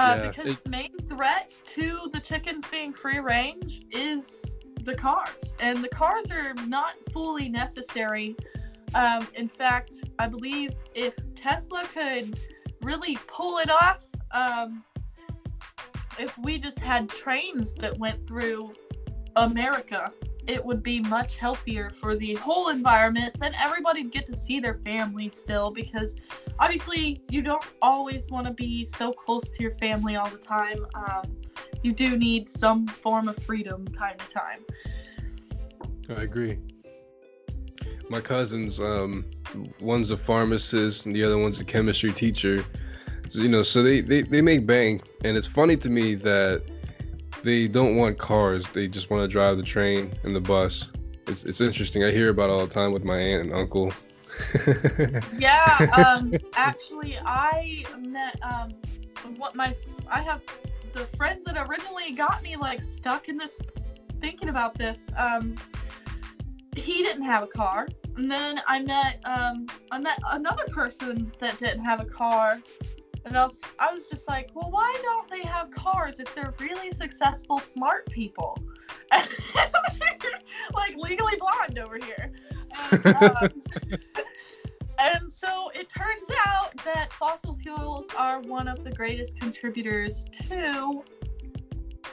Uh, 0.00 0.16
Yeah, 0.16 0.28
because 0.30 0.52
it- 0.52 0.64
the 0.64 0.70
main 0.70 0.96
threat 1.08 1.52
to 1.66 2.08
the 2.14 2.20
chickens 2.20 2.66
being 2.70 2.90
free 2.92 3.18
range 3.18 3.84
is 3.90 4.56
the 4.82 4.94
cars, 4.94 5.54
and 5.60 5.84
the 5.84 5.90
cars 5.90 6.30
are 6.30 6.54
not 6.66 6.94
fully 7.12 7.50
necessary. 7.50 8.34
Um, 8.94 9.28
in 9.34 9.46
fact, 9.46 9.92
I 10.18 10.26
believe 10.26 10.70
if 10.94 11.14
Tesla 11.34 11.84
could 11.84 12.40
really 12.80 13.18
pull 13.26 13.58
it 13.58 13.68
off, 13.70 13.98
um, 14.30 14.82
if 16.18 16.36
we 16.38 16.58
just 16.58 16.80
had 16.80 17.10
trains 17.10 17.74
that 17.74 17.98
went 17.98 18.26
through 18.26 18.72
America, 19.36 20.10
it 20.50 20.64
would 20.64 20.82
be 20.82 20.98
much 21.00 21.36
healthier 21.36 21.90
for 21.90 22.16
the 22.16 22.34
whole 22.34 22.70
environment. 22.70 23.36
Then 23.38 23.54
everybody'd 23.54 24.10
get 24.10 24.26
to 24.26 24.36
see 24.36 24.58
their 24.58 24.80
family 24.84 25.28
still 25.28 25.70
because 25.70 26.16
obviously 26.58 27.22
you 27.30 27.40
don't 27.40 27.64
always 27.80 28.28
want 28.30 28.48
to 28.48 28.52
be 28.52 28.84
so 28.84 29.12
close 29.12 29.48
to 29.50 29.62
your 29.62 29.76
family 29.76 30.16
all 30.16 30.28
the 30.28 30.38
time. 30.38 30.84
Um, 30.94 31.36
you 31.84 31.92
do 31.92 32.16
need 32.16 32.50
some 32.50 32.88
form 32.88 33.28
of 33.28 33.36
freedom 33.44 33.86
time 33.88 34.16
to 34.18 34.28
time. 34.28 34.64
I 36.08 36.22
agree. 36.22 36.58
My 38.08 38.20
cousins, 38.20 38.80
um, 38.80 39.24
one's 39.80 40.10
a 40.10 40.16
pharmacist 40.16 41.06
and 41.06 41.14
the 41.14 41.22
other 41.22 41.38
one's 41.38 41.60
a 41.60 41.64
chemistry 41.64 42.12
teacher. 42.12 42.64
You 43.30 43.48
know, 43.48 43.62
so 43.62 43.84
they, 43.84 44.00
they, 44.00 44.22
they 44.22 44.42
make 44.42 44.66
bank, 44.66 45.04
and 45.22 45.36
it's 45.36 45.46
funny 45.46 45.76
to 45.76 45.88
me 45.88 46.16
that 46.16 46.64
they 47.42 47.68
don't 47.68 47.96
want 47.96 48.18
cars. 48.18 48.66
They 48.72 48.88
just 48.88 49.10
want 49.10 49.22
to 49.22 49.28
drive 49.28 49.56
the 49.56 49.62
train 49.62 50.14
and 50.24 50.34
the 50.34 50.40
bus. 50.40 50.90
It's, 51.26 51.44
it's 51.44 51.60
interesting. 51.60 52.04
I 52.04 52.10
hear 52.10 52.30
about 52.30 52.50
it 52.50 52.52
all 52.52 52.66
the 52.66 52.74
time 52.74 52.92
with 52.92 53.04
my 53.04 53.18
aunt 53.18 53.44
and 53.44 53.54
uncle. 53.54 53.92
Yeah, 55.38 55.90
um, 55.94 56.32
actually, 56.54 57.18
I 57.18 57.84
met 57.98 58.40
um, 58.42 58.70
what 59.36 59.54
my 59.54 59.74
I 60.10 60.22
have 60.22 60.40
the 60.94 61.04
friend 61.16 61.40
that 61.44 61.56
originally 61.68 62.12
got 62.12 62.42
me 62.42 62.56
like 62.56 62.82
stuck 62.82 63.28
in 63.28 63.36
this 63.36 63.58
thinking 64.20 64.48
about 64.48 64.78
this. 64.78 65.06
Um, 65.16 65.56
he 66.74 67.02
didn't 67.02 67.24
have 67.24 67.42
a 67.42 67.46
car, 67.46 67.86
and 68.16 68.30
then 68.30 68.60
I 68.66 68.80
met 68.80 69.20
um, 69.24 69.66
I 69.90 69.98
met 69.98 70.18
another 70.30 70.64
person 70.72 71.30
that 71.38 71.58
didn't 71.58 71.84
have 71.84 72.00
a 72.00 72.06
car, 72.06 72.60
and 73.24 73.36
I 73.36 73.44
was 73.44 73.60
I 73.78 73.92
was 73.92 74.08
just 74.08 74.28
like, 74.28 74.50
well, 74.54 74.70
why 74.70 74.94
don't 75.02 75.28
they 75.28 75.42
have 75.42 75.70
cars 75.70 76.20
if 76.20 76.34
they're 76.34 76.54
really 76.58 76.92
successful, 76.92 77.58
smart 77.58 78.08
people? 78.10 78.58
like 79.12 80.96
legally 80.96 81.34
blonde 81.38 81.78
over 81.78 81.98
here. 81.98 82.32
And, 82.92 83.06
um, 83.16 83.62
and 84.98 85.32
so 85.32 85.70
it 85.74 85.88
turns 85.96 86.28
out 86.46 86.74
that 86.84 87.12
fossil 87.12 87.56
fuels 87.56 88.06
are 88.16 88.40
one 88.40 88.68
of 88.68 88.84
the 88.84 88.90
greatest 88.90 89.38
contributors 89.40 90.24
to 90.48 91.02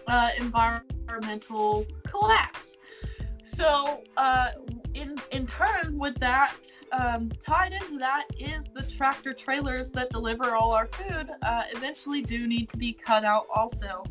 uh, 0.08 0.30
environmental 0.38 1.86
collapse. 2.03 2.76
So, 3.54 4.04
uh, 4.18 4.50
in 4.93 5.16
in 5.32 5.48
turn, 5.48 5.98
with 5.98 6.16
that 6.20 6.56
um, 6.91 7.30
tied 7.39 7.72
into 7.74 7.98
that 7.98 8.26
is 8.38 8.70
the 8.74 8.84
tractor 8.84 9.34
trailers 9.34 9.89
that 9.91 10.10
deliver 10.10 10.54
all 10.56 10.72
our 10.72 10.88
food. 10.88 11.30
Uh, 11.41 11.64
eventually, 11.72 12.22
do 12.22 12.45
need 12.45 12.70
to 12.70 12.78
be 12.78 12.93
cut 12.93 13.24
out 13.24 13.48
also. 13.54 14.04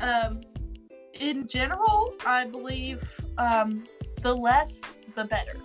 Um, 0.00 0.40
in 1.14 1.46
general, 1.46 2.14
I 2.26 2.46
believe 2.46 3.02
um, 3.38 3.84
the 4.20 4.34
less, 4.34 4.80
the 5.14 5.24
better. 5.24 5.58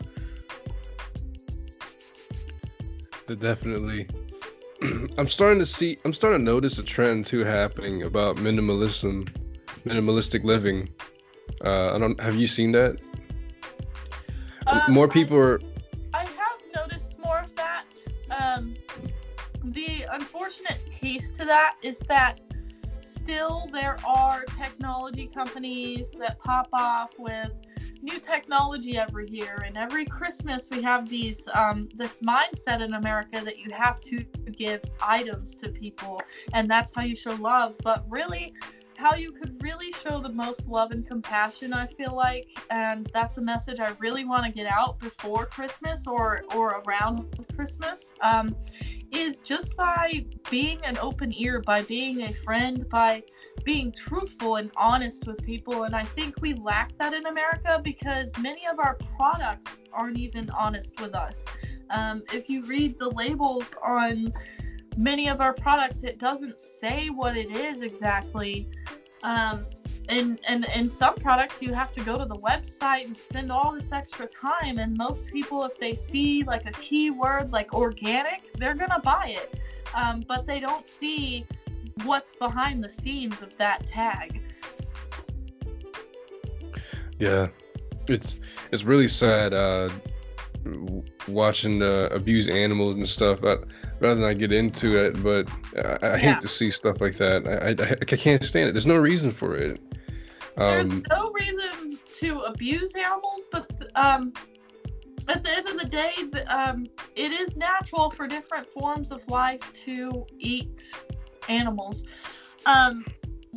Definitely. 3.39 4.07
I'm 5.17 5.27
starting 5.27 5.59
to 5.59 5.65
see. 5.65 5.97
I'm 6.05 6.13
starting 6.13 6.39
to 6.39 6.45
notice 6.45 6.77
a 6.77 6.83
trend 6.83 7.25
too 7.25 7.43
happening 7.43 8.03
about 8.03 8.37
minimalism, 8.37 9.27
minimalistic 9.85 10.43
living. 10.43 10.89
Uh, 11.63 11.95
I 11.95 11.97
don't. 11.97 12.19
Have 12.19 12.35
you 12.35 12.47
seen 12.47 12.71
that? 12.71 12.97
Um, 14.67 14.93
More 14.93 15.09
I- 15.09 15.13
people 15.13 15.37
are. 15.37 15.61
I 16.13 16.25
have 16.25 16.61
noticed 16.75 17.17
more 17.19 17.39
of 17.39 17.55
that. 17.55 17.85
Um, 18.29 18.73
the 19.63 20.05
unfortunate 20.11 20.79
piece 20.99 21.31
to 21.31 21.45
that 21.45 21.75
is 21.81 21.99
that 22.07 22.39
still 23.03 23.69
there 23.71 23.97
are 24.05 24.43
technology 24.57 25.27
companies 25.27 26.11
that 26.19 26.39
pop 26.39 26.69
off 26.73 27.11
with 27.19 27.51
new 28.01 28.19
technology 28.19 28.97
every 28.97 29.29
year, 29.29 29.63
and 29.65 29.77
every 29.77 30.05
Christmas 30.05 30.69
we 30.71 30.81
have 30.81 31.07
these 31.07 31.47
um, 31.53 31.87
this 31.95 32.21
mindset 32.21 32.81
in 32.81 32.95
America 32.95 33.41
that 33.43 33.59
you 33.59 33.71
have 33.71 34.01
to 34.01 34.23
give 34.51 34.81
items 35.01 35.55
to 35.57 35.69
people, 35.69 36.19
and 36.53 36.69
that's 36.69 36.91
how 36.95 37.03
you 37.03 37.15
show 37.15 37.35
love. 37.35 37.75
But 37.83 38.03
really, 38.09 38.55
how 39.01 39.15
you 39.15 39.31
could 39.31 39.61
really 39.63 39.91
show 40.03 40.19
the 40.19 40.29
most 40.29 40.67
love 40.67 40.91
and 40.91 41.07
compassion 41.07 41.73
i 41.73 41.87
feel 41.87 42.15
like 42.15 42.47
and 42.69 43.09
that's 43.13 43.37
a 43.37 43.41
message 43.41 43.79
i 43.79 43.89
really 43.99 44.25
want 44.25 44.45
to 44.45 44.51
get 44.51 44.67
out 44.67 44.99
before 44.99 45.45
christmas 45.45 46.05
or 46.05 46.43
or 46.55 46.83
around 46.85 47.25
christmas 47.55 48.13
um, 48.21 48.55
is 49.11 49.39
just 49.39 49.75
by 49.75 50.23
being 50.49 50.79
an 50.85 50.97
open 50.99 51.33
ear 51.35 51.61
by 51.61 51.81
being 51.83 52.23
a 52.23 52.31
friend 52.31 52.87
by 52.89 53.23
being 53.65 53.91
truthful 53.91 54.55
and 54.57 54.71
honest 54.77 55.25
with 55.25 55.41
people 55.41 55.83
and 55.83 55.95
i 55.95 56.03
think 56.03 56.39
we 56.41 56.53
lack 56.53 56.95
that 56.97 57.13
in 57.13 57.25
america 57.25 57.81
because 57.83 58.31
many 58.39 58.67
of 58.67 58.79
our 58.79 58.97
products 59.17 59.77
aren't 59.93 60.17
even 60.17 60.49
honest 60.51 60.99
with 60.99 61.15
us. 61.15 61.43
Um, 61.89 62.23
if 62.31 62.49
you 62.49 62.63
read 62.65 62.97
the 62.99 63.09
labels 63.09 63.65
on 63.83 64.33
many 64.97 65.27
of 65.29 65.41
our 65.41 65.53
products 65.53 66.03
it 66.03 66.17
doesn't 66.17 66.59
say 66.59 67.09
what 67.09 67.37
it 67.37 67.55
is 67.55 67.81
exactly. 67.81 68.67
Um, 69.23 69.65
and 70.09 70.39
and 70.47 70.65
in 70.75 70.89
some 70.89 71.15
products 71.15 71.61
you 71.61 71.73
have 71.73 71.91
to 71.93 72.01
go 72.01 72.17
to 72.17 72.25
the 72.25 72.35
website 72.35 73.05
and 73.05 73.17
spend 73.17 73.51
all 73.51 73.71
this 73.71 73.91
extra 73.91 74.27
time. 74.27 74.77
And 74.79 74.97
most 74.97 75.27
people 75.27 75.63
if 75.63 75.77
they 75.77 75.93
see 75.95 76.43
like 76.43 76.65
a 76.65 76.71
keyword 76.71 77.51
like 77.51 77.73
organic 77.73 78.53
they're 78.53 78.75
gonna 78.75 79.01
buy 79.01 79.37
it. 79.37 79.59
Um, 79.93 80.23
but 80.27 80.45
they 80.45 80.59
don't 80.59 80.87
see 80.87 81.45
what's 82.03 82.33
behind 82.35 82.83
the 82.83 82.89
scenes 82.89 83.41
of 83.41 83.55
that 83.57 83.85
tag. 83.87 84.41
Yeah, 87.19 87.49
it's 88.07 88.35
it's 88.71 88.83
really 88.83 89.07
sad 89.07 89.53
uh, 89.53 89.89
watching 91.27 91.81
uh, 91.81 92.09
abuse 92.11 92.47
animals 92.49 92.95
and 92.95 93.07
stuff. 93.07 93.41
But 93.41 93.65
rather 93.99 94.15
than 94.15 94.23
I 94.29 94.33
get 94.33 94.51
into 94.51 94.97
it, 94.97 95.21
but 95.23 95.49
I, 95.77 96.13
I 96.13 96.17
hate 96.17 96.23
Yeah. 96.23 96.39
to 96.39 96.47
see 96.47 96.71
stuff 96.71 97.01
like 97.01 97.17
that. 97.17 97.47
I, 97.47 97.69
I 97.83 97.91
I 97.91 98.05
can't 98.17 98.43
stand 98.43 98.69
it. 98.69 98.71
There's 98.73 98.85
no 98.85 98.97
reason 98.97 99.31
for 99.31 99.55
it. 99.55 99.79
there's 100.57 100.89
Um, 100.89 101.03
no 101.09 101.31
reason 101.31 101.97
to 102.19 102.41
abuse 102.41 102.93
animals 102.93 103.41
but 103.51 103.71
um, 103.95 104.33
at 105.27 105.43
the 105.43 105.51
end 105.51 105.67
of 105.67 105.77
the 105.79 105.85
day 105.87 106.11
the, 106.31 106.43
um, 106.55 106.85
it 107.15 107.31
is 107.31 107.55
natural 107.55 108.11
for 108.11 108.27
different 108.27 108.67
forms 108.67 109.11
of 109.11 109.25
life 109.27 109.61
to 109.85 110.25
eat 110.37 110.81
animals 111.47 112.03
um, 112.65 113.03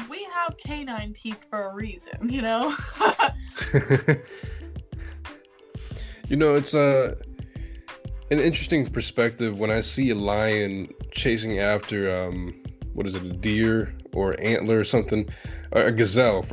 we 0.09 0.27
have 0.33 0.57
canine 0.57 1.15
teeth 1.21 1.41
for 1.51 1.67
a 1.71 1.75
reason 1.75 2.17
you 2.31 2.41
know 2.43 2.75
you 6.29 6.37
know, 6.37 6.55
it's 6.55 6.75
uh, 6.75 7.14
an 8.31 8.41
interesting 8.41 8.87
perspective 8.87 9.59
when 9.59 9.70
I 9.70 9.81
see 9.81 10.11
a 10.11 10.14
lion 10.14 10.89
chasing 11.12 11.59
after 11.59 12.14
um, 12.16 12.62
what 12.95 13.07
is 13.07 13.14
it, 13.14 13.22
a 13.22 13.33
deer 13.33 13.95
or 14.14 14.35
antler 14.41 14.79
or 14.79 14.85
something, 14.85 15.29
or 15.72 15.83
a 15.83 15.93
gazelle, 15.93 16.45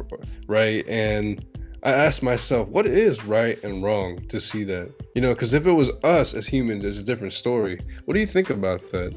right? 0.47 0.87
And 0.87 1.45
I 1.83 1.91
ask 1.91 2.21
myself, 2.21 2.67
what 2.67 2.85
is 2.85 3.23
right 3.25 3.61
and 3.63 3.83
wrong 3.83 4.19
to 4.27 4.39
see 4.39 4.63
that? 4.65 4.91
You 5.15 5.21
know, 5.21 5.33
because 5.33 5.53
if 5.53 5.65
it 5.65 5.71
was 5.71 5.89
us 6.03 6.33
as 6.33 6.47
humans, 6.47 6.85
it's 6.85 6.99
a 6.99 7.03
different 7.03 7.33
story. 7.33 7.79
What 8.05 8.13
do 8.13 8.19
you 8.19 8.27
think 8.27 8.49
about 8.49 8.81
that? 8.91 9.15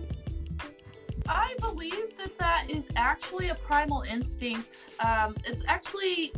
I 1.28 1.55
believe 1.61 2.16
that 2.18 2.38
that 2.38 2.66
is 2.68 2.86
actually 2.96 3.48
a 3.48 3.55
primal 3.55 4.02
instinct. 4.02 4.90
Um, 5.00 5.36
it's 5.46 5.62
actually, 5.66 6.32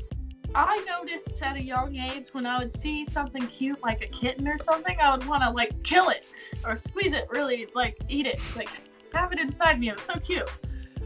I 0.59 0.83
noticed 0.87 1.43
at 1.43 1.57
a 1.57 1.63
young 1.63 1.95
age 1.97 2.29
when 2.33 2.47
I 2.47 2.59
would 2.59 2.75
see 2.75 3.05
something 3.05 3.47
cute 3.47 3.83
like 3.83 4.01
a 4.01 4.07
kitten 4.07 4.49
or 4.49 4.57
something, 4.57 4.97
I 4.99 5.15
would 5.15 5.27
want 5.27 5.43
to 5.43 5.51
like 5.51 5.83
kill 5.83 6.09
it 6.09 6.27
or 6.65 6.77
squeeze 6.77 7.13
it, 7.13 7.27
really 7.31 7.67
like 7.75 7.99
eat 8.09 8.27
it, 8.27 8.41
like 8.57 8.71
have 9.13 9.33
it 9.33 9.39
inside 9.39 9.79
me. 9.79 9.91
It 9.91 9.97
was 9.97 10.05
so 10.05 10.19
cute. 10.19 10.51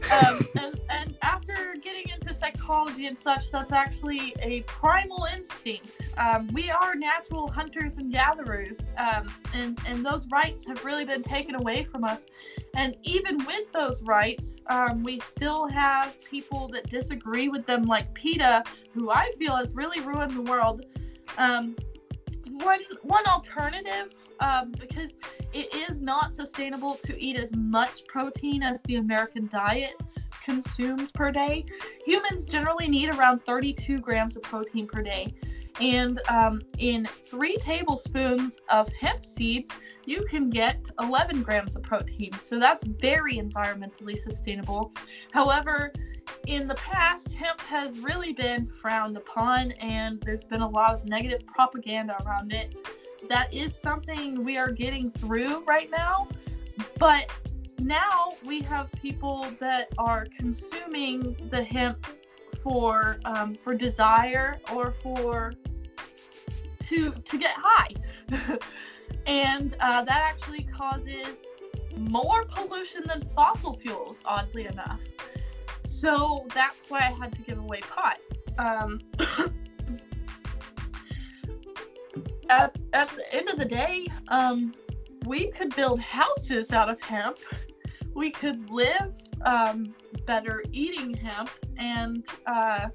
Um, 0.09 0.39
and, 0.55 0.81
and 0.89 1.17
after 1.21 1.75
getting 1.83 2.09
into 2.09 2.33
psychology 2.33 3.05
and 3.07 3.17
such, 3.17 3.51
that's 3.51 3.71
actually 3.71 4.35
a 4.41 4.61
primal 4.61 5.27
instinct. 5.33 6.09
Um, 6.17 6.49
we 6.53 6.69
are 6.69 6.95
natural 6.95 7.49
hunters 7.49 7.97
and 7.97 8.11
gatherers, 8.11 8.79
um, 8.97 9.31
and, 9.53 9.79
and 9.87 10.05
those 10.05 10.25
rights 10.31 10.65
have 10.65 10.83
really 10.83 11.05
been 11.05 11.23
taken 11.23 11.55
away 11.55 11.83
from 11.83 12.03
us. 12.03 12.25
And 12.73 12.97
even 13.03 13.37
with 13.45 13.71
those 13.73 14.01
rights, 14.03 14.61
um, 14.67 15.03
we 15.03 15.19
still 15.19 15.67
have 15.67 16.19
people 16.21 16.67
that 16.69 16.89
disagree 16.89 17.49
with 17.49 17.65
them, 17.65 17.83
like 17.83 18.13
PETA, 18.13 18.63
who 18.93 19.11
I 19.11 19.31
feel 19.37 19.55
has 19.55 19.73
really 19.73 20.01
ruined 20.01 20.31
the 20.31 20.41
world. 20.41 20.85
One 22.63 22.81
one 23.03 23.25
alternative 23.27 24.13
um, 24.39 24.71
because 24.71 25.13
it 25.53 25.73
is 25.73 26.01
not 26.01 26.33
sustainable 26.33 26.95
to 27.05 27.19
eat 27.19 27.37
as 27.37 27.55
much 27.55 28.05
protein 28.07 28.63
as 28.63 28.81
the 28.83 28.95
American 28.95 29.47
diet 29.51 30.17
consumes 30.43 31.11
per 31.11 31.31
day. 31.31 31.65
Humans 32.05 32.45
generally 32.45 32.87
need 32.87 33.13
around 33.13 33.45
32 33.45 33.99
grams 33.99 34.35
of 34.35 34.43
protein 34.43 34.87
per 34.87 35.01
day. 35.01 35.33
And 35.79 36.19
um, 36.29 36.61
in 36.77 37.05
three 37.05 37.57
tablespoons 37.57 38.57
of 38.69 38.89
hemp 38.99 39.25
seeds, 39.25 39.71
you 40.05 40.25
can 40.29 40.49
get 40.49 40.79
11 41.01 41.43
grams 41.43 41.75
of 41.75 41.83
protein. 41.83 42.31
So 42.39 42.59
that's 42.59 42.85
very 42.85 43.37
environmentally 43.37 44.17
sustainable. 44.17 44.91
However, 45.31 45.93
in 46.47 46.67
the 46.67 46.75
past, 46.75 47.31
hemp 47.33 47.61
has 47.61 47.99
really 47.99 48.33
been 48.33 48.65
frowned 48.65 49.17
upon, 49.17 49.71
and 49.73 50.21
there's 50.21 50.43
been 50.43 50.61
a 50.61 50.69
lot 50.69 50.93
of 50.93 51.05
negative 51.05 51.45
propaganda 51.45 52.17
around 52.25 52.53
it. 52.53 52.75
That 53.29 53.53
is 53.53 53.75
something 53.75 54.43
we 54.43 54.57
are 54.57 54.71
getting 54.71 55.11
through 55.11 55.63
right 55.65 55.89
now, 55.89 56.27
but 56.97 57.31
now 57.79 58.33
we 58.45 58.61
have 58.61 58.91
people 58.93 59.47
that 59.59 59.91
are 59.97 60.25
consuming 60.37 61.35
the 61.49 61.63
hemp 61.63 62.05
for 62.61 63.19
um, 63.25 63.55
for 63.55 63.73
desire 63.73 64.59
or 64.73 64.93
for 65.03 65.53
to 66.83 67.11
to 67.11 67.37
get 67.37 67.51
high, 67.55 67.93
and 69.25 69.75
uh, 69.79 70.03
that 70.03 70.23
actually 70.25 70.63
causes 70.63 71.27
more 71.97 72.45
pollution 72.45 73.03
than 73.05 73.27
fossil 73.35 73.77
fuels. 73.77 74.19
Oddly 74.25 74.65
enough. 74.65 75.01
So 75.91 76.47
that's 76.55 76.89
why 76.89 76.99
I 76.99 77.11
had 77.19 77.35
to 77.35 77.41
give 77.41 77.59
away 77.59 77.81
pot. 77.81 78.17
Um, 78.57 79.01
at, 82.49 82.75
at 82.93 83.09
the 83.09 83.33
end 83.35 83.49
of 83.49 83.59
the 83.59 83.65
day, 83.65 84.07
um, 84.29 84.73
we 85.25 85.51
could 85.51 85.75
build 85.75 85.99
houses 85.99 86.71
out 86.71 86.89
of 86.89 86.99
hemp. 87.01 87.37
We 88.15 88.31
could 88.31 88.69
live 88.69 89.13
um, 89.45 89.93
better 90.25 90.63
eating 90.71 91.13
hemp, 91.13 91.51
and 91.77 92.25
uh, 92.47 92.87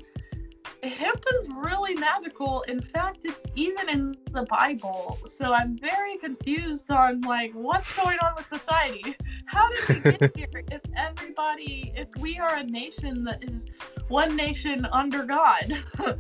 hemp 0.83 1.25
is 1.35 1.49
really 1.49 1.95
magical. 1.95 2.63
In 2.63 2.81
fact, 2.81 3.19
it's 3.25 3.45
even 3.55 3.89
in 3.89 4.17
the 4.33 4.45
Bible. 4.45 5.19
So 5.27 5.53
I'm 5.53 5.79
very 5.79 6.19
confused 6.19 6.91
on 6.91 7.21
like 7.23 7.53
what's 7.53 7.97
going 7.97 8.19
on 8.23 8.35
with 8.37 8.49
society. 8.49 9.17
How 9.47 9.69
did 9.69 9.89
we 9.89 10.01
get 10.01 10.33
here 10.37 10.65
if 10.71 10.83
everybody 10.97 11.93
if 11.97 12.09
we 12.21 12.39
are 12.39 12.57
a 12.57 12.65
nation 12.65 13.25
that 13.25 13.43
is 13.43 13.67
one 14.09 14.37
nation 14.37 14.87
under 14.93 15.25
God? 15.25 15.83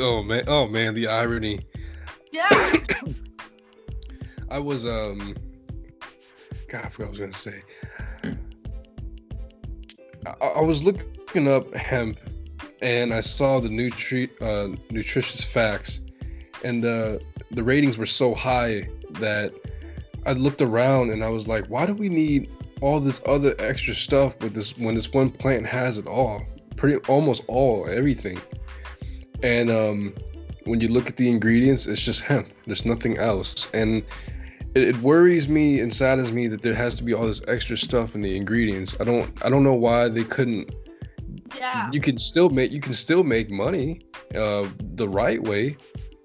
oh 0.00 0.22
man, 0.22 0.44
oh 0.46 0.66
man, 0.66 0.94
the 0.94 1.06
irony. 1.06 1.60
Yeah. 2.32 2.48
I 4.50 4.58
was 4.58 4.86
um 4.86 5.34
God, 6.68 6.84
I 6.84 6.88
forgot 6.88 6.98
what 6.98 7.06
I 7.06 7.10
was 7.10 7.20
gonna 7.20 7.32
say. 7.32 7.60
I, 10.26 10.46
I 10.46 10.60
was 10.60 10.82
looking 10.82 11.48
up 11.48 11.72
hemp 11.74 12.18
and 12.82 13.14
I 13.14 13.20
saw 13.20 13.60
the 13.60 13.68
nutri 13.68 14.30
uh, 14.40 14.76
nutritious 14.90 15.44
facts, 15.44 16.00
and 16.62 16.84
uh, 16.84 17.18
the 17.50 17.62
ratings 17.62 17.96
were 17.98 18.06
so 18.06 18.34
high 18.34 18.88
that 19.12 19.52
I 20.26 20.32
looked 20.32 20.62
around 20.62 21.10
and 21.10 21.22
I 21.24 21.28
was 21.28 21.48
like, 21.48 21.66
why 21.66 21.86
do 21.86 21.94
we 21.94 22.08
need 22.08 22.50
all 22.80 23.00
this 23.00 23.20
other 23.26 23.54
extra 23.58 23.94
stuff 23.94 24.38
with 24.40 24.54
this 24.54 24.76
when 24.76 24.94
this 24.94 25.12
one 25.12 25.30
plant 25.30 25.66
has 25.66 25.98
it 25.98 26.06
all, 26.06 26.42
pretty 26.76 26.96
almost 27.08 27.42
all 27.48 27.88
everything, 27.88 28.40
and 29.42 29.70
um, 29.70 30.14
when 30.64 30.80
you 30.80 30.88
look 30.88 31.08
at 31.08 31.16
the 31.16 31.28
ingredients, 31.30 31.86
it's 31.86 32.02
just 32.02 32.22
hemp. 32.22 32.48
There's 32.66 32.84
nothing 32.84 33.18
else, 33.18 33.68
and 33.72 34.02
it, 34.74 34.82
it, 34.82 34.96
worries 34.98 35.48
me 35.48 35.80
and 35.80 35.92
saddens 35.94 36.32
me 36.32 36.48
that 36.48 36.62
there 36.62 36.74
has 36.74 36.94
to 36.96 37.04
be 37.04 37.14
all 37.14 37.26
this 37.26 37.42
extra 37.48 37.76
stuff 37.76 38.14
in 38.14 38.22
the 38.22 38.36
ingredients. 38.36 38.96
I 39.00 39.04
don't 39.04 39.44
I 39.44 39.48
don't 39.48 39.62
know 39.62 39.74
why 39.74 40.08
they 40.08 40.24
couldn't. 40.24 40.74
Yeah. 41.56 41.90
You 41.92 42.00
can 42.00 42.18
still 42.18 42.50
make 42.50 42.70
you 42.72 42.80
can 42.80 42.94
still 42.94 43.22
make 43.22 43.50
money, 43.50 44.00
uh, 44.34 44.68
the 44.94 45.08
right 45.08 45.42
way, 45.42 45.76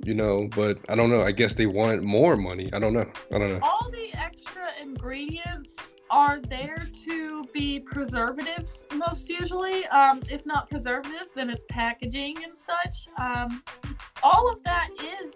you 0.04 0.14
know. 0.14 0.50
But 0.56 0.80
I 0.90 0.96
don't 0.96 1.10
know. 1.10 1.22
I 1.22 1.32
guess 1.32 1.54
they 1.54 1.68
wanted 1.68 2.04
more 2.04 2.36
money. 2.36 2.72
I 2.74 2.80
don't 2.80 2.94
know. 2.94 3.10
I 3.34 3.38
don't 3.38 3.50
know. 3.50 3.60
All 3.62 3.90
the 3.92 4.12
extra 4.18 4.70
ingredients 4.82 5.96
are 6.10 6.40
there 6.42 6.88
to 7.06 7.44
be 7.54 7.80
preservatives 7.80 8.86
most 8.96 9.30
usually. 9.30 9.86
Um, 9.88 10.24
if 10.30 10.46
not 10.46 10.70
preservatives, 10.70 11.32
then 11.36 11.50
it's 11.50 11.66
packaging 11.70 12.44
and 12.44 12.58
such. 12.58 13.08
Um, 13.20 13.64
all 14.24 14.52
of 14.52 14.64
that 14.64 14.90
is 15.00 15.36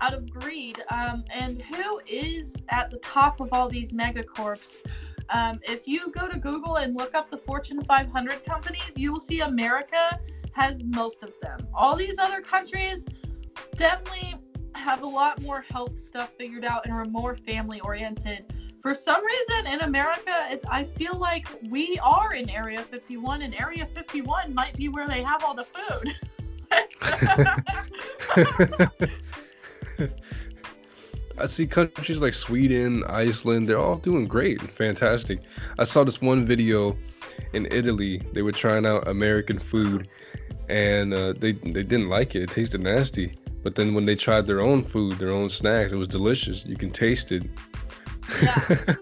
out 0.00 0.14
of 0.14 0.30
greed. 0.30 0.82
Um, 0.88 1.24
and 1.32 1.62
who 1.62 2.00
is 2.06 2.56
at 2.68 2.90
the 2.90 2.98
top 2.98 3.40
of 3.40 3.52
all 3.52 3.68
these 3.68 3.92
megacorps? 3.92 4.84
Um, 5.30 5.60
if 5.62 5.86
you 5.86 6.10
go 6.10 6.28
to 6.28 6.38
Google 6.38 6.76
and 6.76 6.96
look 6.96 7.14
up 7.14 7.30
the 7.30 7.36
Fortune 7.36 7.84
500 7.84 8.44
companies, 8.44 8.90
you 8.96 9.12
will 9.12 9.20
see 9.20 9.40
America 9.40 10.18
has 10.52 10.82
most 10.82 11.22
of 11.22 11.32
them. 11.40 11.60
All 11.72 11.94
these 11.94 12.18
other 12.18 12.40
countries 12.40 13.06
definitely 13.76 14.34
have 14.74 15.02
a 15.02 15.06
lot 15.06 15.40
more 15.42 15.64
health 15.70 16.00
stuff 16.00 16.32
figured 16.36 16.64
out 16.64 16.84
and 16.84 16.92
are 16.92 17.04
more 17.04 17.36
family 17.36 17.80
oriented. 17.80 18.52
For 18.82 18.94
some 18.94 19.22
reason 19.24 19.66
in 19.66 19.80
America, 19.80 20.58
I 20.68 20.84
feel 20.84 21.14
like 21.14 21.46
we 21.68 21.98
are 22.02 22.32
in 22.32 22.48
Area 22.48 22.80
51, 22.80 23.42
and 23.42 23.54
Area 23.54 23.86
51 23.94 24.54
might 24.54 24.74
be 24.74 24.88
where 24.88 25.06
they 25.06 25.22
have 25.22 25.44
all 25.44 25.54
the 25.54 25.64
food. 25.64 26.16
I 31.38 31.46
see 31.46 31.66
countries 31.66 32.20
like 32.20 32.34
Sweden, 32.34 33.02
Iceland, 33.04 33.66
they're 33.66 33.78
all 33.78 33.96
doing 33.96 34.26
great 34.26 34.60
fantastic. 34.60 35.40
I 35.78 35.84
saw 35.84 36.04
this 36.04 36.20
one 36.20 36.44
video 36.44 36.96
in 37.54 37.66
Italy. 37.70 38.22
They 38.32 38.42
were 38.42 38.52
trying 38.52 38.84
out 38.84 39.08
American 39.08 39.58
food 39.58 40.08
and 40.68 41.14
uh, 41.14 41.32
they, 41.32 41.52
they 41.52 41.82
didn't 41.82 42.08
like 42.08 42.34
it. 42.34 42.42
It 42.42 42.50
tasted 42.50 42.82
nasty. 42.82 43.38
But 43.62 43.74
then 43.74 43.94
when 43.94 44.06
they 44.06 44.14
tried 44.14 44.46
their 44.46 44.60
own 44.60 44.84
food, 44.84 45.18
their 45.18 45.30
own 45.30 45.50
snacks, 45.50 45.92
it 45.92 45.96
was 45.96 46.08
delicious. 46.08 46.64
You 46.64 46.76
can 46.76 46.90
taste 46.90 47.32
it. 47.32 47.42
Yeah, 48.42 48.54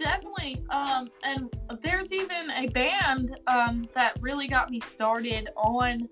definitely. 0.00 0.64
Um, 0.70 1.10
and 1.22 1.54
there's 1.82 2.12
even 2.12 2.50
a 2.50 2.66
band 2.68 3.38
um, 3.46 3.88
that 3.94 4.16
really 4.20 4.48
got 4.48 4.70
me 4.70 4.80
started 4.80 5.48
on 5.56 6.08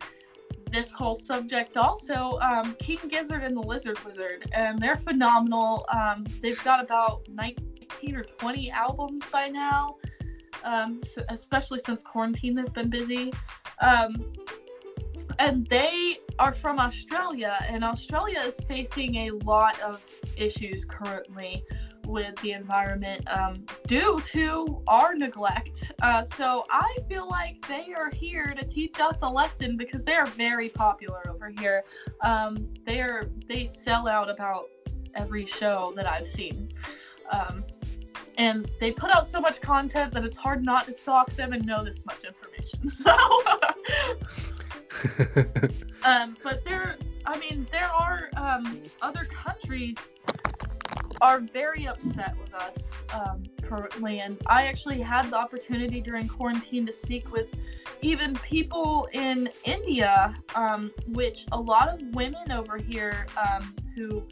this 0.71 0.93
whole 0.93 1.15
subject 1.15 1.77
also 1.77 2.39
um, 2.41 2.75
king 2.75 2.99
gizzard 3.09 3.43
and 3.43 3.57
the 3.57 3.61
lizard 3.61 4.03
wizard 4.05 4.51
and 4.53 4.79
they're 4.79 4.97
phenomenal. 4.97 5.87
Um, 5.93 6.27
they've 6.43 6.63
got 6.65 6.83
about 6.83 7.29
19 7.29 8.17
or 8.17 8.25
20 8.25 8.71
albums 8.71 9.25
by 9.33 9.49
now 9.49 9.97
um, 10.65 11.01
so 11.05 11.23
especially 11.29 11.81
since 11.85 12.03
quarantine 12.03 12.55
they've 12.55 12.73
been 12.73 12.91
busy. 12.91 13.33
Um, 13.81 14.33
and 15.39 15.67
they 15.69 16.19
are 16.39 16.53
from 16.53 16.79
australia 16.79 17.57
and 17.69 17.85
australia 17.85 18.41
is 18.41 18.57
facing 18.67 19.15
a 19.29 19.31
lot 19.31 19.79
of 19.81 20.03
issues 20.37 20.85
currently 20.85 21.65
with 22.09 22.35
the 22.37 22.53
environment 22.53 23.23
um, 23.29 23.65
due 23.87 24.21
to 24.25 24.83
our 24.89 25.15
neglect. 25.15 25.93
Uh, 26.03 26.25
so 26.25 26.65
I 26.71 26.97
feel 27.09 27.29
like 27.29 27.65
they 27.69 27.93
are 27.95 28.11
here 28.11 28.55
to 28.59 28.65
teach 28.67 28.99
us 28.99 29.19
a 29.23 29.29
lesson 29.29 29.77
because 29.77 30.03
they 30.05 30.15
are 30.15 30.27
very 30.27 30.71
popular 30.71 31.23
over 31.29 31.51
here. 31.51 31.85
Um, 32.23 32.67
they 32.87 33.01
are 33.01 33.29
they 33.47 33.67
sell 33.67 34.09
out 34.09 34.31
about 34.31 34.71
every 35.15 35.47
show 35.47 35.93
that 35.97 36.07
I've 36.07 36.29
seen. 36.29 36.73
Um, 37.31 37.63
and 38.39 38.71
they 38.81 38.91
put 38.91 39.11
out 39.11 39.29
so 39.29 39.41
much 39.41 39.61
content 39.61 40.15
that 40.15 40.25
it's 40.25 40.37
hard 40.37 40.65
not 40.65 40.87
to 40.87 40.95
stalk 40.95 41.31
them 41.33 41.53
and 41.53 41.67
know 41.67 41.85
this 41.85 42.05
much 42.07 42.25
information. 42.25 42.91
So, 43.05 43.15
um, 46.03 46.37
but 46.43 46.65
there, 46.65 46.97
I 47.25 47.39
mean, 47.39 47.67
there 47.71 47.91
are 47.93 48.31
um, 48.37 48.83
other 49.01 49.25
countries 49.27 50.15
are 51.21 51.41
very 51.41 51.87
upset 51.87 52.37
with 52.41 52.55
us 52.55 52.93
um, 53.13 53.45
currently. 53.63 54.21
And 54.21 54.41
I 54.47 54.67
actually 54.67 55.01
had 55.01 55.31
the 55.31 55.37
opportunity 55.37 56.01
during 56.01 56.29
quarantine 56.29 56.87
to 56.87 56.93
speak 56.93 57.33
with 57.33 57.49
even 58.03 58.35
people 58.37 59.09
in 59.13 59.51
India, 59.65 60.35
um, 60.55 60.93
which 61.09 61.47
a 61.53 61.61
lot 61.61 61.89
of 61.89 62.01
women 62.15 62.53
over 62.53 62.79
here 62.79 63.27
um, 63.37 63.75
who 63.95 64.23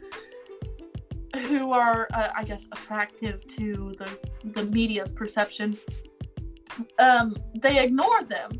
who 1.35 1.71
are, 1.71 2.07
uh, 2.13 2.29
I 2.35 2.43
guess, 2.45 2.67
attractive 2.71 3.45
to 3.47 3.93
the 3.97 4.09
the 4.51 4.65
media's 4.65 5.11
perception, 5.11 5.77
um, 6.99 7.35
they 7.55 7.83
ignore 7.83 8.23
them 8.23 8.51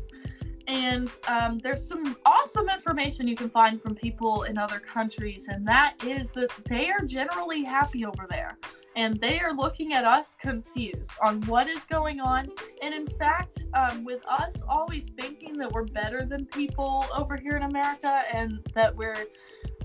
and 0.68 1.10
um, 1.26 1.58
there's 1.58 1.86
some 1.86 2.14
awesome 2.26 2.68
information 2.68 3.26
you 3.26 3.34
can 3.34 3.48
find 3.48 3.82
from 3.82 3.94
people 3.94 4.42
in 4.42 4.58
other 4.58 4.78
countries, 4.78 5.48
and 5.48 5.66
that 5.66 5.94
is 6.04 6.28
that 6.34 6.50
they 6.68 6.90
are 6.90 7.00
generally 7.00 7.64
happy 7.64 8.04
over 8.04 8.26
there. 8.28 8.58
And 8.94 9.18
they 9.20 9.38
are 9.38 9.52
looking 9.52 9.94
at 9.94 10.04
us 10.04 10.36
confused 10.40 11.10
on 11.22 11.40
what 11.42 11.68
is 11.68 11.84
going 11.84 12.20
on. 12.20 12.50
And 12.82 12.92
in 12.92 13.06
fact, 13.06 13.66
um, 13.72 14.04
with 14.04 14.20
us 14.26 14.60
always 14.68 15.10
thinking 15.18 15.56
that 15.58 15.70
we're 15.70 15.84
better 15.84 16.26
than 16.26 16.46
people 16.46 17.06
over 17.16 17.36
here 17.36 17.56
in 17.56 17.62
America 17.62 18.22
and 18.32 18.60
that 18.74 18.94
we're 18.94 19.26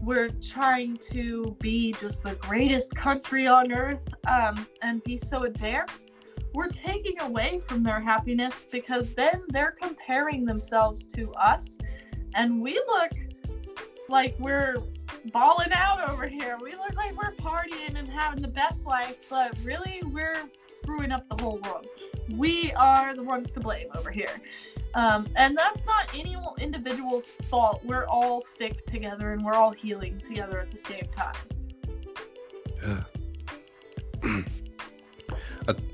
we're 0.01 0.29
trying 0.41 0.97
to 0.97 1.55
be 1.61 1.93
just 1.93 2.23
the 2.23 2.35
greatest 2.35 2.93
country 2.93 3.47
on 3.47 3.71
earth 3.71 4.01
um, 4.27 4.67
and 4.81 5.01
be 5.03 5.17
so 5.17 5.43
advanced 5.43 6.12
we're 6.53 6.69
taking 6.69 7.19
away 7.21 7.59
from 7.67 7.83
their 7.83 7.99
happiness 7.99 8.65
because 8.71 9.13
then 9.13 9.43
they're 9.49 9.75
comparing 9.79 10.45
themselves 10.45 11.05
to 11.05 11.31
us 11.33 11.77
and 12.35 12.61
we 12.61 12.75
look 12.87 13.11
like 14.09 14.35
we're 14.39 14.77
balling 15.31 15.71
out 15.73 16.09
over 16.09 16.27
here. 16.27 16.57
We 16.61 16.71
look 16.71 16.95
like 16.95 17.15
we're 17.15 17.33
partying 17.33 17.97
and 17.97 18.07
having 18.07 18.41
the 18.41 18.47
best 18.47 18.85
life, 18.85 19.17
but 19.29 19.55
really 19.63 20.01
we're 20.07 20.43
screwing 20.67 21.11
up 21.11 21.27
the 21.29 21.41
whole 21.41 21.59
world. 21.63 21.87
We 22.31 22.71
are 22.73 23.15
the 23.15 23.23
ones 23.23 23.51
to 23.53 23.59
blame 23.59 23.87
over 23.95 24.11
here. 24.11 24.41
Um, 24.95 25.27
and 25.35 25.57
that's 25.57 25.85
not 25.85 26.13
any 26.13 26.37
individual's 26.59 27.25
fault. 27.49 27.81
We're 27.83 28.05
all 28.05 28.41
sick 28.41 28.85
together 28.85 29.33
and 29.33 29.43
we're 29.43 29.53
all 29.53 29.71
healing 29.71 30.21
together 30.27 30.59
at 30.59 30.71
the 30.71 30.77
same 30.77 31.07
time. 31.15 31.35
Yeah. 34.23 34.43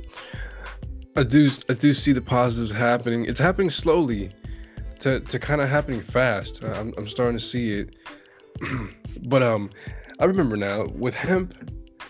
I 1.20 1.24
do 1.24 1.51
I 1.67 1.74
do 1.74 1.93
see 1.93 2.13
the 2.13 2.22
positives 2.22 2.72
happening. 2.72 3.26
It's 3.26 3.41
happening 3.41 3.70
slowly, 3.70 4.32
to 5.01 5.20
to 5.20 5.38
kind 5.38 5.59
of 5.59 5.67
happening 5.67 5.99
fast. 5.99 6.63
I'm 6.63 6.93
I'm 6.97 7.09
starting 7.09 7.38
to 7.38 7.43
see 7.43 7.74
it. 7.74 7.97
but 9.28 9.43
um, 9.43 9.70
I 10.22 10.26
remember 10.26 10.55
now 10.55 10.86
with 10.95 11.13
hemp. 11.13 11.53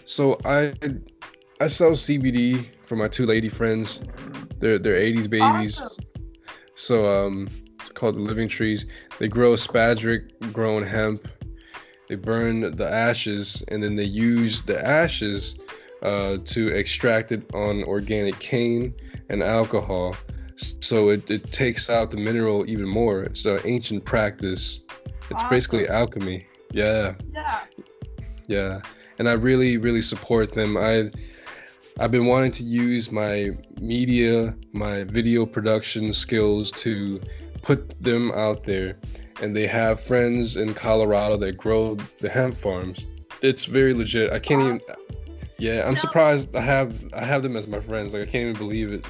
So 0.05 0.37
I 0.45 0.75
I 1.59 1.67
sell 1.69 1.91
CBD 1.91 2.67
for 2.83 2.97
my 2.97 3.07
two 3.07 3.25
lady 3.25 3.49
friends. 3.49 3.99
They're 4.59 4.77
they're 4.77 5.01
80s 5.01 5.27
babies. 5.27 5.81
Awesome. 5.81 6.05
So 6.75 7.25
um, 7.25 7.49
it's 7.79 7.89
called 7.89 8.13
the 8.13 8.21
Living 8.21 8.47
Trees. 8.47 8.85
They 9.17 9.27
grow 9.27 9.53
spagyric 9.53 10.53
grown 10.53 10.83
hemp. 10.83 11.27
They 12.09 12.15
burn 12.15 12.75
the 12.75 12.87
ashes 12.87 13.63
and 13.69 13.81
then 13.81 13.95
they 13.95 14.03
use 14.03 14.61
the 14.61 14.79
ashes 14.85 15.55
uh, 16.01 16.37
to 16.45 16.69
extract 16.69 17.31
it 17.31 17.43
on 17.53 17.83
organic 17.83 18.39
cane 18.39 18.93
and 19.29 19.43
alcohol. 19.43 20.15
So 20.81 21.09
it, 21.09 21.29
it 21.29 21.51
takes 21.51 21.89
out 21.89 22.11
the 22.11 22.17
mineral 22.17 22.69
even 22.69 22.87
more. 22.87 23.23
It's 23.23 23.45
an 23.45 23.59
ancient 23.65 24.05
practice. 24.05 24.81
It's 25.29 25.33
awesome. 25.33 25.49
basically 25.49 25.87
alchemy. 25.87 26.47
Yeah. 26.71 27.15
Yeah. 27.33 27.61
Yeah. 28.47 28.81
And 29.19 29.29
I 29.29 29.33
really, 29.33 29.77
really 29.77 30.01
support 30.01 30.53
them. 30.53 30.77
I 30.77 31.11
I've 31.99 32.11
been 32.11 32.27
wanting 32.27 32.53
to 32.53 32.63
use 32.63 33.11
my 33.11 33.51
media, 33.81 34.55
my 34.71 35.03
video 35.03 35.45
production 35.45 36.13
skills 36.13 36.71
to 36.71 37.19
put 37.61 38.01
them 38.01 38.31
out 38.31 38.63
there. 38.63 38.97
And 39.41 39.53
they 39.53 39.67
have 39.67 39.99
friends 39.99 40.55
in 40.55 40.73
Colorado 40.73 41.35
that 41.37 41.57
grow 41.57 41.95
the 42.19 42.29
hemp 42.29 42.55
farms. 42.55 43.05
It's 43.41 43.65
very 43.65 43.93
legit. 43.93 44.31
I 44.31 44.39
can't 44.39 44.61
even 44.61 44.79
yeah, 45.59 45.87
I'm 45.87 45.97
surprised 45.97 46.55
I 46.55 46.61
have 46.61 47.11
I 47.13 47.23
have 47.23 47.43
them 47.43 47.55
as 47.55 47.67
my 47.67 47.79
friends. 47.79 48.13
Like 48.13 48.23
I 48.23 48.25
can't 48.25 48.49
even 48.49 48.55
believe 48.57 48.91
it. 48.91 49.05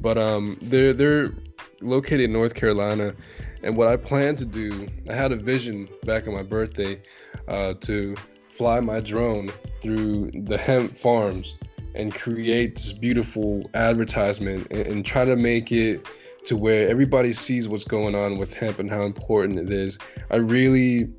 But 0.00 0.18
um 0.18 0.58
they're 0.62 0.92
they're 0.92 1.32
located 1.80 2.22
in 2.22 2.32
North 2.32 2.54
Carolina 2.54 3.14
and 3.62 3.76
what 3.76 3.88
I 3.88 3.96
plan 3.96 4.36
to 4.36 4.44
do, 4.44 4.88
I 5.08 5.14
had 5.14 5.32
a 5.32 5.36
vision 5.36 5.88
back 6.04 6.26
on 6.26 6.34
my 6.34 6.42
birthday 6.42 7.00
uh, 7.48 7.74
to 7.82 8.16
fly 8.48 8.80
my 8.80 9.00
drone 9.00 9.50
through 9.82 10.30
the 10.32 10.56
hemp 10.56 10.96
farms 10.96 11.56
and 11.94 12.14
create 12.14 12.76
this 12.76 12.92
beautiful 12.92 13.68
advertisement 13.74 14.66
and, 14.70 14.86
and 14.86 15.04
try 15.04 15.24
to 15.24 15.36
make 15.36 15.72
it 15.72 16.06
to 16.46 16.56
where 16.56 16.88
everybody 16.88 17.32
sees 17.32 17.68
what's 17.68 17.84
going 17.84 18.14
on 18.14 18.38
with 18.38 18.54
hemp 18.54 18.78
and 18.78 18.90
how 18.90 19.02
important 19.02 19.58
it 19.58 19.70
is. 19.70 19.98
I 20.30 20.36
really 20.36 21.10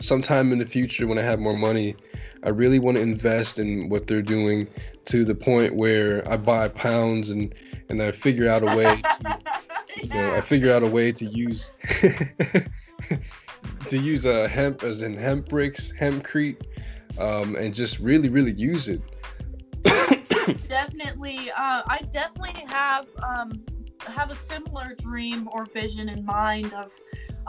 sometime 0.00 0.50
in 0.52 0.58
the 0.58 0.66
future 0.66 1.06
when 1.06 1.18
I 1.18 1.22
have 1.22 1.38
more 1.38 1.56
money, 1.56 1.94
I 2.42 2.48
really 2.48 2.78
want 2.78 2.96
to 2.96 3.02
invest 3.02 3.58
in 3.58 3.88
what 3.88 4.06
they're 4.06 4.22
doing 4.22 4.66
to 5.06 5.24
the 5.24 5.34
point 5.34 5.74
where 5.74 6.26
I 6.28 6.36
buy 6.36 6.68
pounds 6.68 7.30
and 7.30 7.54
and 7.88 8.02
I 8.02 8.10
figure 8.10 8.48
out 8.48 8.62
a 8.62 8.76
way 8.76 9.02
to 9.02 9.38
you 10.02 10.14
know 10.14 10.34
I 10.34 10.40
figure 10.40 10.72
out 10.72 10.82
a 10.82 10.86
way 10.86 11.12
to 11.12 11.26
use 11.26 11.70
to 13.88 13.98
use 13.98 14.24
a 14.24 14.44
uh, 14.44 14.48
hemp 14.48 14.82
as 14.82 15.02
in 15.02 15.14
hemp 15.14 15.48
bricks, 15.48 15.92
hempcrete, 15.98 16.62
um, 17.18 17.56
and 17.56 17.74
just 17.74 17.98
really 17.98 18.28
really 18.28 18.52
use 18.52 18.88
it. 18.88 19.02
definitely, 20.68 21.50
uh, 21.50 21.82
I 21.86 22.00
definitely 22.12 22.64
have 22.68 23.06
um, 23.22 23.64
have 24.06 24.30
a 24.30 24.36
similar 24.36 24.94
dream 24.94 25.48
or 25.52 25.64
vision 25.66 26.08
in 26.08 26.24
mind 26.24 26.72
of 26.72 26.92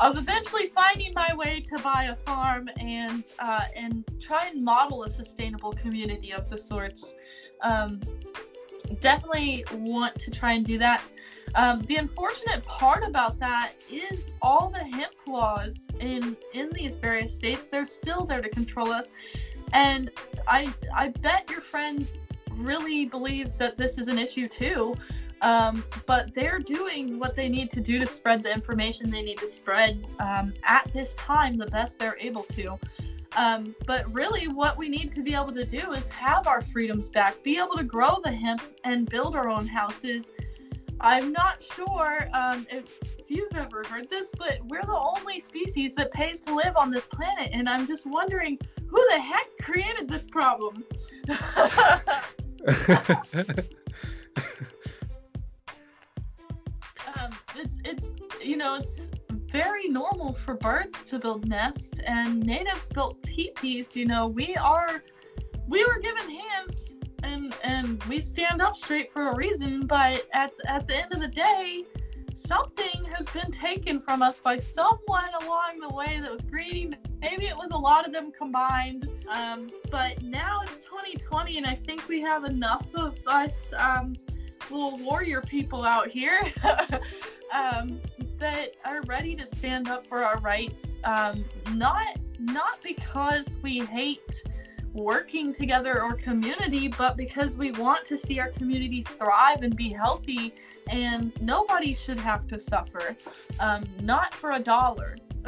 of 0.01 0.17
eventually 0.17 0.67
finding 0.67 1.13
my 1.13 1.33
way 1.35 1.61
to 1.61 1.77
buy 1.79 2.05
a 2.05 2.15
farm 2.15 2.67
and 2.77 3.23
uh, 3.39 3.65
and 3.75 4.03
try 4.19 4.47
and 4.47 4.63
model 4.63 5.03
a 5.03 5.09
sustainable 5.09 5.71
community 5.73 6.33
of 6.33 6.49
the 6.49 6.57
sorts. 6.57 7.13
Um, 7.61 8.01
definitely 8.99 9.63
want 9.73 10.19
to 10.19 10.31
try 10.31 10.53
and 10.53 10.65
do 10.65 10.79
that. 10.79 11.03
Um, 11.53 11.81
the 11.81 11.97
unfortunate 11.97 12.63
part 12.65 13.03
about 13.03 13.37
that 13.39 13.73
is 13.91 14.33
all 14.41 14.71
the 14.71 14.79
hemp 14.79 15.13
laws 15.27 15.77
in 15.99 16.35
in 16.53 16.71
these 16.71 16.97
various 16.97 17.35
states. 17.35 17.67
They're 17.67 17.85
still 17.85 18.25
there 18.25 18.41
to 18.41 18.49
control 18.49 18.91
us, 18.91 19.11
and 19.71 20.09
I 20.47 20.73
I 20.95 21.09
bet 21.09 21.47
your 21.49 21.61
friends 21.61 22.17
really 22.55 23.05
believe 23.05 23.55
that 23.59 23.77
this 23.77 23.99
is 23.99 24.07
an 24.07 24.17
issue 24.17 24.47
too. 24.47 24.95
Um, 25.41 25.83
but 26.05 26.33
they're 26.35 26.59
doing 26.59 27.17
what 27.17 27.35
they 27.35 27.49
need 27.49 27.71
to 27.71 27.81
do 27.81 27.97
to 27.99 28.05
spread 28.05 28.43
the 28.43 28.53
information 28.53 29.09
they 29.09 29.23
need 29.23 29.39
to 29.39 29.47
spread 29.47 30.05
um, 30.19 30.53
at 30.63 30.89
this 30.93 31.15
time 31.15 31.57
the 31.57 31.65
best 31.67 31.97
they're 31.97 32.17
able 32.19 32.43
to. 32.43 32.77
Um, 33.35 33.75
but 33.87 34.13
really, 34.13 34.47
what 34.47 34.77
we 34.77 34.87
need 34.89 35.11
to 35.13 35.23
be 35.23 35.33
able 35.33 35.53
to 35.53 35.65
do 35.65 35.93
is 35.93 36.09
have 36.09 36.47
our 36.47 36.61
freedoms 36.61 37.09
back, 37.09 37.41
be 37.43 37.57
able 37.57 37.77
to 37.77 37.83
grow 37.83 38.19
the 38.23 38.31
hemp 38.31 38.61
and 38.83 39.09
build 39.09 39.35
our 39.35 39.49
own 39.49 39.67
houses. 39.67 40.29
I'm 40.99 41.31
not 41.31 41.63
sure 41.63 42.29
um, 42.33 42.67
if, 42.69 43.01
if 43.17 43.31
you've 43.31 43.55
ever 43.55 43.83
heard 43.87 44.07
this, 44.09 44.31
but 44.37 44.59
we're 44.67 44.83
the 44.83 45.15
only 45.17 45.39
species 45.39 45.95
that 45.95 46.11
pays 46.11 46.41
to 46.41 46.53
live 46.53 46.75
on 46.75 46.91
this 46.91 47.07
planet. 47.07 47.49
And 47.53 47.67
I'm 47.67 47.87
just 47.87 48.05
wondering 48.05 48.59
who 48.85 49.03
the 49.09 49.19
heck 49.19 49.47
created 49.61 50.07
this 50.07 50.27
problem? 50.27 50.83
it's 57.55 57.77
it's 57.85 58.11
you 58.43 58.57
know 58.57 58.75
it's 58.75 59.07
very 59.51 59.89
normal 59.89 60.33
for 60.33 60.55
birds 60.55 61.01
to 61.05 61.19
build 61.19 61.47
nests 61.47 61.99
and 62.05 62.43
natives 62.43 62.87
built 62.89 63.21
teepees. 63.23 63.95
You 63.95 64.05
know 64.05 64.27
we 64.27 64.55
are 64.55 65.03
we 65.67 65.83
were 65.85 65.99
given 65.99 66.29
hands 66.29 66.95
and 67.23 67.53
and 67.63 68.03
we 68.05 68.21
stand 68.21 68.61
up 68.61 68.75
straight 68.75 69.11
for 69.11 69.29
a 69.29 69.35
reason. 69.35 69.85
But 69.85 70.27
at 70.33 70.51
at 70.67 70.87
the 70.87 70.97
end 70.97 71.13
of 71.13 71.19
the 71.19 71.27
day, 71.27 71.85
something 72.33 73.05
has 73.15 73.25
been 73.27 73.51
taken 73.51 73.99
from 73.99 74.21
us 74.21 74.39
by 74.39 74.57
someone 74.57 75.29
along 75.41 75.79
the 75.81 75.93
way 75.93 76.19
that 76.21 76.31
was 76.31 76.43
greedy. 76.45 76.91
Maybe 77.19 77.45
it 77.45 77.55
was 77.55 77.69
a 77.71 77.77
lot 77.77 78.05
of 78.05 78.13
them 78.13 78.31
combined. 78.31 79.09
Um, 79.29 79.69
but 79.91 80.21
now 80.23 80.61
it's 80.63 80.85
2020, 80.85 81.57
and 81.57 81.67
I 81.67 81.75
think 81.75 82.07
we 82.07 82.21
have 82.21 82.45
enough 82.45 82.87
of 82.95 83.17
us. 83.27 83.73
Um, 83.77 84.15
little 84.71 84.97
warrior 84.97 85.41
people 85.41 85.83
out 85.83 86.07
here 86.07 86.41
um, 87.53 87.99
that 88.39 88.73
are 88.85 89.01
ready 89.03 89.35
to 89.35 89.45
stand 89.45 89.87
up 89.87 90.07
for 90.07 90.23
our 90.23 90.39
rights. 90.39 90.97
Um, 91.03 91.45
not 91.73 92.17
not 92.39 92.81
because 92.81 93.57
we 93.61 93.79
hate 93.79 94.43
working 94.93 95.53
together 95.53 96.01
or 96.01 96.13
community, 96.13 96.87
but 96.87 97.15
because 97.15 97.55
we 97.55 97.71
want 97.71 98.05
to 98.05 98.17
see 98.17 98.39
our 98.39 98.49
communities 98.49 99.07
thrive 99.07 99.61
and 99.61 99.75
be 99.75 99.89
healthy. 99.89 100.55
And 100.89 101.31
nobody 101.41 101.93
should 101.93 102.19
have 102.19 102.47
to 102.47 102.59
suffer, 102.59 103.15
um, 103.59 103.87
not 104.01 104.33
for 104.33 104.51
a 104.53 104.59
dollar. 104.59 105.15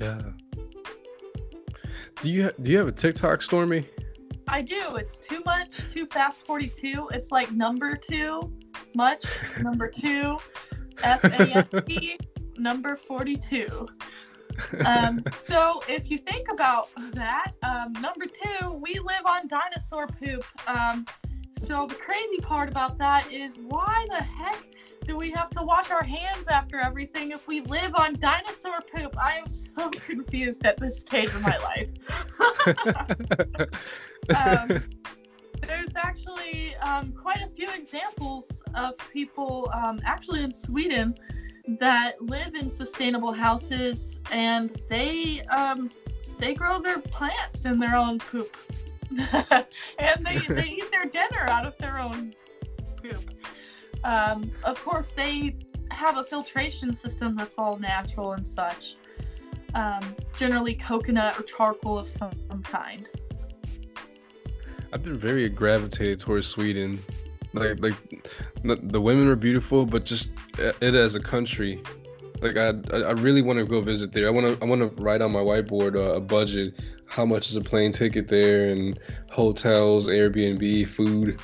yeah. 0.00 0.20
Do 2.22 2.30
you 2.30 2.52
do 2.60 2.70
you 2.70 2.78
have 2.78 2.88
a 2.88 2.92
TikTok, 2.92 3.40
Stormy? 3.40 3.88
I 4.50 4.62
do. 4.62 4.96
It's 4.96 5.16
too 5.16 5.42
much, 5.46 5.76
too 5.88 6.06
fast 6.06 6.44
42. 6.44 7.10
It's 7.12 7.30
like 7.30 7.52
number 7.52 7.94
two, 7.96 8.52
much, 8.96 9.24
number 9.60 9.88
two, 9.88 10.38
F 11.04 11.22
A 11.22 11.56
F 11.56 11.70
T, 11.86 12.18
number 12.58 12.96
42. 12.96 13.86
Um, 14.84 15.22
so 15.36 15.80
if 15.88 16.10
you 16.10 16.18
think 16.18 16.48
about 16.50 16.88
that, 17.12 17.52
um, 17.62 17.92
number 17.92 18.26
two, 18.26 18.72
we 18.72 18.98
live 18.98 19.24
on 19.24 19.46
dinosaur 19.46 20.08
poop. 20.08 20.44
Um, 20.66 21.06
so 21.60 21.86
the 21.86 21.94
crazy 21.94 22.38
part 22.38 22.68
about 22.68 22.96
that 22.98 23.30
is 23.30 23.56
why 23.58 24.06
the 24.08 24.22
heck 24.22 24.66
do 25.06 25.16
we 25.16 25.30
have 25.30 25.50
to 25.50 25.62
wash 25.62 25.90
our 25.90 26.02
hands 26.02 26.48
after 26.48 26.78
everything 26.78 27.32
if 27.32 27.46
we 27.46 27.60
live 27.62 27.94
on 27.94 28.14
dinosaur 28.18 28.80
poop? 28.94 29.14
I 29.18 29.36
am 29.36 29.48
so 29.48 29.90
confused 30.06 30.64
at 30.64 30.78
this 30.78 31.00
stage 31.00 31.28
of 31.28 31.42
my 31.42 31.58
life. 31.58 31.88
um, 34.36 34.82
there's 35.62 35.96
actually 35.96 36.74
um, 36.76 37.12
quite 37.12 37.42
a 37.42 37.48
few 37.48 37.68
examples 37.70 38.62
of 38.74 38.94
people, 39.12 39.70
um, 39.74 40.00
actually 40.04 40.42
in 40.42 40.54
Sweden, 40.54 41.14
that 41.78 42.20
live 42.22 42.54
in 42.54 42.70
sustainable 42.70 43.32
houses 43.32 44.18
and 44.32 44.80
they 44.88 45.42
um, 45.50 45.90
they 46.38 46.54
grow 46.54 46.80
their 46.80 46.98
plants 46.98 47.66
in 47.66 47.78
their 47.78 47.96
own 47.96 48.18
poop, 48.18 48.56
and 49.18 50.24
they 50.24 50.38
they 50.48 50.68
eat 50.68 50.90
their 50.90 51.04
dinner 51.04 51.44
out 51.48 51.66
of 51.66 51.76
their 51.78 51.98
own 51.98 52.34
poop. 53.02 53.30
Um, 54.04 54.50
of 54.64 54.82
course, 54.82 55.10
they 55.10 55.56
have 55.90 56.16
a 56.16 56.24
filtration 56.24 56.94
system 56.94 57.36
that's 57.36 57.58
all 57.58 57.78
natural 57.78 58.32
and 58.32 58.46
such. 58.46 58.96
Um, 59.74 60.16
generally, 60.36 60.74
coconut 60.74 61.38
or 61.38 61.42
charcoal 61.42 61.98
of 61.98 62.08
some 62.08 62.32
kind. 62.62 63.08
I've 64.92 65.04
been 65.04 65.18
very 65.18 65.48
gravitated 65.48 66.20
towards 66.20 66.46
Sweden. 66.46 66.98
Like 67.52 67.80
like 67.80 67.94
the 68.62 69.00
women 69.00 69.28
are 69.28 69.36
beautiful, 69.36 69.86
but 69.86 70.04
just 70.04 70.30
it 70.58 70.94
as 70.94 71.14
a 71.14 71.20
country. 71.20 71.82
Like 72.40 72.56
I 72.56 72.68
I 72.92 73.12
really 73.12 73.42
want 73.42 73.58
to 73.58 73.64
go 73.64 73.80
visit 73.80 74.12
there. 74.12 74.26
I 74.26 74.30
want 74.30 74.46
to 74.46 74.64
I 74.64 74.66
want 74.68 74.80
to 74.80 75.02
write 75.02 75.20
on 75.20 75.32
my 75.32 75.40
whiteboard 75.40 75.96
uh, 75.96 76.14
a 76.14 76.20
budget. 76.20 76.74
How 77.10 77.26
much 77.26 77.50
is 77.50 77.56
a 77.56 77.60
plane 77.60 77.90
ticket 77.90 78.28
there 78.28 78.68
and 78.68 78.98
hotels, 79.30 80.06
Airbnb, 80.06 80.86
food. 80.86 81.40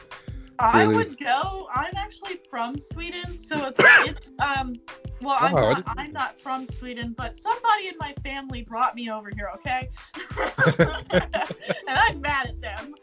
I 0.60 0.82
really? 0.82 0.94
would 0.94 1.18
go. 1.18 1.68
I'm 1.74 1.92
actually 1.96 2.40
from 2.48 2.78
Sweden, 2.78 3.36
so 3.36 3.66
it's, 3.66 3.80
it's 4.06 4.28
um. 4.38 4.76
Well, 5.20 5.36
I'm, 5.40 5.56
oh, 5.56 5.72
not, 5.72 5.84
I'm 5.96 6.12
not 6.12 6.40
from 6.40 6.68
Sweden, 6.68 7.14
but 7.16 7.36
somebody 7.36 7.88
in 7.88 7.94
my 7.98 8.14
family 8.22 8.62
brought 8.62 8.94
me 8.94 9.10
over 9.10 9.28
here. 9.34 9.50
Okay, 9.56 9.88
and 11.10 11.98
I'm 11.98 12.20
mad 12.20 12.46
at 12.46 12.60
them. 12.60 12.94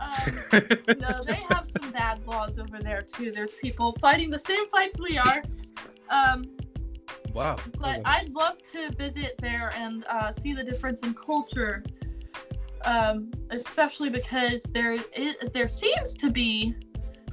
Um, 0.00 0.38
no, 0.98 1.22
they 1.24 1.44
have 1.50 1.68
some 1.78 1.90
bad 1.90 2.26
laws 2.26 2.58
over 2.58 2.78
there 2.78 3.02
too. 3.02 3.32
There's 3.32 3.52
people 3.52 3.94
fighting 4.00 4.30
the 4.30 4.38
same 4.38 4.66
fights 4.70 4.98
we 4.98 5.18
are. 5.18 5.42
Um, 6.08 6.44
wow. 7.34 7.56
But 7.78 8.00
I'd 8.04 8.30
love 8.30 8.58
to 8.72 8.90
visit 8.92 9.34
there 9.38 9.72
and 9.76 10.04
uh, 10.08 10.32
see 10.32 10.52
the 10.52 10.64
difference 10.64 11.00
in 11.00 11.14
culture, 11.14 11.82
um, 12.84 13.30
especially 13.50 14.10
because 14.10 14.62
there 14.64 14.92
it, 14.92 15.52
there 15.52 15.68
seems 15.68 16.14
to 16.14 16.30
be, 16.30 16.74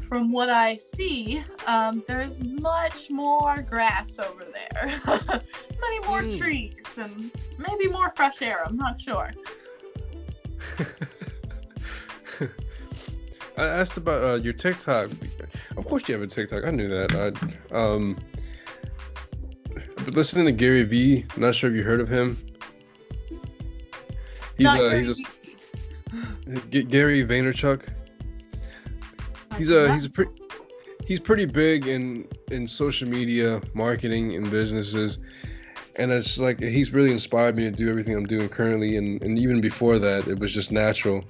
from 0.08 0.32
what 0.32 0.50
I 0.50 0.78
see, 0.78 1.44
um, 1.68 2.04
there's 2.08 2.44
much 2.44 3.10
more 3.10 3.56
grass 3.70 4.18
over 4.20 4.46
there, 4.46 5.02
many 5.82 6.00
more 6.08 6.22
mm. 6.22 6.38
trees, 6.38 6.76
and 6.98 7.32
maybe 7.58 7.88
more 7.90 8.14
fresh 8.16 8.42
air. 8.42 8.64
I'm 8.66 8.78
not 8.78 9.00
sure. 9.00 9.32
I 13.58 13.66
asked 13.66 13.98
about 13.98 14.24
uh, 14.24 14.36
your 14.36 14.54
TikTok. 14.54 15.10
Of 15.78 15.86
course, 15.86 16.08
you 16.10 16.16
have 16.16 16.24
a 16.24 16.28
TikTok. 16.28 16.66
I 16.66 16.72
knew 16.72 16.90
that. 16.90 17.16
I, 17.72 17.76
um, 17.76 18.18
listening 20.12 20.46
to 20.46 20.52
Gary 20.52 20.84
Vee. 20.84 21.26
Not 21.38 21.56
sure 21.56 21.70
if 21.70 21.76
you 21.76 21.84
heard 21.84 22.02
of 22.02 22.10
him. 22.10 22.38
He's 24.58 24.68
uh, 24.68 24.90
he's 24.92 25.10
a 25.10 26.60
G- 26.70 26.84
Gary 26.84 27.26
Vaynerchuk. 27.26 27.88
He's 29.58 29.70
a 29.70 29.92
he's 29.94 30.06
a 30.06 30.10
pretty 30.10 30.32
he's 31.06 31.20
pretty 31.20 31.46
big 31.46 31.88
in 31.88 32.28
in 32.52 32.68
social 32.68 33.08
media 33.08 33.62
marketing 33.74 34.36
and 34.36 34.50
businesses 34.50 35.20
and 35.98 36.12
it's 36.12 36.38
like 36.38 36.60
he's 36.60 36.92
really 36.92 37.12
inspired 37.12 37.56
me 37.56 37.64
to 37.64 37.72
do 37.72 37.90
everything 37.90 38.16
I'm 38.16 38.26
doing 38.26 38.50
currently, 38.50 38.98
and, 38.98 39.22
and 39.22 39.40
even 39.40 39.62
before 39.62 40.00
that, 40.00 40.28
it 40.28 40.40
was 40.40 40.54
just 40.54 40.72
natural. 40.72 41.24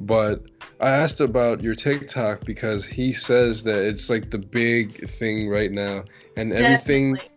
But 0.00 0.46
I 0.80 0.90
asked 0.90 1.20
about 1.20 1.62
your 1.62 1.74
TikTok 1.74 2.44
because 2.44 2.86
he 2.86 3.12
says 3.12 3.62
that 3.64 3.84
it's 3.84 4.08
like 4.08 4.30
the 4.30 4.38
big 4.38 5.08
thing 5.10 5.48
right 5.48 5.72
now, 5.72 6.04
and 6.36 6.52
everything. 6.52 7.14
Definitely. 7.14 7.31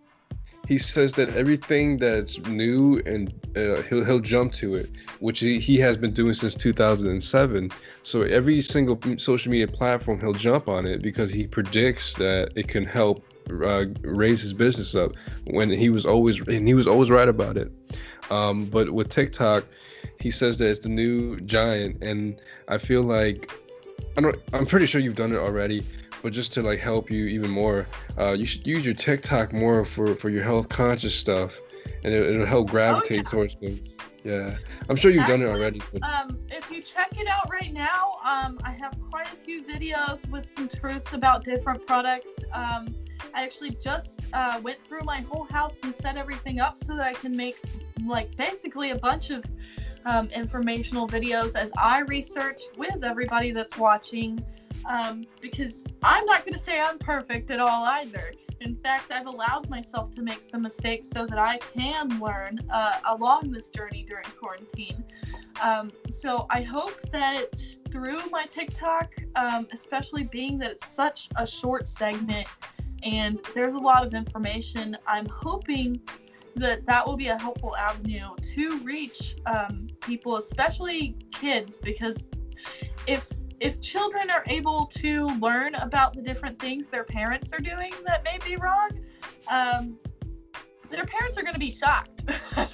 He 0.67 0.77
says 0.77 1.13
that 1.13 1.29
everything 1.35 1.97
that's 1.97 2.39
new 2.47 3.01
and 3.05 3.33
uh, 3.55 3.81
he'll 3.83 4.03
he'll 4.03 4.19
jump 4.19 4.53
to 4.53 4.75
it, 4.75 4.89
which 5.19 5.39
he, 5.39 5.59
he 5.59 5.77
has 5.77 5.97
been 5.97 6.11
doing 6.11 6.33
since 6.33 6.55
2007. 6.55 7.71
So 8.03 8.21
every 8.23 8.61
single 8.61 8.99
social 9.17 9.51
media 9.51 9.67
platform 9.67 10.19
he'll 10.19 10.33
jump 10.33 10.67
on 10.67 10.85
it 10.85 11.01
because 11.01 11.31
he 11.31 11.47
predicts 11.47 12.13
that 12.15 12.51
it 12.55 12.67
can 12.67 12.85
help 12.85 13.23
uh, 13.49 13.85
raise 14.01 14.41
his 14.41 14.53
business 14.53 14.95
up 14.95 15.11
when 15.47 15.69
he 15.69 15.89
was 15.89 16.05
always 16.05 16.39
and 16.47 16.67
he 16.67 16.73
was 16.73 16.87
always 16.87 17.09
right 17.09 17.29
about 17.29 17.57
it. 17.57 17.71
Um, 18.31 18.65
but 18.65 18.91
with 18.91 19.09
TikTok, 19.09 19.65
he 20.19 20.31
says 20.31 20.57
that 20.57 20.69
it's 20.69 20.79
the 20.79 20.89
new 20.89 21.39
giant, 21.41 22.01
and 22.01 22.39
I 22.67 22.77
feel 22.77 23.03
like 23.03 23.51
I 24.17 24.21
don't. 24.21 24.35
I'm 24.53 24.65
pretty 24.65 24.85
sure 24.85 25.01
you've 25.01 25.15
done 25.15 25.31
it 25.31 25.37
already, 25.37 25.83
but 26.25 26.33
just 26.33 26.51
to 26.51 26.63
like 26.63 26.79
help 26.79 27.11
you 27.11 27.27
even 27.27 27.51
more, 27.51 27.85
uh, 28.17 28.31
you 28.31 28.47
should 28.47 28.65
use 28.65 28.83
your 28.83 28.95
TikTok 28.95 29.53
more 29.53 29.85
for 29.85 30.15
for 30.15 30.31
your 30.31 30.43
health 30.43 30.67
conscious 30.69 31.13
stuff, 31.13 31.61
and 32.03 32.11
it, 32.11 32.35
will 32.35 32.47
help 32.47 32.71
gravitate 32.71 33.19
oh, 33.19 33.21
yeah. 33.21 33.29
towards 33.29 33.53
things. 33.53 33.93
Yeah, 34.23 34.57
I'm 34.89 34.95
sure 34.95 35.11
you've 35.11 35.21
Actually, 35.21 35.37
done 35.37 35.47
it 35.47 35.51
already. 35.51 35.81
But... 35.93 36.01
Um, 36.01 36.39
if 36.49 36.71
you 36.71 36.81
check 36.81 37.09
it 37.19 37.27
out 37.27 37.47
right 37.51 37.71
now, 37.71 38.13
um, 38.25 38.57
I 38.63 38.71
have 38.71 38.97
quite 39.11 39.27
a 39.31 39.35
few 39.35 39.61
videos 39.63 40.27
with 40.31 40.49
some 40.49 40.67
truths 40.67 41.13
about 41.13 41.43
different 41.43 41.85
products. 41.85 42.31
Um, 42.53 42.95
I 43.35 43.43
actually 43.43 43.77
just 43.79 44.21
uh, 44.33 44.59
went 44.63 44.79
through 44.87 45.03
my 45.03 45.21
whole 45.29 45.43
house 45.43 45.77
and 45.83 45.93
set 45.93 46.17
everything 46.17 46.59
up 46.59 46.83
so 46.83 46.95
that 46.95 47.05
I 47.05 47.13
can 47.13 47.37
make 47.37 47.59
like 48.03 48.35
basically 48.35 48.89
a 48.89 48.97
bunch 48.97 49.29
of 49.29 49.45
um, 50.05 50.29
informational 50.29 51.07
videos 51.07 51.55
as 51.55 51.71
I 51.77 51.99
research 51.99 52.63
with 52.79 53.03
everybody 53.03 53.51
that's 53.51 53.77
watching. 53.77 54.43
Um, 54.87 55.25
because 55.41 55.85
I'm 56.03 56.25
not 56.25 56.45
going 56.45 56.53
to 56.53 56.59
say 56.59 56.79
I'm 56.79 56.99
perfect 56.99 57.49
at 57.51 57.59
all 57.59 57.85
either. 57.85 58.31
In 58.61 58.75
fact, 58.75 59.11
I've 59.11 59.27
allowed 59.27 59.69
myself 59.69 60.11
to 60.15 60.21
make 60.21 60.43
some 60.43 60.61
mistakes 60.61 61.09
so 61.11 61.25
that 61.25 61.37
I 61.37 61.57
can 61.57 62.19
learn 62.19 62.59
uh, 62.71 62.99
along 63.05 63.51
this 63.51 63.69
journey 63.69 64.05
during 64.07 64.25
quarantine. 64.39 65.03
Um, 65.61 65.91
so 66.09 66.47
I 66.49 66.61
hope 66.61 66.99
that 67.11 67.53
through 67.91 68.29
my 68.29 68.45
TikTok, 68.45 69.11
um, 69.35 69.67
especially 69.71 70.23
being 70.23 70.57
that 70.59 70.71
it's 70.71 70.87
such 70.87 71.29
a 71.35 71.45
short 71.45 71.87
segment, 71.87 72.47
and 73.03 73.39
there's 73.53 73.75
a 73.75 73.79
lot 73.79 74.05
of 74.05 74.13
information. 74.13 74.97
I'm 75.07 75.27
hoping 75.27 76.01
that 76.55 76.85
that 76.85 77.05
will 77.05 77.17
be 77.17 77.27
a 77.27 77.37
helpful 77.37 77.75
avenue 77.75 78.29
to 78.53 78.79
reach 78.79 79.35
um, 79.45 79.87
people, 80.01 80.37
especially 80.37 81.17
kids, 81.31 81.77
because 81.77 82.23
if 83.07 83.29
if 83.59 83.81
children 83.81 84.29
are 84.29 84.43
able 84.47 84.85
to 84.87 85.25
learn 85.39 85.75
about 85.75 86.13
the 86.13 86.21
different 86.21 86.59
things 86.59 86.87
their 86.87 87.03
parents 87.03 87.51
are 87.53 87.59
doing 87.59 87.93
that 88.05 88.23
may 88.23 88.37
be 88.45 88.57
wrong, 88.57 88.89
um, 89.49 89.97
their 90.89 91.05
parents 91.05 91.37
are 91.37 91.41
going 91.41 91.53
to 91.53 91.59
be 91.59 91.71
shocked. 91.71 92.25
They're 92.55 92.67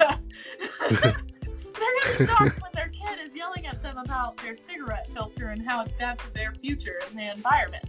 going 2.04 2.14
to 2.14 2.20
be 2.20 2.26
shocked 2.26 2.62
when 2.62 2.72
their 2.74 2.90
kid 2.90 3.20
is 3.26 3.34
yelling 3.34 3.66
at 3.66 3.82
them 3.82 3.98
about 3.98 4.38
their 4.38 4.56
cigarette 4.56 5.08
filter 5.08 5.50
and 5.50 5.68
how 5.68 5.82
it's 5.82 5.94
bad 5.94 6.22
for 6.22 6.30
their 6.32 6.54
future 6.54 7.00
and 7.08 7.18
the 7.18 7.32
environment 7.32 7.86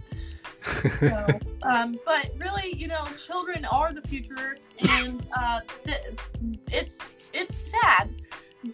so, 0.63 1.39
um, 1.63 1.99
but 2.05 2.31
really, 2.37 2.75
you 2.75 2.87
know, 2.87 3.05
children 3.25 3.65
are 3.65 3.93
the 3.93 4.01
future, 4.01 4.57
and 4.79 5.25
uh, 5.37 5.61
th- 5.85 6.01
it's 6.71 6.99
it's 7.33 7.55
sad 7.55 8.09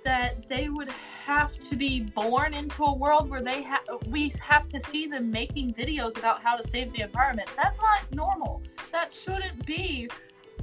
that 0.03 0.47
they 0.47 0.69
would 0.69 0.91
have 1.25 1.57
to 1.59 1.75
be 1.75 2.01
born 2.01 2.53
into 2.53 2.83
a 2.83 2.93
world 2.93 3.29
where 3.29 3.41
they 3.41 3.61
have 3.63 3.81
we 4.07 4.31
have 4.39 4.67
to 4.69 4.79
see 4.79 5.07
them 5.07 5.31
making 5.31 5.73
videos 5.73 6.17
about 6.17 6.41
how 6.41 6.55
to 6.55 6.67
save 6.67 6.93
the 6.93 7.01
environment. 7.01 7.49
That's 7.55 7.79
not 7.79 8.11
normal. 8.13 8.61
That 8.91 9.13
shouldn't 9.13 9.65
be 9.65 10.09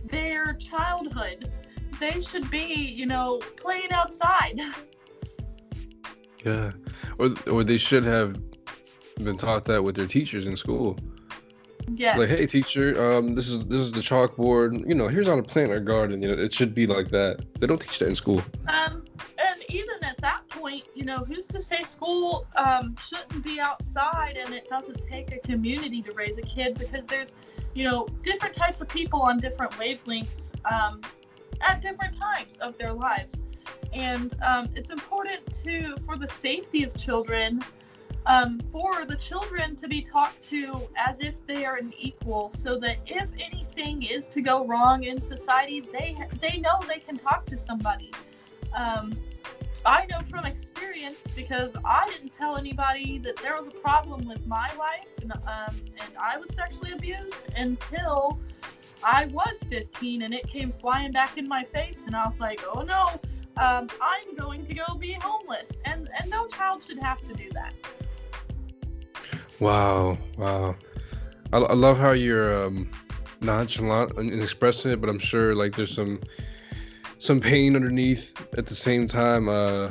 their 0.04 0.54
childhood. 0.54 1.52
They 1.98 2.20
should 2.20 2.50
be, 2.50 2.94
you 2.96 3.06
know, 3.06 3.40
playing 3.56 3.90
outside. 3.90 4.60
Yeah, 6.44 6.72
or 7.18 7.34
or 7.50 7.64
they 7.64 7.78
should 7.78 8.04
have 8.04 8.38
been 9.24 9.36
taught 9.36 9.64
that 9.64 9.82
with 9.82 9.96
their 9.96 10.06
teachers 10.06 10.46
in 10.46 10.56
school. 10.56 10.96
Yeah. 11.94 12.16
Like, 12.16 12.28
hey, 12.28 12.46
teacher, 12.46 13.12
um, 13.12 13.34
this 13.34 13.48
is 13.48 13.64
this 13.66 13.80
is 13.80 13.92
the 13.92 14.00
chalkboard. 14.00 14.88
You 14.88 14.94
know, 14.94 15.08
here's 15.08 15.28
how 15.28 15.36
to 15.36 15.42
plant 15.42 15.70
our 15.70 15.80
garden. 15.80 16.20
You 16.20 16.34
know, 16.34 16.42
it 16.42 16.52
should 16.52 16.74
be 16.74 16.86
like 16.86 17.08
that. 17.08 17.44
They 17.58 17.66
don't 17.66 17.80
teach 17.80 17.98
that 18.00 18.08
in 18.08 18.14
school. 18.14 18.42
Um, 18.68 19.04
even 19.68 19.96
at 20.02 20.16
at 20.16 20.22
that 20.22 20.48
point, 20.48 20.84
you 20.94 21.04
know, 21.04 21.18
who's 21.18 21.46
to 21.48 21.60
say 21.60 21.82
school 21.82 22.46
um, 22.56 22.96
shouldn't 23.00 23.44
be 23.44 23.60
outside 23.60 24.36
and 24.36 24.54
it 24.54 24.68
doesn't 24.68 25.06
take 25.08 25.32
a 25.32 25.38
community 25.40 26.02
to 26.02 26.12
raise 26.12 26.38
a 26.38 26.42
kid 26.42 26.78
because 26.78 27.04
there's, 27.06 27.32
you 27.74 27.84
know, 27.84 28.06
different 28.22 28.54
types 28.54 28.80
of 28.80 28.88
people 28.88 29.20
on 29.20 29.38
different 29.38 29.72
wavelengths 29.72 30.50
um, 30.70 31.00
at 31.60 31.82
different 31.82 32.16
times 32.16 32.56
of 32.60 32.76
their 32.78 32.92
lives. 32.92 33.42
And 33.92 34.34
um, 34.42 34.68
it's 34.74 34.90
important 34.90 35.52
to, 35.64 35.96
for 36.04 36.16
the 36.16 36.28
safety 36.28 36.82
of 36.82 36.94
children, 36.94 37.62
um, 38.24 38.60
for 38.72 39.04
the 39.04 39.16
children 39.16 39.76
to 39.76 39.88
be 39.88 40.02
talked 40.02 40.42
to 40.48 40.88
as 40.96 41.20
if 41.20 41.34
they 41.46 41.64
are 41.64 41.76
an 41.76 41.92
equal, 41.98 42.50
so 42.56 42.78
that 42.78 42.96
if 43.06 43.28
anything 43.38 44.02
is 44.02 44.28
to 44.28 44.40
go 44.40 44.66
wrong 44.66 45.04
in 45.04 45.20
society, 45.20 45.80
they 45.80 46.16
they 46.40 46.58
know 46.58 46.80
they 46.88 46.98
can 46.98 47.16
talk 47.16 47.44
to 47.46 47.56
somebody. 47.56 48.10
Um, 48.74 49.12
I 49.86 50.04
know 50.06 50.20
from 50.28 50.44
experience 50.44 51.24
because 51.36 51.76
I 51.84 52.08
didn't 52.08 52.30
tell 52.30 52.56
anybody 52.56 53.18
that 53.18 53.36
there 53.36 53.56
was 53.56 53.68
a 53.68 53.70
problem 53.78 54.26
with 54.26 54.44
my 54.44 54.68
life, 54.76 55.06
and, 55.22 55.32
um, 55.32 55.76
and 56.00 56.10
I 56.20 56.36
was 56.38 56.52
sexually 56.54 56.90
abused 56.90 57.36
until 57.56 58.40
I 59.04 59.26
was 59.26 59.62
15, 59.70 60.22
and 60.22 60.34
it 60.34 60.48
came 60.48 60.72
flying 60.80 61.12
back 61.12 61.38
in 61.38 61.46
my 61.46 61.62
face, 61.62 62.00
and 62.04 62.16
I 62.16 62.26
was 62.26 62.40
like, 62.40 62.62
oh 62.74 62.82
no. 62.82 63.20
Um, 63.58 63.88
I'm 64.02 64.36
going 64.36 64.66
to 64.66 64.74
go 64.74 64.96
be 64.98 65.12
homeless, 65.14 65.70
and 65.86 66.10
and 66.20 66.28
no 66.28 66.46
child 66.46 66.82
should 66.82 66.98
have 66.98 67.22
to 67.22 67.32
do 67.32 67.48
that. 67.52 67.72
Wow, 69.60 70.18
wow. 70.36 70.76
I, 71.54 71.58
I 71.58 71.72
love 71.72 71.98
how 71.98 72.10
you're 72.10 72.66
um, 72.66 72.90
nonchalant 73.40 74.18
in 74.18 74.42
expressing 74.42 74.92
it, 74.92 75.00
but 75.00 75.08
I'm 75.08 75.18
sure 75.18 75.54
like 75.54 75.74
there's 75.74 75.94
some 75.94 76.20
some 77.18 77.40
pain 77.40 77.76
underneath 77.76 78.34
at 78.56 78.66
the 78.66 78.74
same 78.74 79.06
time. 79.06 79.48
Uh, 79.48 79.90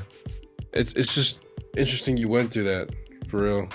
it's 0.73 0.93
it's 0.93 1.13
just 1.13 1.39
interesting 1.77 2.17
you 2.17 2.27
went 2.27 2.51
through 2.51 2.65
that 2.65 2.89
for 3.27 3.43
real. 3.43 3.69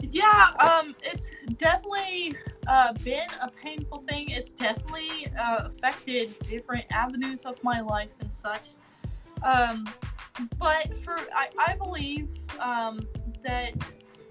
Yeah, 0.00 0.50
um, 0.58 0.94
it's 1.02 1.28
definitely 1.56 2.36
uh, 2.66 2.92
been 3.04 3.28
a 3.40 3.50
painful 3.50 4.04
thing. 4.08 4.30
It's 4.30 4.52
definitely 4.52 5.32
uh, 5.38 5.68
affected 5.68 6.34
different 6.48 6.86
avenues 6.90 7.42
of 7.44 7.62
my 7.62 7.80
life 7.80 8.10
and 8.20 8.34
such. 8.34 8.74
Um, 9.42 9.88
but 10.58 10.96
for 10.98 11.16
I, 11.34 11.48
I 11.58 11.74
believe 11.76 12.30
um, 12.60 13.06
that 13.44 13.74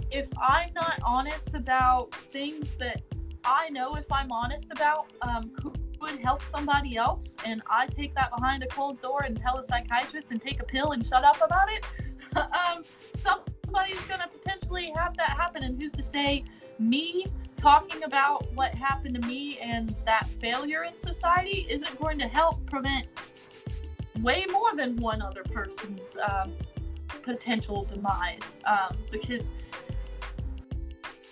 if 0.09 0.27
I'm 0.41 0.73
not 0.73 0.99
honest 1.03 1.53
about 1.53 2.13
things 2.13 2.71
that 2.77 3.01
I 3.43 3.69
know 3.69 3.95
if 3.95 4.11
I'm 4.11 4.31
honest 4.31 4.67
about 4.71 5.11
um, 5.21 5.51
could 5.99 6.19
help 6.19 6.41
somebody 6.43 6.97
else, 6.97 7.35
and 7.45 7.61
I 7.67 7.87
take 7.87 8.13
that 8.15 8.31
behind 8.35 8.63
a 8.63 8.67
closed 8.67 9.01
door 9.01 9.23
and 9.23 9.39
tell 9.39 9.57
a 9.57 9.63
psychiatrist 9.63 10.27
and 10.31 10.41
take 10.41 10.61
a 10.61 10.65
pill 10.65 10.91
and 10.91 11.05
shut 11.05 11.23
up 11.23 11.37
about 11.43 11.71
it, 11.71 11.85
um, 12.35 12.83
somebody's 13.15 14.01
going 14.01 14.21
to 14.21 14.27
potentially 14.27 14.91
have 14.95 15.15
that 15.17 15.31
happen. 15.31 15.63
And 15.63 15.81
who's 15.81 15.91
to 15.93 16.03
say 16.03 16.43
me 16.79 17.25
talking 17.57 18.03
about 18.03 18.51
what 18.53 18.73
happened 18.75 19.21
to 19.21 19.27
me 19.27 19.57
and 19.57 19.89
that 20.05 20.27
failure 20.39 20.83
in 20.83 20.97
society 20.97 21.65
isn't 21.69 21.99
going 21.99 22.19
to 22.19 22.27
help 22.27 22.63
prevent 22.65 23.07
way 24.21 24.45
more 24.51 24.75
than 24.75 24.95
one 24.97 25.21
other 25.21 25.43
person's 25.43 26.17
um, 26.29 26.51
potential 27.23 27.85
demise? 27.85 28.59
Um, 28.65 28.97
because 29.11 29.51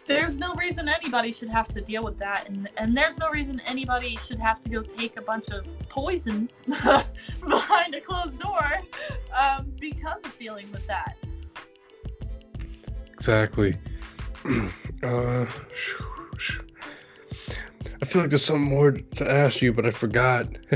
there's 0.07 0.37
no 0.37 0.53
reason 0.55 0.87
anybody 0.87 1.31
should 1.31 1.49
have 1.49 1.67
to 1.73 1.81
deal 1.81 2.03
with 2.03 2.17
that 2.19 2.47
and 2.47 2.69
and 2.77 2.95
there's 2.95 3.17
no 3.17 3.29
reason 3.29 3.61
anybody 3.65 4.17
should 4.17 4.39
have 4.39 4.61
to 4.61 4.69
go 4.69 4.81
take 4.81 5.17
a 5.17 5.21
bunch 5.21 5.49
of 5.49 5.77
poison 5.89 6.49
behind 7.47 7.95
a 7.95 8.01
closed 8.01 8.39
door 8.39 8.79
um, 9.37 9.71
because 9.79 10.23
of 10.23 10.37
dealing 10.37 10.71
with 10.71 10.85
that 10.87 11.17
exactly 13.13 13.77
uh, 15.03 15.45
I 18.01 18.05
feel 18.05 18.21
like 18.21 18.29
there's 18.29 18.45
something 18.45 18.61
more 18.61 18.91
to 18.91 19.31
ask 19.31 19.61
you, 19.61 19.71
but 19.71 19.85
I 19.85 19.89
forgot. 19.89 20.47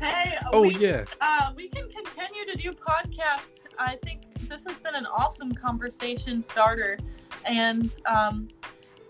hey, 0.00 0.38
oh 0.52 0.62
we, 0.62 0.76
yeah. 0.76 1.04
Uh, 1.20 1.50
we 1.54 1.68
can 1.68 1.90
continue 1.90 2.46
to 2.46 2.56
do 2.56 2.72
podcasts. 2.72 3.64
I 3.78 3.96
think 4.04 4.22
this 4.48 4.64
has 4.66 4.78
been 4.80 4.94
an 4.94 5.06
awesome 5.06 5.52
conversation 5.52 6.42
starter, 6.42 6.98
and 7.44 7.94
um, 8.06 8.48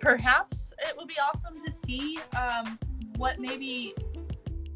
perhaps 0.00 0.72
it 0.80 0.96
would 0.96 1.08
be 1.08 1.16
awesome 1.18 1.62
to 1.64 1.72
see 1.86 2.18
um, 2.36 2.78
what 3.16 3.38
maybe 3.38 3.94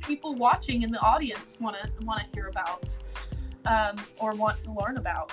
people 0.00 0.34
watching 0.34 0.82
in 0.82 0.90
the 0.90 1.00
audience 1.00 1.56
want 1.60 1.76
to 1.76 2.06
want 2.06 2.20
to 2.20 2.26
hear 2.32 2.48
about 2.48 2.96
um, 3.66 4.00
or 4.18 4.34
want 4.34 4.60
to 4.60 4.72
learn 4.72 4.96
about. 4.96 5.32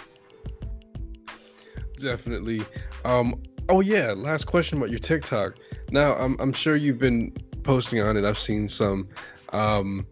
Definitely. 1.99 2.61
Um, 3.05 3.41
oh 3.69 3.81
yeah, 3.81 4.13
last 4.15 4.45
question 4.45 4.77
about 4.77 4.89
your 4.89 4.99
TikTok. 4.99 5.55
Now 5.91 6.15
I'm 6.15 6.35
I'm 6.39 6.53
sure 6.53 6.75
you've 6.75 6.99
been 6.99 7.31
posting 7.63 8.01
on 8.01 8.17
it. 8.17 8.25
I've 8.25 8.39
seen 8.39 8.67
some. 8.67 9.07
Um, 9.51 10.05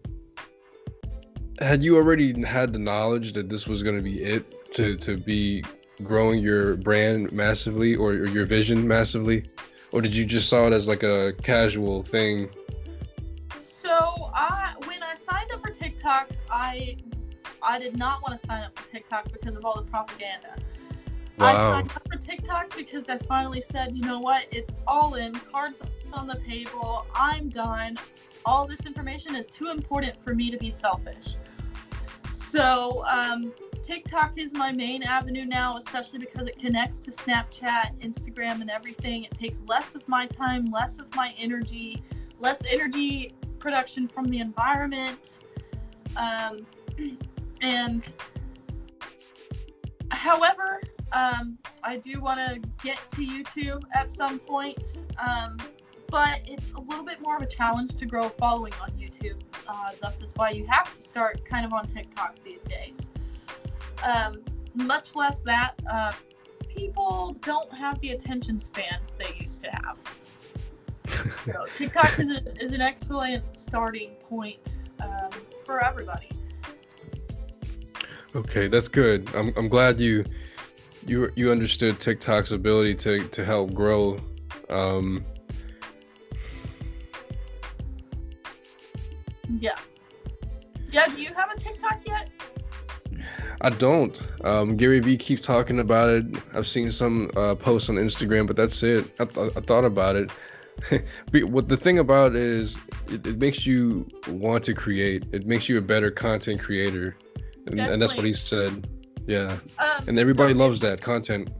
had 1.60 1.82
you 1.82 1.96
already 1.96 2.40
had 2.44 2.72
the 2.72 2.78
knowledge 2.78 3.32
that 3.32 3.48
this 3.48 3.66
was 3.66 3.82
going 3.82 3.96
to 3.96 4.02
be 4.02 4.22
it 4.22 4.44
to 4.78 4.96
to 4.96 5.16
be 5.16 5.64
growing 6.04 6.38
your 6.38 6.76
brand 6.76 7.32
massively 7.32 7.96
or, 7.96 8.10
or 8.10 8.26
your 8.28 8.46
vision 8.46 8.86
massively, 8.86 9.44
or 9.90 10.00
did 10.00 10.14
you 10.14 10.24
just 10.24 10.48
saw 10.48 10.68
it 10.68 10.72
as 10.72 10.86
like 10.86 11.02
a 11.02 11.32
casual 11.42 12.04
thing? 12.04 12.48
So 13.60 14.30
I 14.34 14.74
when 14.86 15.02
I 15.02 15.16
signed 15.16 15.50
up 15.52 15.60
for 15.60 15.70
TikTok, 15.70 16.30
I 16.48 16.96
I 17.60 17.80
did 17.80 17.98
not 17.98 18.22
want 18.22 18.40
to 18.40 18.46
sign 18.46 18.62
up 18.62 18.78
for 18.78 18.88
TikTok 18.88 19.32
because 19.32 19.56
of 19.56 19.64
all 19.64 19.76
the 19.76 19.90
propaganda. 19.90 20.54
Wow. 21.38 21.46
I 21.46 21.56
signed 21.56 21.92
up 21.96 22.08
for 22.08 22.18
TikTok 22.18 22.76
because 22.76 23.04
I 23.08 23.18
finally 23.18 23.62
said, 23.62 23.96
you 23.96 24.02
know 24.02 24.20
what, 24.20 24.46
it's 24.52 24.74
all 24.86 25.14
in, 25.14 25.34
cards 25.34 25.82
on 26.12 26.26
the 26.26 26.36
table, 26.36 27.06
I'm 27.14 27.48
done. 27.48 27.96
All 28.44 28.66
this 28.66 28.86
information 28.86 29.34
is 29.34 29.46
too 29.46 29.70
important 29.70 30.14
for 30.24 30.34
me 30.34 30.50
to 30.50 30.56
be 30.56 30.70
selfish. 30.70 31.36
So 32.32 33.04
um, 33.08 33.52
TikTok 33.88 34.36
is 34.36 34.52
my 34.52 34.70
main 34.70 35.02
avenue 35.02 35.46
now, 35.46 35.78
especially 35.78 36.18
because 36.18 36.46
it 36.46 36.58
connects 36.58 37.00
to 37.00 37.10
Snapchat, 37.10 37.98
Instagram, 38.02 38.60
and 38.60 38.68
everything. 38.68 39.24
It 39.24 39.30
takes 39.30 39.62
less 39.66 39.94
of 39.94 40.06
my 40.06 40.26
time, 40.26 40.66
less 40.66 40.98
of 40.98 41.06
my 41.14 41.34
energy, 41.38 42.02
less 42.38 42.60
energy 42.70 43.32
production 43.58 44.06
from 44.06 44.26
the 44.26 44.40
environment. 44.40 45.40
Um, 46.18 46.66
and 47.62 48.06
however, 50.10 50.82
um, 51.12 51.56
I 51.82 51.96
do 51.96 52.20
want 52.20 52.40
to 52.40 52.60
get 52.84 52.98
to 53.12 53.26
YouTube 53.26 53.84
at 53.94 54.12
some 54.12 54.38
point, 54.38 55.00
um, 55.16 55.56
but 56.10 56.40
it's 56.44 56.72
a 56.72 56.80
little 56.80 57.06
bit 57.06 57.22
more 57.22 57.36
of 57.36 57.42
a 57.42 57.46
challenge 57.46 57.94
to 57.94 58.04
grow 58.04 58.26
a 58.26 58.30
following 58.30 58.74
on 58.82 58.90
YouTube. 58.90 59.40
Uh, 59.66 59.92
thus 60.02 60.20
is 60.20 60.34
why 60.36 60.50
you 60.50 60.66
have 60.66 60.94
to 60.94 61.00
start 61.00 61.42
kind 61.46 61.64
of 61.64 61.72
on 61.72 61.86
TikTok 61.86 62.36
these 62.44 62.64
days. 62.64 63.08
Um, 64.04 64.42
much 64.74 65.14
less 65.14 65.40
that, 65.40 65.74
uh, 65.90 66.12
people 66.76 67.36
don't 67.42 67.72
have 67.72 68.00
the 68.00 68.10
attention 68.10 68.60
spans 68.60 69.14
they 69.18 69.36
used 69.40 69.62
to 69.64 69.70
have. 69.70 69.98
so 71.44 71.66
TikTok 71.76 72.18
is, 72.18 72.30
a, 72.30 72.64
is, 72.64 72.72
an 72.72 72.80
excellent 72.80 73.44
starting 73.56 74.10
point 74.28 74.80
um, 75.02 75.30
for 75.64 75.84
everybody. 75.84 76.30
Okay, 78.36 78.68
that's 78.68 78.88
good. 78.88 79.28
I'm, 79.34 79.52
I'm 79.56 79.68
glad 79.68 79.98
you 79.98 80.24
you 81.06 81.32
you 81.34 81.50
understood 81.50 81.98
TikTok's 81.98 82.52
ability 82.52 82.94
to 82.96 83.26
to 83.28 83.44
help 83.44 83.72
grow. 83.72 84.20
Um, 84.68 85.24
yeah. 89.58 89.76
Yeah. 90.92 91.08
Do 91.08 91.22
you 91.22 91.32
have 91.34 91.50
a 91.50 91.58
TikTok 91.58 92.06
yet? 92.06 92.30
I 93.60 93.70
don't. 93.70 94.18
Um, 94.44 94.76
Gary 94.76 95.00
Vee 95.00 95.16
keeps 95.16 95.42
talking 95.42 95.80
about 95.80 96.08
it. 96.08 96.24
I've 96.54 96.66
seen 96.66 96.90
some 96.90 97.30
uh, 97.36 97.54
posts 97.54 97.88
on 97.88 97.96
Instagram, 97.96 98.46
but 98.46 98.56
that's 98.56 98.82
it. 98.82 99.04
I, 99.20 99.24
th- 99.24 99.56
I 99.56 99.60
thought 99.60 99.84
about 99.84 100.16
it. 100.16 100.30
what 101.32 101.68
the 101.68 101.76
thing 101.76 101.98
about 101.98 102.36
it 102.36 102.42
is, 102.42 102.76
it, 103.08 103.26
it, 103.26 103.38
makes 103.38 103.66
you 103.66 104.08
want 104.28 104.62
to 104.64 104.74
create. 104.74 105.24
It 105.32 105.46
makes 105.46 105.68
you 105.68 105.78
a 105.78 105.80
better 105.80 106.10
content 106.10 106.60
creator, 106.60 107.16
and, 107.66 107.80
and 107.80 108.00
that's 108.00 108.14
what 108.14 108.24
he 108.24 108.32
said. 108.32 108.88
Yeah, 109.26 109.58
um, 109.78 110.08
and 110.08 110.18
everybody 110.18 110.52
so 110.52 110.58
loves 110.58 110.80
that 110.80 111.00
content. 111.00 111.50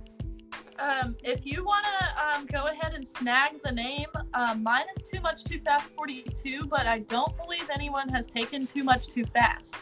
Um, 0.78 1.16
if 1.24 1.44
you 1.44 1.64
want 1.64 1.84
to 1.84 2.28
um, 2.28 2.46
go 2.46 2.66
ahead 2.66 2.94
and 2.94 3.06
snag 3.06 3.60
the 3.64 3.72
name, 3.72 4.06
um, 4.34 4.62
mine 4.62 4.86
is 4.96 5.02
too 5.02 5.20
much 5.20 5.42
too 5.42 5.58
fast 5.58 5.90
42, 5.90 6.66
but 6.66 6.86
I 6.86 7.00
don't 7.00 7.36
believe 7.36 7.68
anyone 7.72 8.08
has 8.10 8.28
taken 8.28 8.66
too 8.66 8.84
much 8.84 9.08
too 9.08 9.24
fast. 9.24 9.74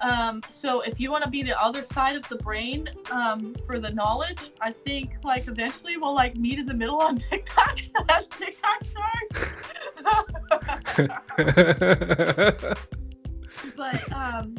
Um, 0.00 0.42
so 0.48 0.80
if 0.80 1.00
you 1.00 1.10
want 1.10 1.24
to 1.24 1.30
be 1.30 1.42
the 1.42 1.60
other 1.60 1.82
side 1.82 2.16
of 2.16 2.28
the 2.28 2.36
brain 2.36 2.88
um, 3.10 3.56
for 3.66 3.78
the 3.78 3.90
knowledge, 3.90 4.50
I 4.60 4.72
think 4.72 5.16
like 5.24 5.48
eventually 5.48 5.96
we'll 5.96 6.14
like 6.14 6.36
meet 6.36 6.58
in 6.58 6.66
the 6.66 6.74
middle 6.74 7.00
on 7.00 7.18
TikTok 7.18 7.78
as 8.08 8.28
TikTok 8.28 8.84
stars. 8.84 9.54
but 13.76 14.12
um, 14.12 14.54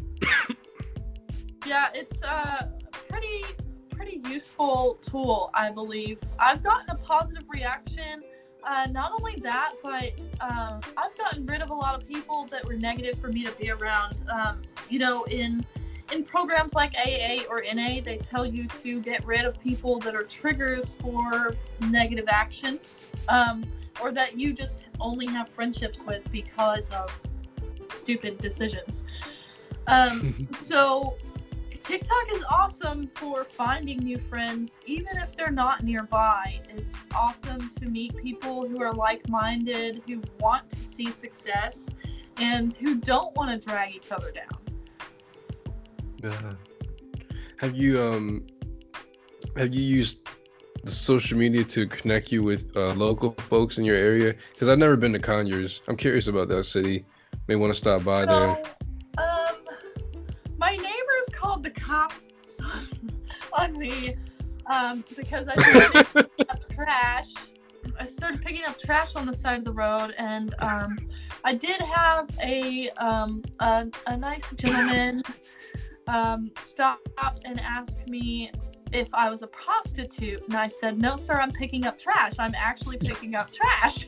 yeah, 1.66 1.90
it's 1.94 2.22
a 2.24 2.72
pretty 3.10 3.44
pretty 3.92 4.22
useful 4.30 4.98
tool, 5.02 5.50
I 5.54 5.72
believe. 5.72 6.20
I've 6.40 6.64
gotten 6.64 6.90
a 6.90 6.96
positive 6.96 7.44
reaction. 7.50 8.24
Uh, 8.68 8.86
not 8.92 9.14
only 9.14 9.36
that, 9.38 9.76
but 9.82 10.12
um, 10.42 10.82
I've 10.98 11.18
gotten 11.18 11.46
rid 11.46 11.62
of 11.62 11.70
a 11.70 11.74
lot 11.74 11.96
of 11.96 12.06
people 12.06 12.48
that 12.48 12.66
were 12.66 12.74
negative 12.74 13.18
for 13.18 13.30
me 13.30 13.46
to 13.46 13.52
be 13.54 13.72
around. 13.72 14.24
Um, 14.30 14.62
you 14.90 15.00
know, 15.00 15.24
in 15.26 15.66
in 16.12 16.24
programs 16.24 16.74
like 16.74 16.94
AA 16.98 17.44
or 17.50 17.64
NA, 17.74 18.02
they 18.04 18.20
tell 18.22 18.46
you 18.46 18.68
to 18.68 19.00
get 19.02 19.26
rid 19.26 19.46
of 19.46 19.58
people 19.62 20.00
that 20.00 20.16
are 20.16 20.24
triggers 20.24 20.96
for 20.96 21.56
negative 21.80 22.26
actions, 22.28 23.08
um, 23.30 23.64
or 24.02 24.12
that 24.12 24.38
you 24.38 24.52
just 24.52 24.84
only 25.00 25.28
have 25.28 25.48
friendships 25.48 26.04
with 26.04 26.30
because 26.30 26.90
of 26.92 27.18
stupid 27.94 28.38
decisions. 28.40 29.06
Um, 29.88 30.50
so 30.54 31.16
TikTok 31.88 32.34
is 32.34 32.44
awesome 32.50 33.08
for 33.08 33.46
finding 33.46 34.00
new 34.00 34.18
friends, 34.18 34.76
even 34.86 35.16
if 35.20 35.38
they're 35.38 35.50
not 35.50 35.86
nearby. 35.86 36.60
It's 36.68 36.94
awesome 37.16 37.70
to 37.80 37.86
meet 37.86 38.14
people 38.18 38.68
who 38.68 38.82
are 38.82 38.92
like 38.94 39.30
minded, 39.30 40.02
who 40.06 40.22
want 40.42 40.70
to 40.72 40.76
see 40.76 41.10
success, 41.10 41.88
and 42.36 42.74
who 42.74 42.96
don't 42.96 43.34
want 43.38 43.52
to 43.52 43.66
drag 43.66 43.96
each 43.96 44.12
other 44.12 44.34
down. 44.34 44.60
Yeah. 46.22 46.56
Have 47.60 47.78
you 47.78 48.02
um 48.02 48.46
have 49.56 49.74
you 49.74 49.82
used 49.82 50.28
the 50.84 50.92
social 50.92 51.38
media 51.38 51.64
to 51.64 51.88
connect 51.88 52.34
you 52.34 52.44
with 52.44 52.76
uh, 52.76 52.96
local 52.96 53.32
folks 53.38 53.78
in 53.78 53.86
your 53.86 53.96
area? 53.96 54.36
Because 54.52 54.68
I've 54.68 54.78
never 54.78 54.98
been 54.98 55.14
to 55.14 55.20
Conyers. 55.20 55.80
I'm 55.88 55.96
curious 55.96 56.28
about 56.28 56.50
that 56.50 56.66
city. 56.66 57.06
May 57.48 57.56
want 57.56 57.74
to 57.74 57.80
stop 57.80 58.04
by 58.04 58.26
So, 58.26 58.40
there. 58.40 58.77
Called 61.58 61.64
the 61.64 61.82
cops 61.82 62.60
on, 62.64 62.88
on 63.54 63.78
me 63.78 64.16
um, 64.68 65.04
because 65.16 65.48
I 65.48 65.58
started 65.92 66.08
picking 66.14 66.50
up 66.50 66.70
trash. 66.70 67.34
I 68.00 68.06
started 68.06 68.42
picking 68.42 68.64
up 68.66 68.78
trash 68.78 69.16
on 69.16 69.26
the 69.26 69.34
side 69.34 69.60
of 69.60 69.66
the 69.66 69.72
road, 69.72 70.14
and 70.18 70.54
um, 70.60 70.98
I 71.44 71.56
did 71.56 71.82
have 71.82 72.30
a 72.44 72.90
um, 72.92 73.44
a, 73.60 73.88
a 74.08 74.18
nice 74.18 74.44
gentleman 74.56 75.24
um, 76.08 76.52
stop 76.60 77.00
and 77.46 77.60
ask 77.60 77.98
me 78.08 78.52
if 78.92 79.14
I 79.14 79.30
was 79.30 79.42
a 79.42 79.48
prostitute, 79.48 80.44
and 80.48 80.56
I 80.56 80.68
said, 80.68 81.00
"No, 81.00 81.18
sir, 81.18 81.34
I'm 81.36 81.52
picking 81.52 81.86
up 81.86 81.98
trash. 81.98 82.34
I'm 82.40 82.54
actually 82.56 82.98
picking 83.02 83.36
up 83.36 83.52
trash." 83.52 84.08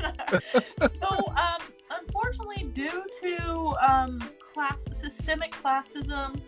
so, 0.00 1.26
um, 1.36 1.60
unfortunately, 1.90 2.70
due 2.72 3.04
to 3.22 3.74
um, 3.82 4.22
class 4.58 4.82
systemic 4.92 5.52
classism, 5.52 6.40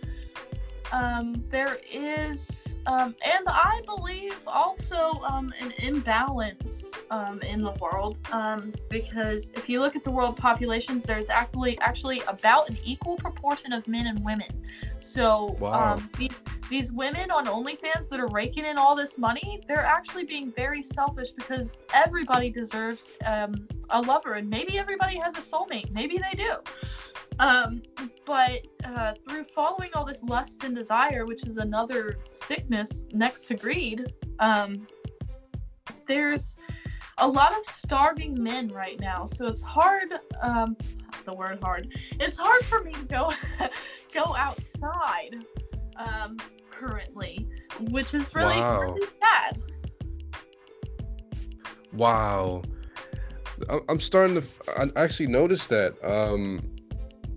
um, 0.91 1.45
there 1.49 1.79
is, 1.93 2.75
um, 2.87 3.15
and 3.25 3.45
I 3.47 3.83
believe 3.87 4.37
also 4.49 5.23
um, 5.29 5.53
an 5.61 5.71
imbalance 5.79 6.91
um, 7.13 7.41
in 7.43 7.63
the 7.63 7.71
world. 7.81 8.19
Um, 8.33 8.75
because 8.89 9.53
if 9.55 9.69
you 9.69 9.79
look 9.79 9.95
at 9.95 10.03
the 10.03 10.11
world 10.11 10.37
populations, 10.37 11.05
there's 11.05 11.31
actually 11.31 11.79
actually 11.79 12.21
about 12.27 12.69
an 12.69 12.79
equal 12.85 13.17
proportion 13.17 13.73
of 13.73 13.87
men 13.87 14.09
and 14.09 14.25
women. 14.25 14.67
So 14.99 15.57
Wow. 15.61 15.95
um, 15.95 16.11
these, 16.19 16.35
these 16.69 16.91
women 16.91 17.31
on 17.31 17.47
OnlyFans 17.47 18.09
that 18.09 18.19
are 18.19 18.29
raking 18.29 18.65
in 18.65 18.77
all 18.77 18.97
this 18.97 19.19
money, 19.19 19.63
they're 19.69 19.87
actually 19.87 20.25
being 20.25 20.51
very 20.51 20.83
selfish 20.83 21.31
because 21.31 21.79
everybody 21.95 22.51
deserves 22.51 23.07
um, 23.25 23.69
a 23.91 24.01
lover, 24.01 24.33
and 24.33 24.51
maybe 24.51 24.79
everybody 24.79 25.17
has 25.17 25.37
a 25.37 25.41
soulmate. 25.41 25.93
Maybe 25.93 26.19
they 26.19 26.37
do. 26.37 26.55
Um, 27.39 27.83
but 28.27 28.67
uh, 28.85 29.15
through 29.27 29.45
following 29.45 29.91
all 29.95 30.05
this 30.05 30.23
lust 30.23 30.65
and 30.65 30.75
desire, 30.75 31.25
which 31.25 31.47
is 31.47 31.57
another 31.57 32.19
sickness 32.33 33.05
next 33.13 33.47
to 33.49 33.55
greed, 33.55 34.13
um, 34.39 34.87
there's 36.07 36.57
a 37.19 37.27
lot 37.27 37.57
of 37.57 37.65
starving 37.65 38.43
men 38.43 38.69
right 38.69 38.99
now. 39.01 39.27
So 39.27 39.47
it's 39.47 39.63
hard. 39.63 40.15
Um, 40.43 40.77
the 41.25 41.35
word 41.35 41.59
hard. 41.63 41.93
It's 42.19 42.37
hard 42.37 42.63
for 42.65 42.83
me 42.83 42.93
to 42.93 43.05
go 43.05 43.33
go 44.13 44.35
outside 44.37 45.37
um, 45.97 46.39
currently, 46.71 47.49
which 47.91 48.15
is 48.15 48.35
really, 48.35 48.57
Wow. 48.57 48.81
really 48.81 49.07
sad. 49.21 49.59
Wow. 51.93 52.63
I'm 53.89 54.01
starting 54.01 54.41
to. 54.41 54.45
I 54.79 54.91
actually 54.97 55.27
noticed 55.27 55.69
that. 55.69 56.03
Um, 56.03 56.63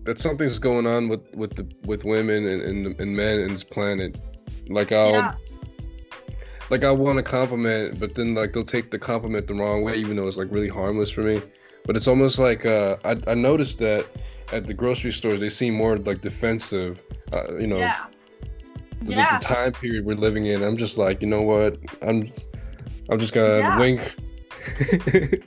that 0.05 0.19
something's 0.19 0.59
going 0.59 0.85
on 0.85 1.07
with 1.09 1.21
with 1.35 1.55
the 1.55 1.67
with 1.85 2.03
women 2.05 2.47
and 2.47 2.61
and, 2.61 2.99
and 2.99 3.15
men 3.15 3.39
in 3.41 3.51
this 3.51 3.63
planet. 3.63 4.17
Like 4.69 4.91
I'll 4.91 5.11
yeah. 5.11 5.35
like 6.69 6.83
I 6.83 6.91
want 6.91 7.17
to 7.17 7.23
compliment, 7.23 7.99
but 7.99 8.15
then 8.15 8.35
like 8.35 8.53
they'll 8.53 8.63
take 8.63 8.91
the 8.91 8.99
compliment 8.99 9.47
the 9.47 9.53
wrong 9.55 9.83
way, 9.83 9.95
even 9.95 10.15
though 10.17 10.27
it's 10.27 10.37
like 10.37 10.51
really 10.51 10.69
harmless 10.69 11.09
for 11.09 11.21
me. 11.21 11.41
But 11.85 11.95
it's 11.97 12.07
almost 12.07 12.39
like 12.39 12.65
uh, 12.65 12.97
I 13.03 13.15
I 13.27 13.33
noticed 13.35 13.79
that 13.79 14.05
at 14.51 14.67
the 14.67 14.73
grocery 14.73 15.11
stores 15.11 15.39
they 15.39 15.49
seem 15.49 15.73
more 15.73 15.97
like 15.97 16.21
defensive. 16.21 17.01
Uh, 17.31 17.57
you 17.57 17.67
know, 17.67 17.77
yeah. 17.77 18.05
the, 19.01 19.05
the- 19.05 19.13
Yeah. 19.13 19.37
the 19.37 19.43
time 19.43 19.71
period 19.73 20.05
we're 20.05 20.15
living 20.15 20.45
in. 20.45 20.63
I'm 20.63 20.77
just 20.77 20.97
like, 20.97 21.21
you 21.21 21.27
know 21.27 21.41
what? 21.41 21.77
I'm 22.01 22.31
I'm 23.09 23.19
just 23.19 23.33
gonna 23.33 23.57
Yeah. 23.59 23.79
wink. 23.79 24.15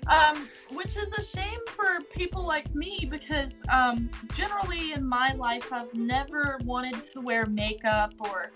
um, 0.08 0.48
which 0.76 0.96
is 0.96 1.10
a 1.16 1.22
shame 1.22 1.60
for 1.68 2.00
people 2.10 2.46
like 2.46 2.74
me 2.74 3.08
because 3.10 3.62
um, 3.70 4.10
generally 4.34 4.92
in 4.92 5.02
my 5.02 5.32
life 5.32 5.72
I've 5.72 5.92
never 5.94 6.58
wanted 6.64 7.02
to 7.12 7.20
wear 7.22 7.46
makeup 7.46 8.12
or, 8.20 8.52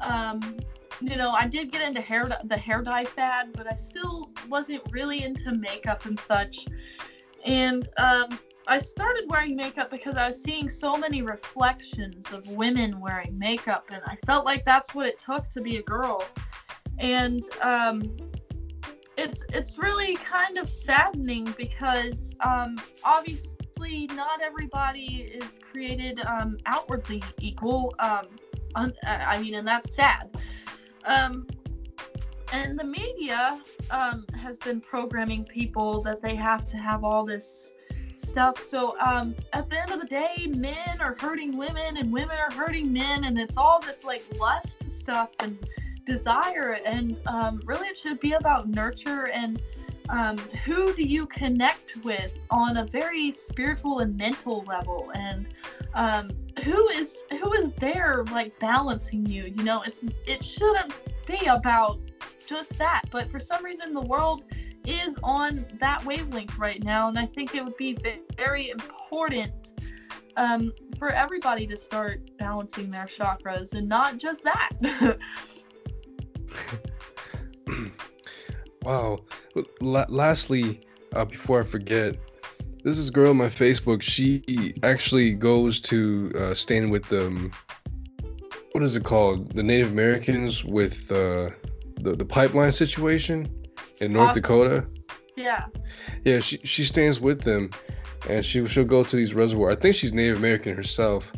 um, 0.00 0.58
you 1.00 1.14
know, 1.16 1.30
I 1.30 1.46
did 1.46 1.70
get 1.70 1.82
into 1.82 2.00
hair 2.00 2.28
the 2.44 2.56
hair 2.56 2.82
dye 2.82 3.04
fad, 3.04 3.52
but 3.52 3.72
I 3.72 3.76
still 3.76 4.30
wasn't 4.48 4.82
really 4.90 5.22
into 5.22 5.52
makeup 5.52 6.04
and 6.04 6.18
such. 6.18 6.66
And 7.44 7.88
um, 7.96 8.38
I 8.66 8.78
started 8.78 9.24
wearing 9.28 9.54
makeup 9.54 9.88
because 9.90 10.16
I 10.16 10.28
was 10.28 10.42
seeing 10.42 10.68
so 10.68 10.96
many 10.96 11.22
reflections 11.22 12.32
of 12.32 12.46
women 12.48 13.00
wearing 13.00 13.38
makeup, 13.38 13.86
and 13.90 14.02
I 14.04 14.16
felt 14.26 14.44
like 14.44 14.64
that's 14.64 14.94
what 14.94 15.06
it 15.06 15.18
took 15.18 15.48
to 15.50 15.60
be 15.60 15.76
a 15.78 15.82
girl. 15.82 16.24
And 16.98 17.42
um, 17.60 18.16
it's 19.16 19.44
it's 19.50 19.78
really 19.78 20.16
kind 20.16 20.58
of 20.58 20.68
saddening 20.68 21.54
because 21.56 22.34
um, 22.40 22.80
obviously 23.04 24.08
not 24.14 24.40
everybody 24.42 25.30
is 25.34 25.58
created 25.58 26.20
um, 26.26 26.58
outwardly 26.66 27.22
equal. 27.40 27.94
Um, 27.98 28.28
un- 28.74 28.94
I 29.04 29.38
mean, 29.40 29.54
and 29.54 29.66
that's 29.66 29.94
sad. 29.94 30.30
Um, 31.04 31.46
and 32.52 32.78
the 32.78 32.84
media 32.84 33.60
um, 33.90 34.26
has 34.34 34.58
been 34.58 34.80
programming 34.80 35.44
people 35.44 36.02
that 36.02 36.20
they 36.20 36.36
have 36.36 36.68
to 36.68 36.76
have 36.76 37.02
all 37.02 37.24
this 37.24 37.72
stuff. 38.18 38.60
So 38.60 38.94
um, 39.00 39.34
at 39.52 39.68
the 39.68 39.80
end 39.80 39.90
of 39.90 40.00
the 40.00 40.06
day, 40.06 40.48
men 40.56 41.00
are 41.00 41.16
hurting 41.18 41.56
women 41.56 41.96
and 41.96 42.12
women 42.12 42.36
are 42.36 42.54
hurting 42.54 42.92
men, 42.92 43.24
and 43.24 43.38
it's 43.38 43.56
all 43.56 43.80
this 43.80 44.04
like 44.04 44.22
lust 44.38 44.90
stuff 44.92 45.30
and 45.40 45.58
desire. 46.04 46.78
And 46.84 47.18
um, 47.26 47.62
really, 47.64 47.88
it 47.88 47.98
should 47.98 48.20
be 48.20 48.32
about 48.32 48.68
nurture 48.68 49.28
and 49.28 49.60
um, 50.08 50.36
who 50.64 50.92
do 50.94 51.02
you 51.02 51.26
connect 51.26 51.96
with 52.04 52.32
on 52.50 52.78
a 52.78 52.84
very 52.84 53.32
spiritual 53.32 54.00
and 54.00 54.16
mental 54.16 54.64
level, 54.66 55.10
and 55.14 55.46
um, 55.94 56.30
who 56.64 56.88
is 56.88 57.24
who 57.40 57.52
is 57.54 57.70
there 57.78 58.24
like 58.30 58.58
balancing 58.58 59.24
you. 59.26 59.44
You 59.44 59.62
know, 59.62 59.82
it's 59.82 60.04
it 60.26 60.44
shouldn't 60.44 60.92
be 61.26 61.46
about 61.46 61.98
just 62.46 62.76
that, 62.78 63.02
but 63.10 63.30
for 63.30 63.40
some 63.40 63.64
reason, 63.64 63.94
the 63.94 64.00
world 64.00 64.44
is 64.84 65.16
on 65.22 65.66
that 65.80 66.04
wavelength 66.04 66.58
right 66.58 66.82
now, 66.82 67.08
and 67.08 67.18
I 67.18 67.26
think 67.26 67.54
it 67.54 67.64
would 67.64 67.76
be 67.76 67.96
very 68.36 68.70
important 68.70 69.72
um, 70.36 70.72
for 70.98 71.10
everybody 71.10 71.66
to 71.68 71.76
start 71.76 72.20
balancing 72.38 72.90
their 72.90 73.06
chakras 73.06 73.74
and 73.74 73.88
not 73.88 74.18
just 74.18 74.42
that. 74.44 74.70
wow. 78.82 79.18
La- 79.80 80.06
lastly, 80.08 80.80
uh, 81.14 81.24
before 81.24 81.60
I 81.60 81.62
forget, 81.64 82.16
this 82.84 82.98
is 82.98 83.08
a 83.08 83.12
girl 83.12 83.30
on 83.30 83.36
my 83.36 83.46
Facebook. 83.48 84.02
She 84.02 84.74
actually 84.82 85.32
goes 85.32 85.80
to 85.82 86.32
uh, 86.38 86.54
stand 86.54 86.90
with 86.90 87.04
them. 87.08 87.52
What 88.72 88.82
is 88.82 88.96
it 88.96 89.04
called? 89.04 89.52
The 89.54 89.62
Native 89.62 89.92
Americans 89.92 90.64
with 90.64 91.10
uh, 91.12 91.50
the 92.00 92.16
the 92.16 92.24
pipeline 92.24 92.72
situation 92.72 93.48
in 94.00 94.12
North 94.12 94.30
Awesome. 94.30 94.42
Dakota. 94.42 94.86
yeah, 95.36 95.64
Yeah, 96.24 96.40
she 96.40 96.58
she 96.64 96.82
stands 96.82 97.20
with 97.20 97.42
them, 97.42 97.70
and 98.28 98.44
she 98.44 98.64
she'll 98.66 98.84
go 98.84 99.04
to 99.04 99.16
these 99.16 99.34
reservoirs. 99.34 99.76
I 99.76 99.80
think 99.80 99.94
she's 99.94 100.12
Native 100.12 100.38
American 100.38 100.74
herself, 100.74 101.30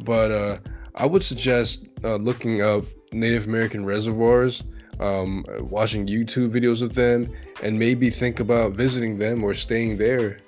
but 0.00 0.32
uh, 0.32 0.56
I 0.96 1.06
would 1.06 1.22
suggest 1.22 1.86
uh, 2.02 2.16
looking 2.16 2.62
up 2.62 2.84
Native 3.12 3.46
American 3.46 3.84
reservoirs, 3.84 4.62
um, 5.00 5.44
watching 5.60 6.06
YouTube 6.06 6.50
videos 6.50 6.82
of 6.82 6.94
them, 6.94 7.28
and 7.62 7.78
maybe 7.78 8.10
think 8.10 8.40
about 8.40 8.72
visiting 8.72 9.18
them 9.18 9.44
or 9.44 9.54
staying 9.54 9.96
there. 9.96 10.38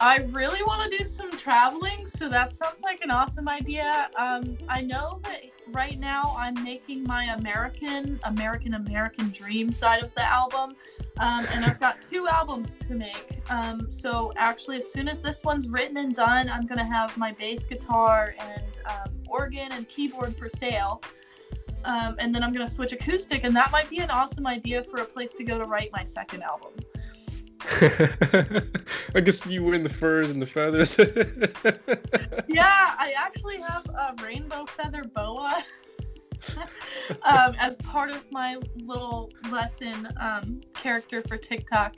I 0.00 0.16
really 0.30 0.64
want 0.64 0.90
to 0.90 0.98
do 0.98 1.04
some 1.04 1.30
traveling, 1.30 2.08
so 2.08 2.28
that 2.28 2.52
sounds 2.52 2.82
like 2.82 3.02
an 3.02 3.12
awesome 3.12 3.48
idea. 3.48 4.10
Um, 4.16 4.58
I 4.68 4.80
know 4.80 5.20
that 5.22 5.42
right 5.70 5.96
now 5.96 6.34
I'm 6.36 6.60
making 6.64 7.04
my 7.04 7.26
American, 7.34 8.18
American, 8.24 8.74
American 8.74 9.30
Dream 9.30 9.70
side 9.70 10.02
of 10.02 10.12
the 10.14 10.24
album, 10.24 10.74
um, 11.18 11.46
and 11.52 11.64
I've 11.64 11.78
got 11.78 11.98
two 12.10 12.26
albums 12.26 12.74
to 12.88 12.94
make. 12.94 13.40
Um, 13.48 13.92
so 13.92 14.32
actually, 14.36 14.78
as 14.78 14.92
soon 14.92 15.08
as 15.08 15.20
this 15.20 15.44
one's 15.44 15.68
written 15.68 15.96
and 15.96 16.16
done, 16.16 16.48
I'm 16.48 16.66
gonna 16.66 16.84
have 16.84 17.16
my 17.16 17.30
bass 17.30 17.64
guitar 17.64 18.34
and 18.40 18.64
um, 18.86 19.12
organ 19.28 19.70
and 19.70 19.88
keyboard 19.88 20.36
for 20.36 20.48
sale. 20.48 21.00
Um, 21.84 22.16
and 22.18 22.34
then 22.34 22.42
I'm 22.42 22.52
gonna 22.52 22.68
switch 22.68 22.92
acoustic, 22.92 23.44
and 23.44 23.54
that 23.56 23.70
might 23.70 23.88
be 23.90 23.98
an 23.98 24.10
awesome 24.10 24.46
idea 24.46 24.84
for 24.84 25.00
a 25.00 25.04
place 25.04 25.32
to 25.34 25.44
go 25.44 25.58
to 25.58 25.64
write 25.64 25.90
my 25.92 26.04
second 26.04 26.42
album. 26.42 26.72
I 29.14 29.20
guess 29.20 29.46
you 29.46 29.62
win 29.64 29.82
the 29.84 29.88
furs 29.88 30.30
and 30.30 30.42
the 30.42 30.46
feathers. 30.46 30.98
yeah, 32.48 32.94
I 32.98 33.14
actually 33.16 33.60
have 33.60 33.86
a 33.86 34.14
rainbow 34.22 34.66
feather 34.66 35.04
boa 35.04 35.64
um, 37.22 37.54
as 37.58 37.76
part 37.76 38.10
of 38.10 38.24
my 38.32 38.56
little 38.76 39.30
lesson 39.50 40.08
um, 40.20 40.60
character 40.74 41.22
for 41.22 41.36
TikTok. 41.36 41.94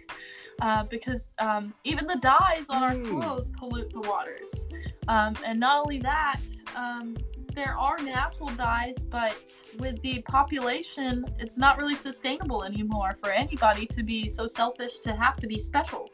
Uh, 0.60 0.84
because 0.84 1.30
um, 1.40 1.74
even 1.82 2.06
the 2.06 2.16
dyes 2.16 2.66
on 2.68 2.82
our 2.82 2.94
Mm. 2.94 3.10
clothes 3.10 3.48
pollute 3.58 3.90
the 3.90 4.00
waters. 4.08 4.66
Um, 5.08 5.34
and 5.44 5.58
not 5.58 5.80
only 5.80 5.98
that, 5.98 6.40
um, 6.76 7.16
there 7.54 7.76
are 7.78 7.98
natural 7.98 8.48
dyes, 8.50 8.96
but 9.08 9.36
with 9.78 10.00
the 10.02 10.22
population, 10.22 11.24
it's 11.38 11.56
not 11.56 11.78
really 11.78 11.94
sustainable 11.94 12.64
anymore 12.64 13.16
for 13.22 13.30
anybody 13.30 13.86
to 13.86 14.02
be 14.02 14.28
so 14.28 14.46
selfish 14.46 14.98
to 15.00 15.14
have 15.14 15.36
to 15.36 15.46
be 15.46 15.58
special. 15.58 16.10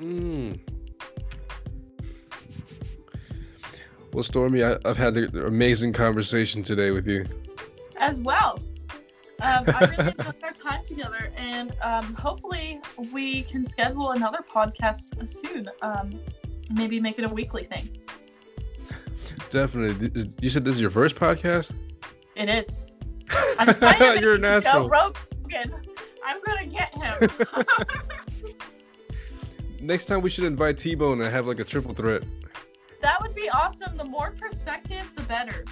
Mm. 0.00 0.60
Well, 4.12 4.22
Stormy, 4.22 4.62
I, 4.62 4.76
I've 4.84 4.98
had 4.98 5.16
an 5.16 5.44
amazing 5.44 5.92
conversation 5.92 6.62
today 6.62 6.90
with 6.90 7.06
you. 7.06 7.24
as 7.96 8.20
well. 8.20 8.58
Um, 9.40 9.64
I 9.66 9.86
really 9.96 10.12
enjoyed 10.18 10.36
our 10.42 10.52
time 10.52 10.84
together, 10.84 11.32
and 11.36 11.74
um, 11.82 12.14
hopefully 12.14 12.80
we 13.12 13.42
can 13.42 13.66
schedule 13.66 14.12
another 14.12 14.38
podcast 14.48 15.28
soon. 15.28 15.68
Um, 15.82 16.20
maybe 16.72 17.00
make 17.00 17.18
it 17.18 17.24
a 17.24 17.28
weekly 17.28 17.64
thing. 17.64 17.88
Definitely. 19.54 20.10
You 20.40 20.50
said 20.50 20.64
this 20.64 20.74
is 20.74 20.80
your 20.80 20.90
first 20.90 21.14
podcast? 21.14 21.70
It 22.34 22.48
is. 22.48 22.86
I'm 23.56 24.20
You're 24.20 24.34
into 24.34 24.60
Joe. 24.62 24.88
Rogan. 24.88 25.72
I'm 26.26 26.40
gonna 26.44 26.66
get 26.66 26.92
him. 26.92 27.30
Next 29.80 30.06
time 30.06 30.22
we 30.22 30.30
should 30.30 30.42
invite 30.42 30.76
T-Bone 30.76 31.22
and 31.22 31.30
have 31.32 31.46
like 31.46 31.60
a 31.60 31.64
triple 31.64 31.94
threat. 31.94 32.24
that 33.00 33.22
would 33.22 33.32
be 33.36 33.48
awesome. 33.48 33.96
The 33.96 34.02
more 34.02 34.34
perspective, 34.36 35.08
the 35.14 35.22
better. 35.22 35.64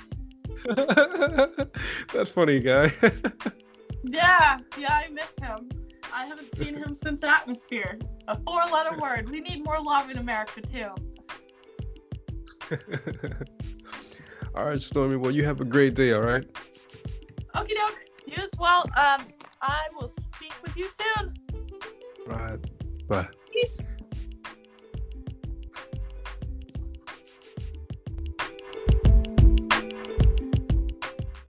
That's 2.14 2.30
funny, 2.30 2.60
guy. 2.60 2.92
Yeah, 4.04 4.58
yeah, 4.78 4.92
I 4.92 5.08
miss 5.08 5.32
him. 5.40 5.68
I 6.14 6.24
haven't 6.24 6.56
seen 6.56 6.76
him 6.76 6.94
since 6.94 7.24
Atmosphere. 7.24 7.98
A 8.28 8.38
four-letter 8.46 8.96
word. 8.98 9.28
We 9.28 9.40
need 9.40 9.64
more 9.64 9.80
love 9.80 10.08
in 10.08 10.18
America 10.18 10.60
too. 10.60 10.90
all 14.54 14.64
right, 14.64 14.80
Stormy. 14.80 15.16
Well, 15.16 15.30
you 15.30 15.44
have 15.44 15.60
a 15.60 15.64
great 15.64 15.94
day. 15.94 16.12
All 16.12 16.22
right. 16.22 16.44
Okie 17.54 17.74
doke. 17.74 17.98
You 18.26 18.42
as 18.42 18.50
well. 18.58 18.82
Um, 18.96 19.26
I 19.60 19.80
will 19.94 20.08
speak 20.08 20.54
with 20.62 20.76
you 20.76 20.88
soon. 20.88 21.34
All 22.30 22.36
right. 22.36 22.58
Bye. 23.08 23.28
Peace. 23.52 23.78